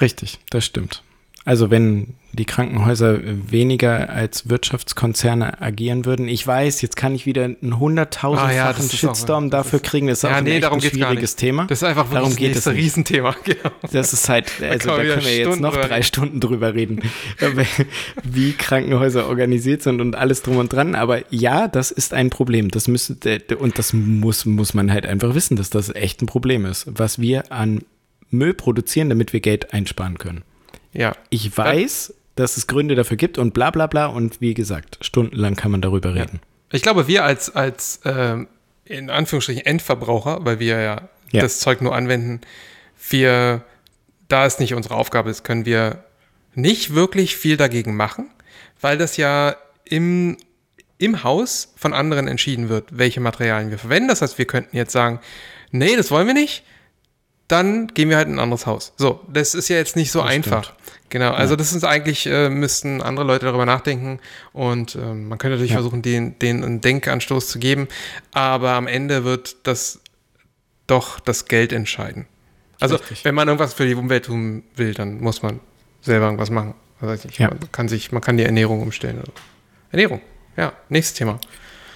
[0.00, 1.02] Richtig, das stimmt.
[1.46, 7.44] Also wenn die Krankenhäuser weniger als Wirtschaftskonzerne agieren würden, ich weiß, jetzt kann ich wieder
[7.44, 10.58] einen hunderttausendfachen Ah ja, auch- Shitstorm das dafür kriegen, das ist Ja, auch ein nee,
[10.58, 11.36] darum schwieriges.
[11.36, 11.66] Thema.
[11.66, 12.82] Das ist einfach Darum das geht es nächste nicht.
[12.82, 13.36] Riesenthema.
[13.44, 13.70] Genau.
[13.92, 16.04] Das ist halt, also da wieder können wir jetzt Stunden noch drüber drei reden.
[16.04, 17.02] Stunden drüber reden,
[18.24, 20.94] wie Krankenhäuser organisiert sind und alles drum und dran.
[20.94, 22.70] Aber ja, das ist ein Problem.
[22.70, 26.66] Das müsste, und das muss, muss man halt einfach wissen, dass das echt ein Problem
[26.66, 27.82] ist, was wir an
[28.30, 30.42] Müll produzieren, damit wir Geld einsparen können.
[30.96, 31.14] Ja.
[31.30, 35.56] Ich weiß, dass es Gründe dafür gibt und bla bla bla und wie gesagt, stundenlang
[35.56, 36.40] kann man darüber reden.
[36.72, 38.48] Ich glaube, wir als, als ähm,
[38.84, 41.42] in Anführungsstrichen Endverbraucher, weil wir ja, Ja.
[41.42, 42.40] das Zeug nur anwenden,
[43.08, 43.62] wir,
[44.28, 46.04] da es nicht unsere Aufgabe ist, können wir
[46.54, 48.30] nicht wirklich viel dagegen machen,
[48.80, 50.36] weil das ja im,
[50.98, 54.08] im Haus von anderen entschieden wird, welche Materialien wir verwenden.
[54.08, 55.20] Das heißt, wir könnten jetzt sagen,
[55.70, 56.64] nee, das wollen wir nicht,
[57.48, 58.92] dann gehen wir halt in ein anderes Haus.
[58.96, 60.64] So, das ist ja jetzt nicht so Das einfach.
[60.64, 60.78] stimmt.
[61.08, 64.18] Genau, also das ist eigentlich, äh, müssten andere Leute darüber nachdenken
[64.52, 65.76] und ähm, man könnte natürlich Ja.
[65.76, 67.86] versuchen, denen, denen einen Denkanstoß zu geben,
[68.32, 70.00] aber am Ende wird das
[70.88, 72.26] doch das Geld entscheiden.
[72.80, 73.24] Also Richtig.
[73.24, 75.60] wenn man irgendwas für die Umwelt tun will, dann muss man
[76.02, 76.74] selber irgendwas machen.
[77.00, 77.48] Also, Ja.
[77.50, 79.22] Man kann sich, man kann die Ernährung umstellen.
[79.92, 80.20] Ernährung,
[80.56, 81.38] ja, nächstes Thema.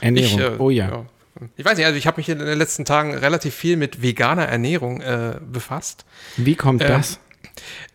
[0.00, 0.38] Ernährung.
[0.38, 1.04] Ich, äh, oh ja.
[1.56, 4.46] Ich weiß nicht, also ich habe mich in den letzten Tagen relativ viel mit veganer
[4.46, 6.04] Ernährung äh, befasst.
[6.36, 7.18] Wie kommt Ähm, das?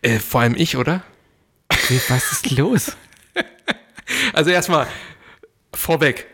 [0.02, 1.02] Äh, vor allem ich, oder?
[2.08, 2.96] Was ist los?
[4.32, 4.86] Also erstmal
[5.74, 6.26] vorweg.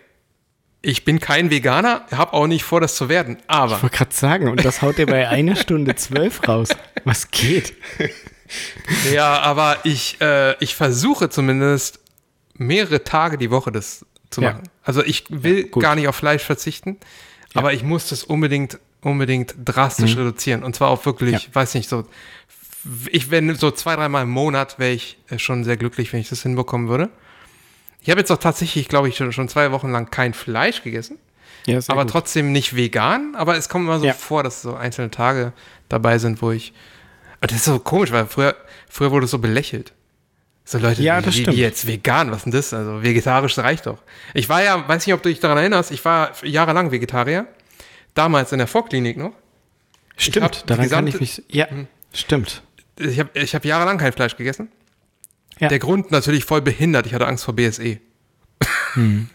[0.83, 3.39] Ich bin kein Veganer, habe auch nicht vor, das zu werden.
[3.47, 6.69] Aber Ich wollte gerade sagen, und das haut ihr bei einer Stunde zwölf raus.
[7.05, 7.75] Was geht?
[9.13, 12.01] ja, aber ich, äh, ich versuche zumindest
[12.55, 14.61] mehrere Tage die Woche das zu Ja.
[14.85, 15.83] Also ich will gut.
[15.83, 16.97] gar nicht auf Fleisch verzichten,
[17.55, 20.63] aber ich muss das unbedingt, unbedingt drastisch reduzieren.
[20.63, 21.39] Und zwar auf wirklich, Mhm.
[21.51, 21.55] Ja.
[21.55, 22.05] weiß nicht, so,
[23.11, 26.29] ich wenn so zwei, dreimal im Monat wäre ich äh, schon sehr glücklich, wenn ich
[26.29, 27.11] das hinbekommen würde.
[28.01, 31.19] Ich habe jetzt auch tatsächlich, glaube ich, schon, schon zwei Wochen lang kein Fleisch gegessen.
[31.67, 32.11] Ja, aber gut.
[32.11, 34.15] trotzdem nicht vegan, aber es kommt immer so Ja.
[34.15, 35.53] vor, dass so einzelne Tage
[35.89, 36.73] dabei sind, wo ich.
[37.41, 38.57] Das ist so komisch, weil früher,
[38.89, 39.93] früher wurde es so belächelt.
[40.65, 41.57] So Leute, Ja, das wie, stimmt.
[41.57, 42.73] wie jetzt vegan, was denn das?
[42.73, 43.99] Also vegetarisch reicht doch.
[44.33, 47.47] Ich war ja, weiß nicht, ob du dich daran erinnerst, ich war jahrelang Vegetarier.
[48.15, 49.33] Damals in der Vorklinik noch.
[50.17, 51.43] Stimmt, daran kann ich gesamte- mich.
[51.49, 51.67] Ja,
[52.13, 52.63] stimmt.
[52.99, 54.69] Ich habe ich hab jahrelang kein Fleisch gegessen.
[55.59, 55.69] Ja.
[55.69, 57.07] Der Grund natürlich voll behindert.
[57.07, 57.99] Ich hatte Angst vor BSE.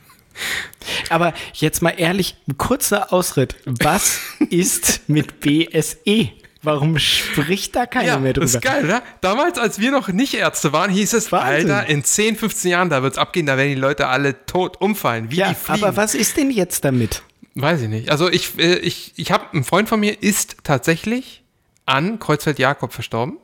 [1.09, 3.55] Aber jetzt mal ehrlich, ein kurzer Ausritt.
[3.65, 6.29] Was ist mit BSE?
[6.67, 8.45] Warum spricht da keiner mehr drüber?
[8.45, 9.01] das ist geil, oder?
[9.21, 11.71] Damals, als wir noch nicht Ärzte waren, hieß es, Wahnsinn.
[11.71, 15.31] Alter, in 10, 15 Jahren, da wird's abgehen, da werden die Leute alle tot umfallen,
[15.31, 15.81] wie ja, die fliegen.
[15.81, 17.23] aber was ist denn jetzt damit?
[17.55, 18.11] Weiß ich nicht.
[18.11, 21.41] Also ich, äh, ich, ich habe, ein Freund von mir ist tatsächlich
[21.85, 23.37] an Kreuzfeld-Jakob verstorben,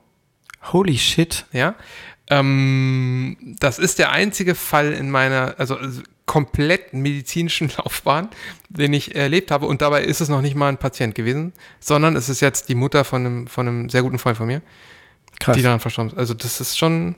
[0.74, 1.45] Holy shit.
[1.54, 1.76] ja.
[2.30, 5.78] Ähm, das ist der einzige Fall in meiner, also
[6.26, 8.30] äh, komplett medizinischen Laufbahn,
[8.70, 9.66] den ich erlebt habe.
[9.66, 12.76] Und dabei ist es noch nicht mal ein Patient gewesen, sondern es ist jetzt die
[12.76, 14.62] Mutter von einem, von einem sehr guten Freund von mir,
[15.40, 15.56] Krass.
[15.58, 16.18] die daran verstorben ist.
[16.18, 17.16] Also das ist schon,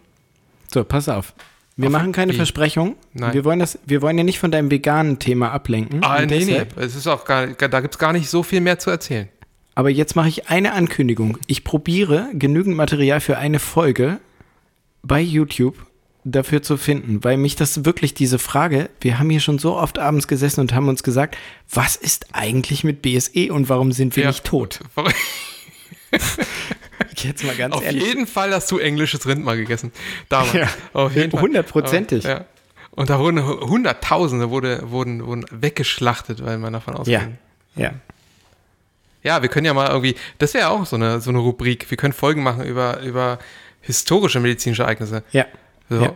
[0.74, 1.34] So, pass auf.
[1.78, 2.38] Wir Auf- machen keine wie?
[2.38, 2.96] Versprechung.
[3.14, 3.34] Nein.
[3.34, 6.04] Wir wollen, das, wir wollen ja nicht von deinem veganen Thema ablenken.
[6.06, 6.64] Ah, nee, nee.
[6.78, 9.28] Es ist auch gar, da gibt es gar nicht so viel mehr zu erzählen.
[9.78, 11.38] Aber jetzt mache ich eine Ankündigung.
[11.48, 14.20] Ich probiere genügend Material für eine Folge
[15.04, 15.76] bei YouTube
[16.26, 20.00] dafür zu finden, weil mich das wirklich diese Frage, wir haben hier schon so oft
[20.00, 21.38] abends gesessen und haben uns gesagt,
[21.72, 24.30] was ist eigentlich mit BSE und warum sind wir Ja.
[24.30, 24.80] nicht tot?
[27.18, 28.04] Jetzt mal ganz Auf ehrlich.
[28.04, 29.92] jeden Fall hast du englisches Rind mal gegessen.
[30.30, 30.54] Damals.
[30.54, 31.42] Ja, Auf jeden Fall.
[31.42, 32.24] hundertprozentig.
[32.24, 32.46] Ja.
[32.92, 37.22] Und da wurden Hunderttausende wurde, wurden, wurden weggeschlachtet, weil man davon ausgeht.
[37.76, 37.94] Ja, ja.
[39.24, 41.90] Ja, wir können ja mal irgendwie, das wäre auch so eine, so eine Rubrik.
[41.90, 43.40] Wir können Folgen machen über, über
[43.82, 45.24] historische medizinische Ereignisse.
[45.32, 45.46] Ja,
[45.90, 46.14] So, Ja.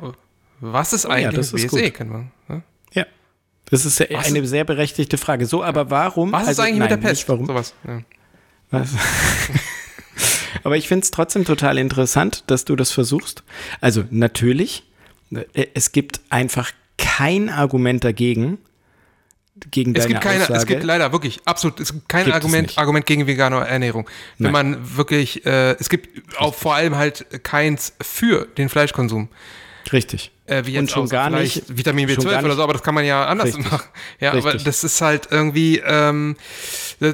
[0.61, 1.93] Was ist ja, eigentlich das mit ist BSE?
[1.99, 2.05] wir,
[2.49, 2.63] ne?
[2.93, 3.05] ja.
[3.69, 5.45] Das ist Was eine sehr berechtigte Frage.
[5.45, 6.31] So, aber warum?
[6.33, 7.29] Was ist also, eigentlich nein, mit der Pest?
[7.29, 7.45] Warum.
[7.45, 7.73] Sowas.
[7.87, 8.01] Ja.
[8.71, 8.89] Was?
[10.63, 13.43] Aber ich finde es trotzdem total interessant, dass du das versuchst.
[13.81, 14.83] Also natürlich,
[15.31, 18.57] äh, es gibt einfach kein Argument dagegen,
[19.71, 20.59] gegen Es gibt keine, Aussage.
[20.59, 22.77] es gibt leider wirklich absolut, es gibt kein Gibt Argument.
[22.77, 24.09] Argument gegen vegane Ernährung.
[24.37, 24.71] Wenn Nein.
[24.71, 29.29] man wirklich, äh, es gibt auch vor allem halt keins für den Fleischkonsum.
[29.91, 30.31] Richtig.
[30.45, 32.73] Äh, wie Und jetzt schon gar vielleicht nicht- Vitamin schon gar B12 oder so, aber
[32.73, 33.71] das kann man ja anders Richtig.
[33.71, 33.87] machen.
[34.19, 34.63] Ja, aber Richtig.
[34.63, 36.35] das ist halt irgendwie, ähm,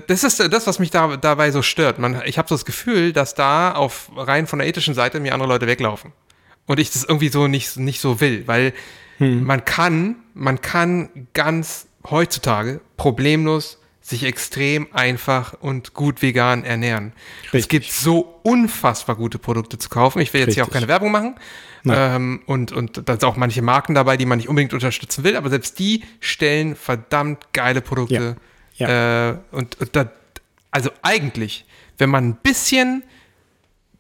[0.08, 2.00] das ist das, was mich da, dabei so stört.
[2.00, 5.34] Man, ich habe so das Gefühl, dass da auf rein von der ethischen Seite mir
[5.34, 6.12] andere Leute weglaufen.
[6.66, 8.74] Und ich das irgendwie so nicht, nicht so will, weil
[9.20, 9.44] Hm.
[9.46, 17.14] man kann, man kann ganz heutzutage problemlos sich extrem einfach und gut vegan ernähren.
[17.48, 17.70] Es Richtig.
[17.70, 20.20] gibt so unfassbar gute Produkte zu kaufen.
[20.20, 20.82] Ich will jetzt hier auch Richtig.
[20.82, 21.36] keine Werbung machen.
[21.88, 25.36] Ähm, und, und da sind auch manche Marken dabei, die man nicht unbedingt unterstützen will,
[25.36, 28.38] aber selbst die stellen verdammt geile Produkte.
[28.76, 29.30] Ja.
[29.30, 30.12] Äh, und, und da,
[30.72, 31.66] also eigentlich,
[31.98, 33.04] wenn man ein bisschen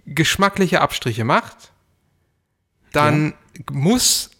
[0.05, 1.71] geschmackliche Abstriche macht,
[2.91, 3.33] dann
[3.71, 4.31] muss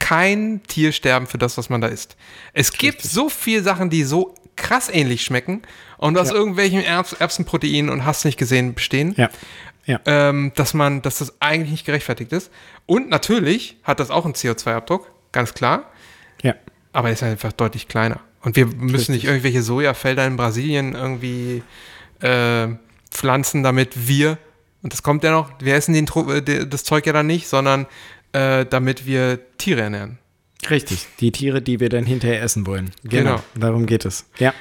[0.00, 2.16] kein Tier sterben für das, was man da isst.
[2.52, 5.62] Es gibt so viele Sachen, die so krass ähnlich schmecken
[5.98, 6.34] und aus Ja.
[6.34, 9.30] irgendwelchen Erbs Erbsenproteinen und hast nicht gesehen bestehen Ja.
[9.86, 10.00] Ja.
[10.06, 12.50] ähm, dass man, dass das eigentlich nicht gerechtfertigt ist.
[12.86, 15.90] Und natürlich hat das auch einen CO2-Abdruck, ganz klar,
[16.42, 16.54] ja.
[16.92, 18.20] aber er ist einfach deutlich kleiner.
[18.42, 21.62] Und wir müssen nicht irgendwelche Sojafelder in Brasilien irgendwie
[22.20, 22.68] äh,
[23.10, 24.38] pflanzen, damit wir,
[24.82, 27.86] und das kommt ja noch, wir essen den, äh, das Zeug ja dann nicht, sondern
[28.32, 30.18] äh, damit wir Tiere ernähren.
[30.68, 31.06] Richtig.
[31.20, 32.90] Die Tiere, die wir dann hinterher essen wollen.
[33.04, 33.42] Genau.
[33.54, 34.26] Darum geht es.
[34.38, 34.52] Ja.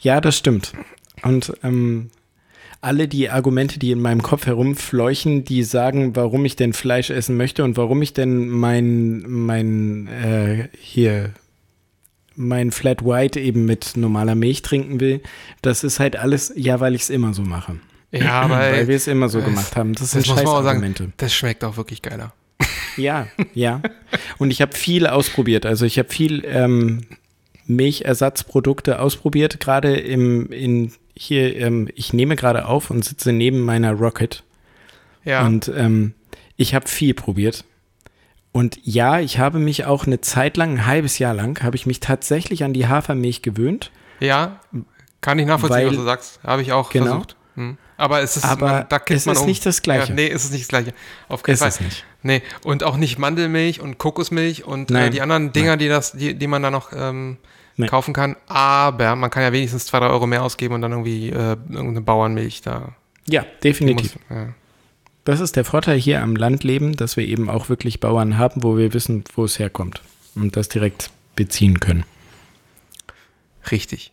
[0.00, 0.72] Ja, das stimmt.
[1.22, 2.10] Und ähm,
[2.80, 7.36] alle die Argumente, die in meinem Kopf herumfleuchen, die sagen, warum ich denn Fleisch essen
[7.36, 11.32] möchte und warum ich denn mein, mein, äh, hier,
[12.34, 15.22] mein Flat White eben mit normaler Milch trinken will,
[15.62, 17.76] das ist halt alles, ja, weil ich es immer so mache.
[18.10, 19.94] Ja, aber weil wir es immer so gemacht haben.
[19.94, 21.04] Das das sind auch Scheißargumente.
[21.04, 22.34] sagen, das schmeckt auch wirklich geiler.
[22.96, 23.80] Ja, ja.
[24.38, 25.66] Und ich habe viel ausprobiert.
[25.66, 27.00] Also ich habe viel ähm,
[27.66, 31.56] Milchersatzprodukte ausprobiert, gerade im in hier.
[31.56, 34.42] Ähm, ich nehme gerade auf und sitze neben meiner Rocket
[35.24, 36.14] Ja, und ähm,
[36.56, 37.64] ich habe viel probiert.
[38.52, 41.86] Und ja, ich habe mich auch eine Zeit lang, ein halbes Jahr lang, habe ich
[41.86, 43.90] mich tatsächlich an die Hafermilch gewöhnt.
[44.20, 44.60] ja,
[45.20, 46.40] kann ich nachvollziehen, Weil- was du sagst.
[46.44, 47.06] Habe ich auch Genau.
[47.06, 47.36] versucht.
[47.56, 47.78] Hm.
[47.96, 49.46] Aber es ist, Aber man, da kippt es man ist um.
[49.46, 50.08] nicht das Gleiche.
[50.10, 50.92] Ja, nee, es ist nicht das Gleiche.
[51.28, 51.68] Auf keinen Ist Fall.
[51.70, 52.04] es nicht.
[52.26, 56.34] Nee, und auch nicht Mandelmilch und Kokosmilch und äh, die anderen Dinger, die, das, die,
[56.34, 57.36] die man da noch ähm,
[57.76, 57.86] Nee.
[57.88, 58.36] kaufen kann.
[58.46, 62.00] Aber man kann ja wenigstens zwei, drei Euro mehr ausgeben und dann irgendwie äh, irgendeine
[62.02, 62.94] Bauernmilch da.
[63.28, 64.14] Ja, definitiv.
[64.28, 64.48] muss- ja.
[65.24, 68.76] Das ist der Vorteil hier am Landleben, dass wir eben auch wirklich Bauern haben, wo
[68.78, 70.02] wir wissen, wo es herkommt
[70.36, 72.04] und das direkt beziehen können.
[73.70, 74.12] Richtig.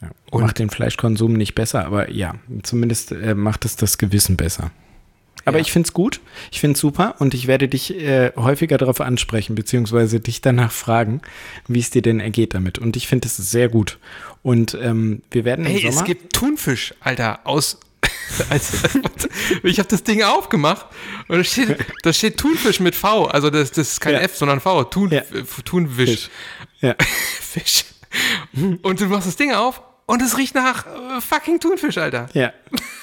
[0.00, 0.10] Ja.
[0.38, 4.70] Macht den Fleischkonsum nicht besser, aber ja, zumindest äh, macht es das Gewissen besser.
[5.44, 5.62] Aber Ja.
[5.62, 9.00] ich finde es gut, ich finde es super und ich werde dich äh, häufiger darauf
[9.00, 11.20] ansprechen, beziehungsweise dich danach fragen,
[11.68, 12.78] wie es dir denn ergeht damit.
[12.78, 13.98] Und ich finde es sehr gut.
[14.42, 17.78] Und ähm, wir werden Hey, es gibt Thunfisch, Alter, aus.
[18.48, 18.78] Also,
[19.62, 20.86] ich habe das Ding aufgemacht
[21.28, 23.26] und da steht, da steht Thunfisch mit V.
[23.26, 24.20] Also das, das ist kein Ja.
[24.20, 24.84] F, sondern V.
[24.84, 25.22] Thun, Ja.
[25.64, 26.10] Thunfisch.
[26.10, 26.30] Fisch.
[26.80, 26.94] Ja.
[27.40, 27.84] Fisch.
[28.82, 32.28] Und du machst das Ding auf und es riecht nach äh, fucking Thunfisch, Alter.
[32.34, 32.52] Ja.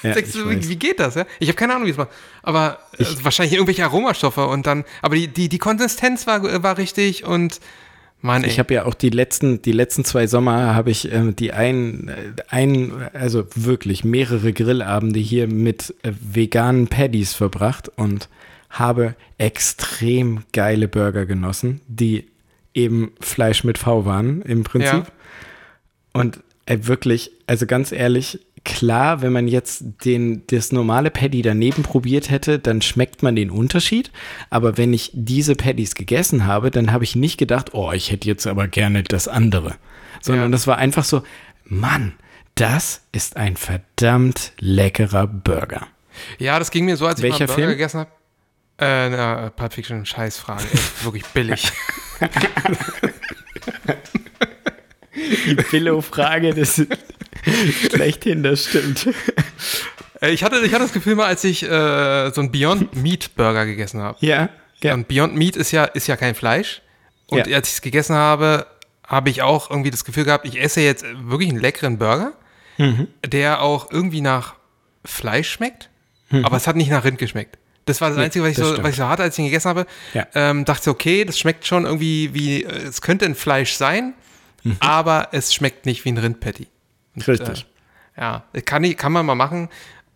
[0.02, 1.16] ja du, wie, wie geht das?
[1.16, 1.26] Ja?
[1.40, 2.10] Ich habe keine Ahnung, wie es macht.
[2.42, 4.84] Aber äh, wahrscheinlich irgendwelche Aromastoffe und dann.
[5.00, 7.60] Aber die, die, die Konsistenz war, war richtig und
[8.22, 8.44] Mann.
[8.44, 12.08] Ich habe ja auch die letzten, die letzten zwei Sommer habe ich ähm, die ein,
[12.08, 18.28] äh, ein, also wirklich mehrere Grillabende hier mit äh, veganen Paddies verbracht und
[18.70, 22.28] habe extrem geile Burger genossen, die
[22.74, 24.92] eben Fleisch mit V waren im Prinzip.
[24.92, 25.06] Ja.
[26.12, 31.82] Und äh, wirklich, also ganz ehrlich, klar, wenn man jetzt den, das normale Paddy daneben
[31.82, 34.10] probiert hätte, dann schmeckt man den Unterschied.
[34.50, 38.28] Aber wenn ich diese Paddies gegessen habe, dann habe ich nicht gedacht, oh, ich hätte
[38.28, 39.74] jetzt aber gerne das andere.
[40.20, 40.50] Sondern Ja.
[40.52, 41.22] das war einfach so,
[41.64, 42.12] Mann,
[42.54, 45.88] das ist ein verdammt leckerer Burger.
[46.38, 47.70] Ja, das ging mir so, als ich Welcher mal Burger Film?
[47.70, 48.10] gegessen habe.
[48.78, 50.64] Äh, na, Pulp Fiction, Scheißfrage.
[50.72, 51.72] Echt, wirklich billig.
[55.46, 56.88] Die Billo-Frage, das ist
[57.90, 59.08] schlechthin, das stimmt.
[60.20, 63.34] Äh, ich, hatte, ich hatte das Gefühl mal, als ich äh, so einen Beyond Meat
[63.34, 64.16] Burger gegessen habe.
[64.20, 64.48] Ja,
[64.82, 64.94] ja.
[64.94, 66.82] Und Beyond Meat ist ja, ist ja kein Fleisch.
[67.26, 67.56] Und Ja.
[67.56, 68.66] als ich es gegessen habe,
[69.06, 72.32] habe ich auch irgendwie das Gefühl gehabt, ich esse jetzt wirklich einen leckeren Burger,
[72.78, 73.08] Mhm.
[73.26, 74.54] der auch irgendwie nach
[75.04, 75.90] Fleisch schmeckt,
[76.42, 77.58] aber es hat nicht nach Rind geschmeckt.
[77.84, 78.84] Das war das Nee, Einzige, was ich, so, stimmt.
[78.84, 79.86] was ich so hatte, als ich ihn gegessen habe.
[80.14, 80.26] Ja.
[80.34, 84.14] Ähm, dachte, okay, das schmeckt schon irgendwie wie, äh, es könnte ein Fleisch sein,
[84.64, 84.76] Mhm.
[84.80, 86.66] aber es schmeckt nicht wie ein Rindpatty.
[87.16, 87.66] Und, Richtig.
[88.16, 89.68] Äh, ja, kann, ich, kann man mal machen,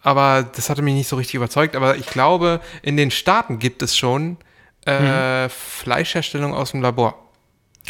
[0.03, 1.75] aber das hatte mich nicht so richtig überzeugt.
[1.77, 4.37] Aber ich glaube, in den Staaten gibt es schon
[4.87, 5.51] äh, Mhm.
[5.51, 7.31] Fleischherstellung aus dem Labor.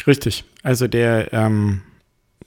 [0.07, 0.45] Richtig.
[0.63, 1.83] Also der, ähm,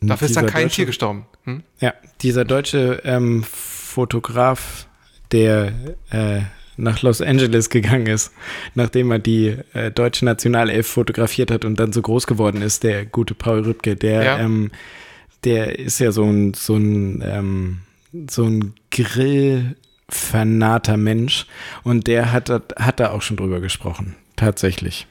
[0.01, 1.27] Dafür ist dann kein deutsche- Tier gestorben.
[1.45, 1.63] Hm?
[1.79, 4.87] Ja, dieser deutsche ähm, Fotograf,
[5.33, 5.73] der
[6.11, 6.41] äh,
[6.81, 8.33] nach Los Angeles gegangen ist,
[8.75, 13.07] nachdem er die äh, deutsche Nationalelf fotografiert hat und dann so groß geworden ist, der
[13.07, 14.39] gute Paul Rübke, der, Ja.
[14.41, 14.71] ähm,
[15.45, 17.79] der ist ja so ein, so ein, ähm,
[18.29, 21.47] so ein grillvernater Mensch
[21.83, 25.07] und der hat, da- hat da auch schon drüber gesprochen, tatsächlich.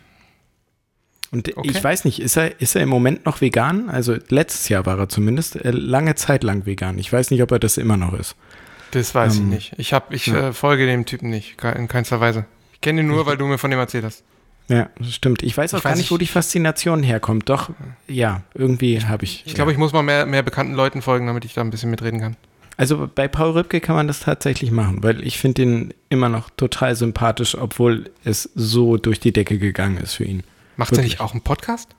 [1.31, 1.69] Und Okay.
[1.69, 3.87] ich weiß nicht, ist er, ist er im Moment noch vegan?
[3.89, 6.97] Also letztes Jahr war er zumindest äh, lange Zeit lang vegan.
[6.97, 8.35] Ich weiß nicht, ob er das immer noch ist.
[8.91, 9.73] Das weiß Ähm, ich nicht.
[9.77, 10.49] Ich, hab, ich ja.
[10.49, 12.45] äh, folge dem Typen nicht, in keinster Weise.
[12.73, 14.23] Ich kenne ihn nur, weil du mir von dem erzählt hast.
[14.67, 15.41] Ja, das stimmt.
[15.41, 17.49] Ich weiß auch Ich gar weiß nicht, wo die Faszination herkommt.
[17.49, 17.71] Doch,
[18.07, 19.43] ja, irgendwie habe ich.
[19.47, 21.89] Ich glaube, ich muss mal mehr, mehr bekannten Leuten folgen, damit ich da ein bisschen
[21.89, 22.35] mitreden kann.
[22.77, 26.49] Also bei Paul Rübke kann man das tatsächlich machen, weil ich finde ihn immer noch
[26.51, 30.43] total sympathisch, obwohl es so durch die Decke gegangen ist für ihn.
[30.77, 31.13] Macht er Wirklich.
[31.15, 31.89] nicht auch einen Podcast?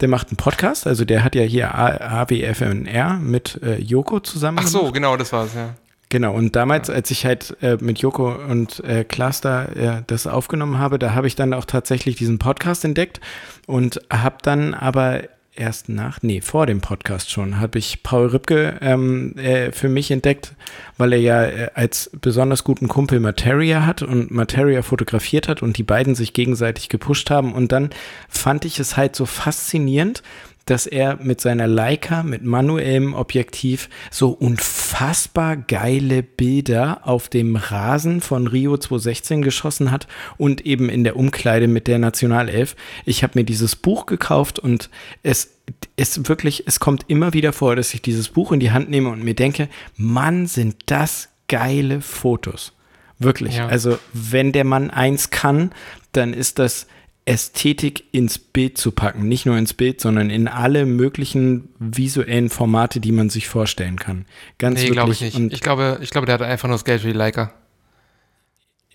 [0.00, 4.58] Der macht einen Podcast, also der hat ja hier AWFNR mit äh, Joko zusammen.
[4.60, 4.94] Ach so, gemacht.
[4.94, 5.74] genau, das war's, ja.
[6.10, 10.26] Genau, und damals, als ich halt äh, mit Joko und äh, Klaas da äh, das
[10.26, 13.20] aufgenommen habe, da habe ich dann auch tatsächlich diesen Podcast entdeckt
[13.66, 15.22] und habe dann aber
[15.56, 20.10] erst nach, nee, vor dem Podcast schon, habe ich Paul Rübke ähm, äh, für mich
[20.10, 20.54] entdeckt,
[20.98, 25.78] weil er ja äh, als besonders guten Kumpel Materia hat und Materia fotografiert hat und
[25.78, 27.52] die beiden sich gegenseitig gepusht haben.
[27.52, 27.90] Und dann
[28.28, 30.22] fand ich es halt so faszinierend,
[30.66, 38.20] dass er mit seiner Leica, mit manuellem Objektiv so unfassbar geile Bilder auf dem Rasen
[38.20, 42.76] von Rio 2016 geschossen hat und eben in der Umkleide mit der Nationalelf.
[43.04, 44.90] Ich habe mir dieses Buch gekauft und
[45.22, 45.54] es
[45.96, 49.10] ist wirklich, es kommt immer wieder vor, dass ich dieses Buch in die Hand nehme
[49.10, 52.72] und mir denke, Mann, sind das geile Fotos.
[53.18, 53.56] Wirklich.
[53.56, 53.68] Ja.
[53.68, 55.70] Also, wenn der Mann eins kann,
[56.12, 56.86] dann ist das
[57.26, 59.26] Ästhetik ins Bild zu packen.
[59.28, 64.26] Nicht nur ins Bild, sondern in alle möglichen visuellen Formate, die man sich vorstellen kann.
[64.58, 65.36] Ganz Nee, glaube ich nicht.
[65.36, 67.52] Und, Ich glaube, ich glaube, der hat einfach nur das Geld für die Leica.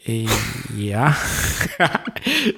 [0.05, 0.27] äh,
[0.77, 1.17] ja,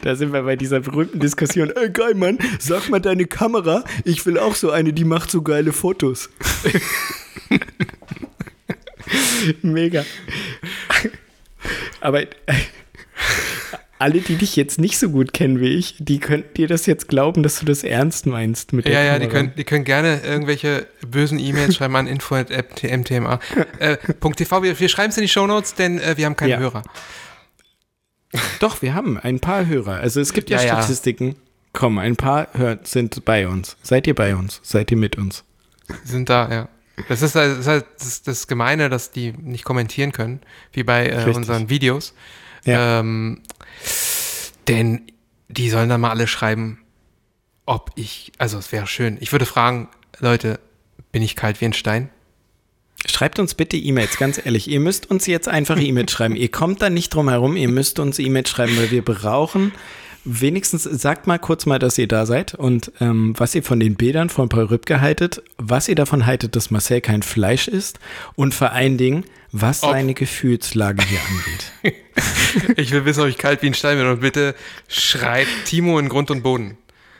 [0.01, 1.71] da sind wir bei dieser berühmten Diskussion.
[1.71, 3.83] Ey, geil, Mann, sag mal deine Kamera.
[4.03, 6.29] Ich will auch so eine, die macht so geile Fotos.
[9.61, 10.05] Mega.
[11.99, 12.27] Aber äh,
[14.01, 17.07] alle, die dich jetzt nicht so gut kennen wie ich, die könnten dir das jetzt
[17.07, 20.21] glauben, dass du das ernst meinst mit der Ja, ja, die können, die können gerne
[20.21, 23.39] irgendwelche bösen E-Mails schreiben an info.mtma.
[23.79, 23.97] Äh,
[24.35, 24.63] .tv.
[24.63, 26.59] Wir, wir schreiben es in die Shownotes, denn äh, wir haben keine Ja.
[26.59, 26.83] Hörer.
[28.59, 29.95] Doch, wir haben ein paar Hörer.
[29.95, 30.73] Also es gibt ja, Ja, ja.
[30.81, 31.35] Statistiken.
[31.73, 33.77] Komm, ein paar hör, sind bei uns.
[33.81, 34.59] Seid ihr bei uns?
[34.63, 35.43] Seid ihr mit uns?
[36.03, 36.69] Sind da, ja.
[37.07, 40.41] Das ist, halt- das ist halt das, das Gemeine, dass die nicht kommentieren können,
[40.73, 42.13] wie bei äh, unseren Videos.
[42.65, 42.99] Ja.
[42.99, 43.41] Ähm,
[44.71, 45.01] denn
[45.49, 46.79] die sollen dann mal alle schreiben,
[47.65, 49.17] ob ich, also es wäre schön.
[49.19, 49.89] Ich würde fragen,
[50.19, 50.59] Leute,
[51.11, 52.09] bin ich kalt wie ein Stein?
[53.05, 54.69] Schreibt uns bitte E-Mails, ganz ehrlich.
[54.69, 56.35] Ihr müsst uns jetzt einfach E-Mails schreiben.
[56.37, 59.73] Ihr kommt da nicht drum herum, ihr müsst uns E-Mails schreiben, weil wir brauchen
[60.23, 63.95] wenigstens, sagt mal kurz mal, dass ihr da seid und ähm, was ihr von den
[63.95, 67.99] Bildern von Paul Rübke haltet, was ihr davon haltet, dass Marcel kein Fleisch ist
[68.35, 71.95] und vor allen Dingen, was Ob- seine Gefühlslage hier angeht.
[72.75, 74.53] Ich will wissen, ob ich kalt wie ein Stein bin und bitte
[74.89, 76.77] schreibt Timo in Grund und Boden.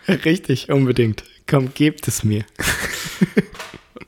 [0.07, 1.23] Richtig, unbedingt.
[1.47, 2.43] Komm, gebt es mir.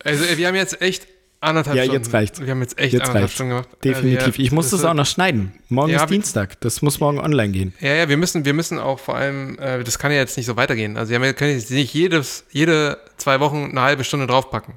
[0.04, 1.08] Also wir haben jetzt echt
[1.44, 2.02] anderthalb Ja, Stunden.
[2.04, 2.42] jetzt reicht's.
[2.42, 3.34] Wir haben jetzt echt Jetzt anderthalb reicht's.
[3.36, 3.70] Stunden gemacht.
[3.84, 4.38] Definitiv.
[4.38, 5.54] Äh, Ich muss das ist- auch noch schneiden.
[5.70, 6.60] Morgen Ja, ist Dienstag.
[6.62, 7.74] Das muss morgen online gehen.
[7.80, 10.46] Ja, ja, wir müssen, wir müssen auch vor allem, äh, das kann ja jetzt nicht
[10.46, 10.98] so weitergehen.
[10.98, 14.76] Also wir können jetzt nicht jedes, jede zwei Wochen eine halbe Stunde draufpacken.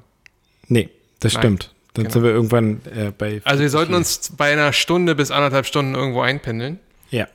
[0.67, 0.89] Nee,
[1.19, 1.41] das Nein.
[1.41, 1.73] stimmt.
[1.93, 2.13] Dann Genau.
[2.13, 3.41] sind wir irgendwann äh, bei.
[3.43, 6.79] Also wir 40 sollten uns bei einer Stunde bis anderthalb Stunden irgendwo einpendeln.
[7.09, 7.27] Ja.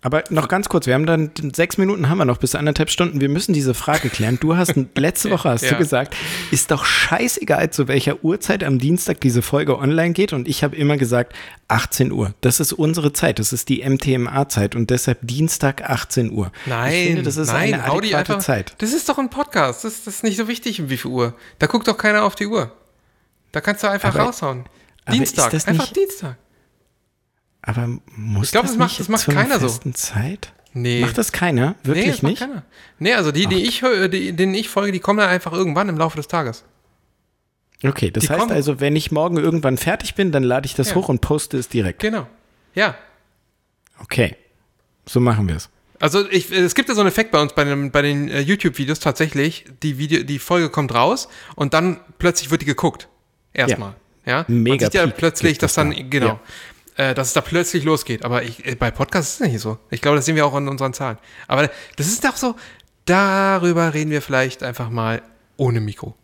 [0.00, 3.20] Aber noch ganz kurz, wir haben dann sechs Minuten haben wir noch bis anderthalb Stunden.
[3.20, 4.38] Wir müssen diese Frage klären.
[4.40, 5.70] Du hast letzte Woche hast Ja.
[5.72, 6.14] du gesagt,
[6.52, 10.32] ist doch scheißegal, zu welcher Uhrzeit am Dienstag diese Folge online geht.
[10.32, 11.34] Und ich habe immer gesagt
[11.66, 12.32] 18 Uhr.
[12.42, 13.40] Das ist unsere Zeit.
[13.40, 16.52] Das ist die MTMA-Zeit und deshalb Dienstag 18 Uhr.
[16.66, 18.74] Nein, ich finde, das ist nein, eine adäquate einfach, Zeit.
[18.78, 19.82] Das ist doch ein Podcast.
[19.84, 21.34] Das, das ist nicht so wichtig, um wie viel Uhr.
[21.58, 22.70] Da guckt doch keiner auf die Uhr.
[23.50, 24.64] Da kannst du einfach Aber- raushauen.
[25.04, 26.36] aber Dienstag, einfach nicht- Dienstag.
[27.62, 29.68] Aber muss Ich glaub, das das macht- nicht das macht zu einer keiner so.
[29.68, 30.52] festen Zeit?
[30.74, 31.00] Nee.
[31.00, 31.74] Macht das keiner?
[31.82, 32.40] nee, Wirklich das macht nicht?
[32.40, 32.62] keiner.
[32.98, 35.88] Nee, also die, die ich höre, die, denen ich folge, die kommen dann einfach irgendwann
[35.88, 36.64] im Laufe des Tages.
[37.84, 38.52] Okay, das Die heißt kommen.
[38.52, 40.94] also, wenn ich morgen irgendwann fertig bin, dann lade ich das Ja.
[40.96, 42.00] hoch und poste es direkt.
[42.00, 42.26] Genau.
[42.74, 42.96] Ja.
[44.00, 44.36] Okay,
[45.06, 45.68] so machen wir es.
[46.00, 48.40] Also ich, es gibt ja so einen Effekt bei uns bei, dem, bei den äh,
[48.40, 49.64] YouTube-Videos tatsächlich.
[49.82, 53.08] Die, Video, die Folge kommt raus und dann plötzlich wird die geguckt.
[53.52, 53.94] Erstmal.
[54.24, 54.44] Ja.
[54.46, 55.96] Man Mega sieht ja plötzlich, dass es dann, da.
[56.08, 56.38] genau,
[56.98, 58.24] äh, dass es da plötzlich losgeht.
[58.24, 59.78] Aber ich, äh, bei Podcasts ist es nicht so.
[59.90, 61.16] Ich glaube, das sehen wir auch in unseren Zahlen.
[61.46, 62.56] Aber das ist doch so,
[63.06, 65.22] darüber reden wir vielleicht einfach mal
[65.56, 66.14] ohne Mikro.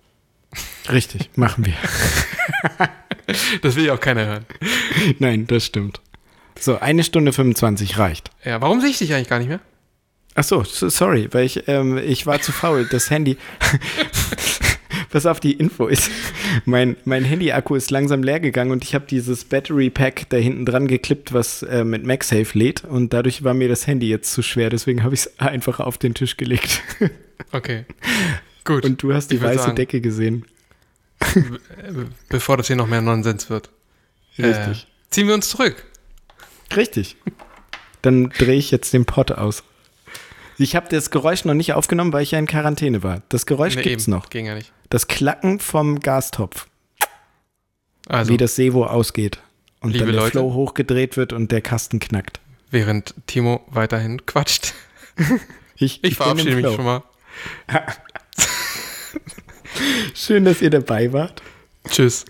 [0.90, 1.74] Richtig, machen wir.
[3.62, 4.46] Das will ja auch keiner hören.
[5.18, 6.02] Nein, das stimmt.
[6.60, 8.30] So, eine Stunde 25 reicht.
[8.44, 9.60] Ja, warum sehe ich dich eigentlich gar nicht mehr?
[10.34, 12.86] Ach so, so sorry, weil ich, ähm, ich war zu faul.
[12.90, 13.38] Das Handy.
[15.14, 16.10] Pass auf, die Info ist,
[16.64, 20.66] mein, mein Handy-Akku ist langsam leer gegangen und ich habe dieses Battery Pack da hinten
[20.66, 24.42] dran geklippt, was äh, mit MagSafe lädt und dadurch war mir das Handy jetzt zu
[24.42, 26.82] schwer, deswegen habe ich es einfach auf den Tisch gelegt.
[27.50, 27.84] Okay.
[28.64, 28.84] Gut.
[28.84, 30.44] Und du hast die weiße sagen, Decke gesehen.
[32.28, 33.70] Bevor das hier noch mehr Nonsens wird.
[34.38, 34.82] Richtig.
[34.84, 35.84] Äh, ziehen wir uns zurück.
[36.74, 37.16] Richtig.
[38.02, 39.64] Dann drehe ich jetzt den Pod aus.
[40.59, 43.22] Ich habe das Geräusch noch nicht aufgenommen, weil ich ja in Quarantäne war.
[43.28, 44.12] Das Geräusch Nee, gibt's eben.
[44.16, 44.31] noch.
[44.31, 44.72] Ging ja nicht.
[44.90, 46.66] Das Klacken vom Gastopf,
[48.09, 49.40] Also, wie das Sevo ausgeht.
[49.81, 50.31] Und Liebe dann der Leute.
[50.32, 52.40] Flow hochgedreht wird und der Kasten knackt.
[52.70, 54.74] während Timo weiterhin quatscht.
[55.76, 57.02] Ich, Ich im verabschiede mich schon mal.
[60.14, 61.43] Schön, dass ihr dabei wart.
[61.89, 62.24] Tschüss.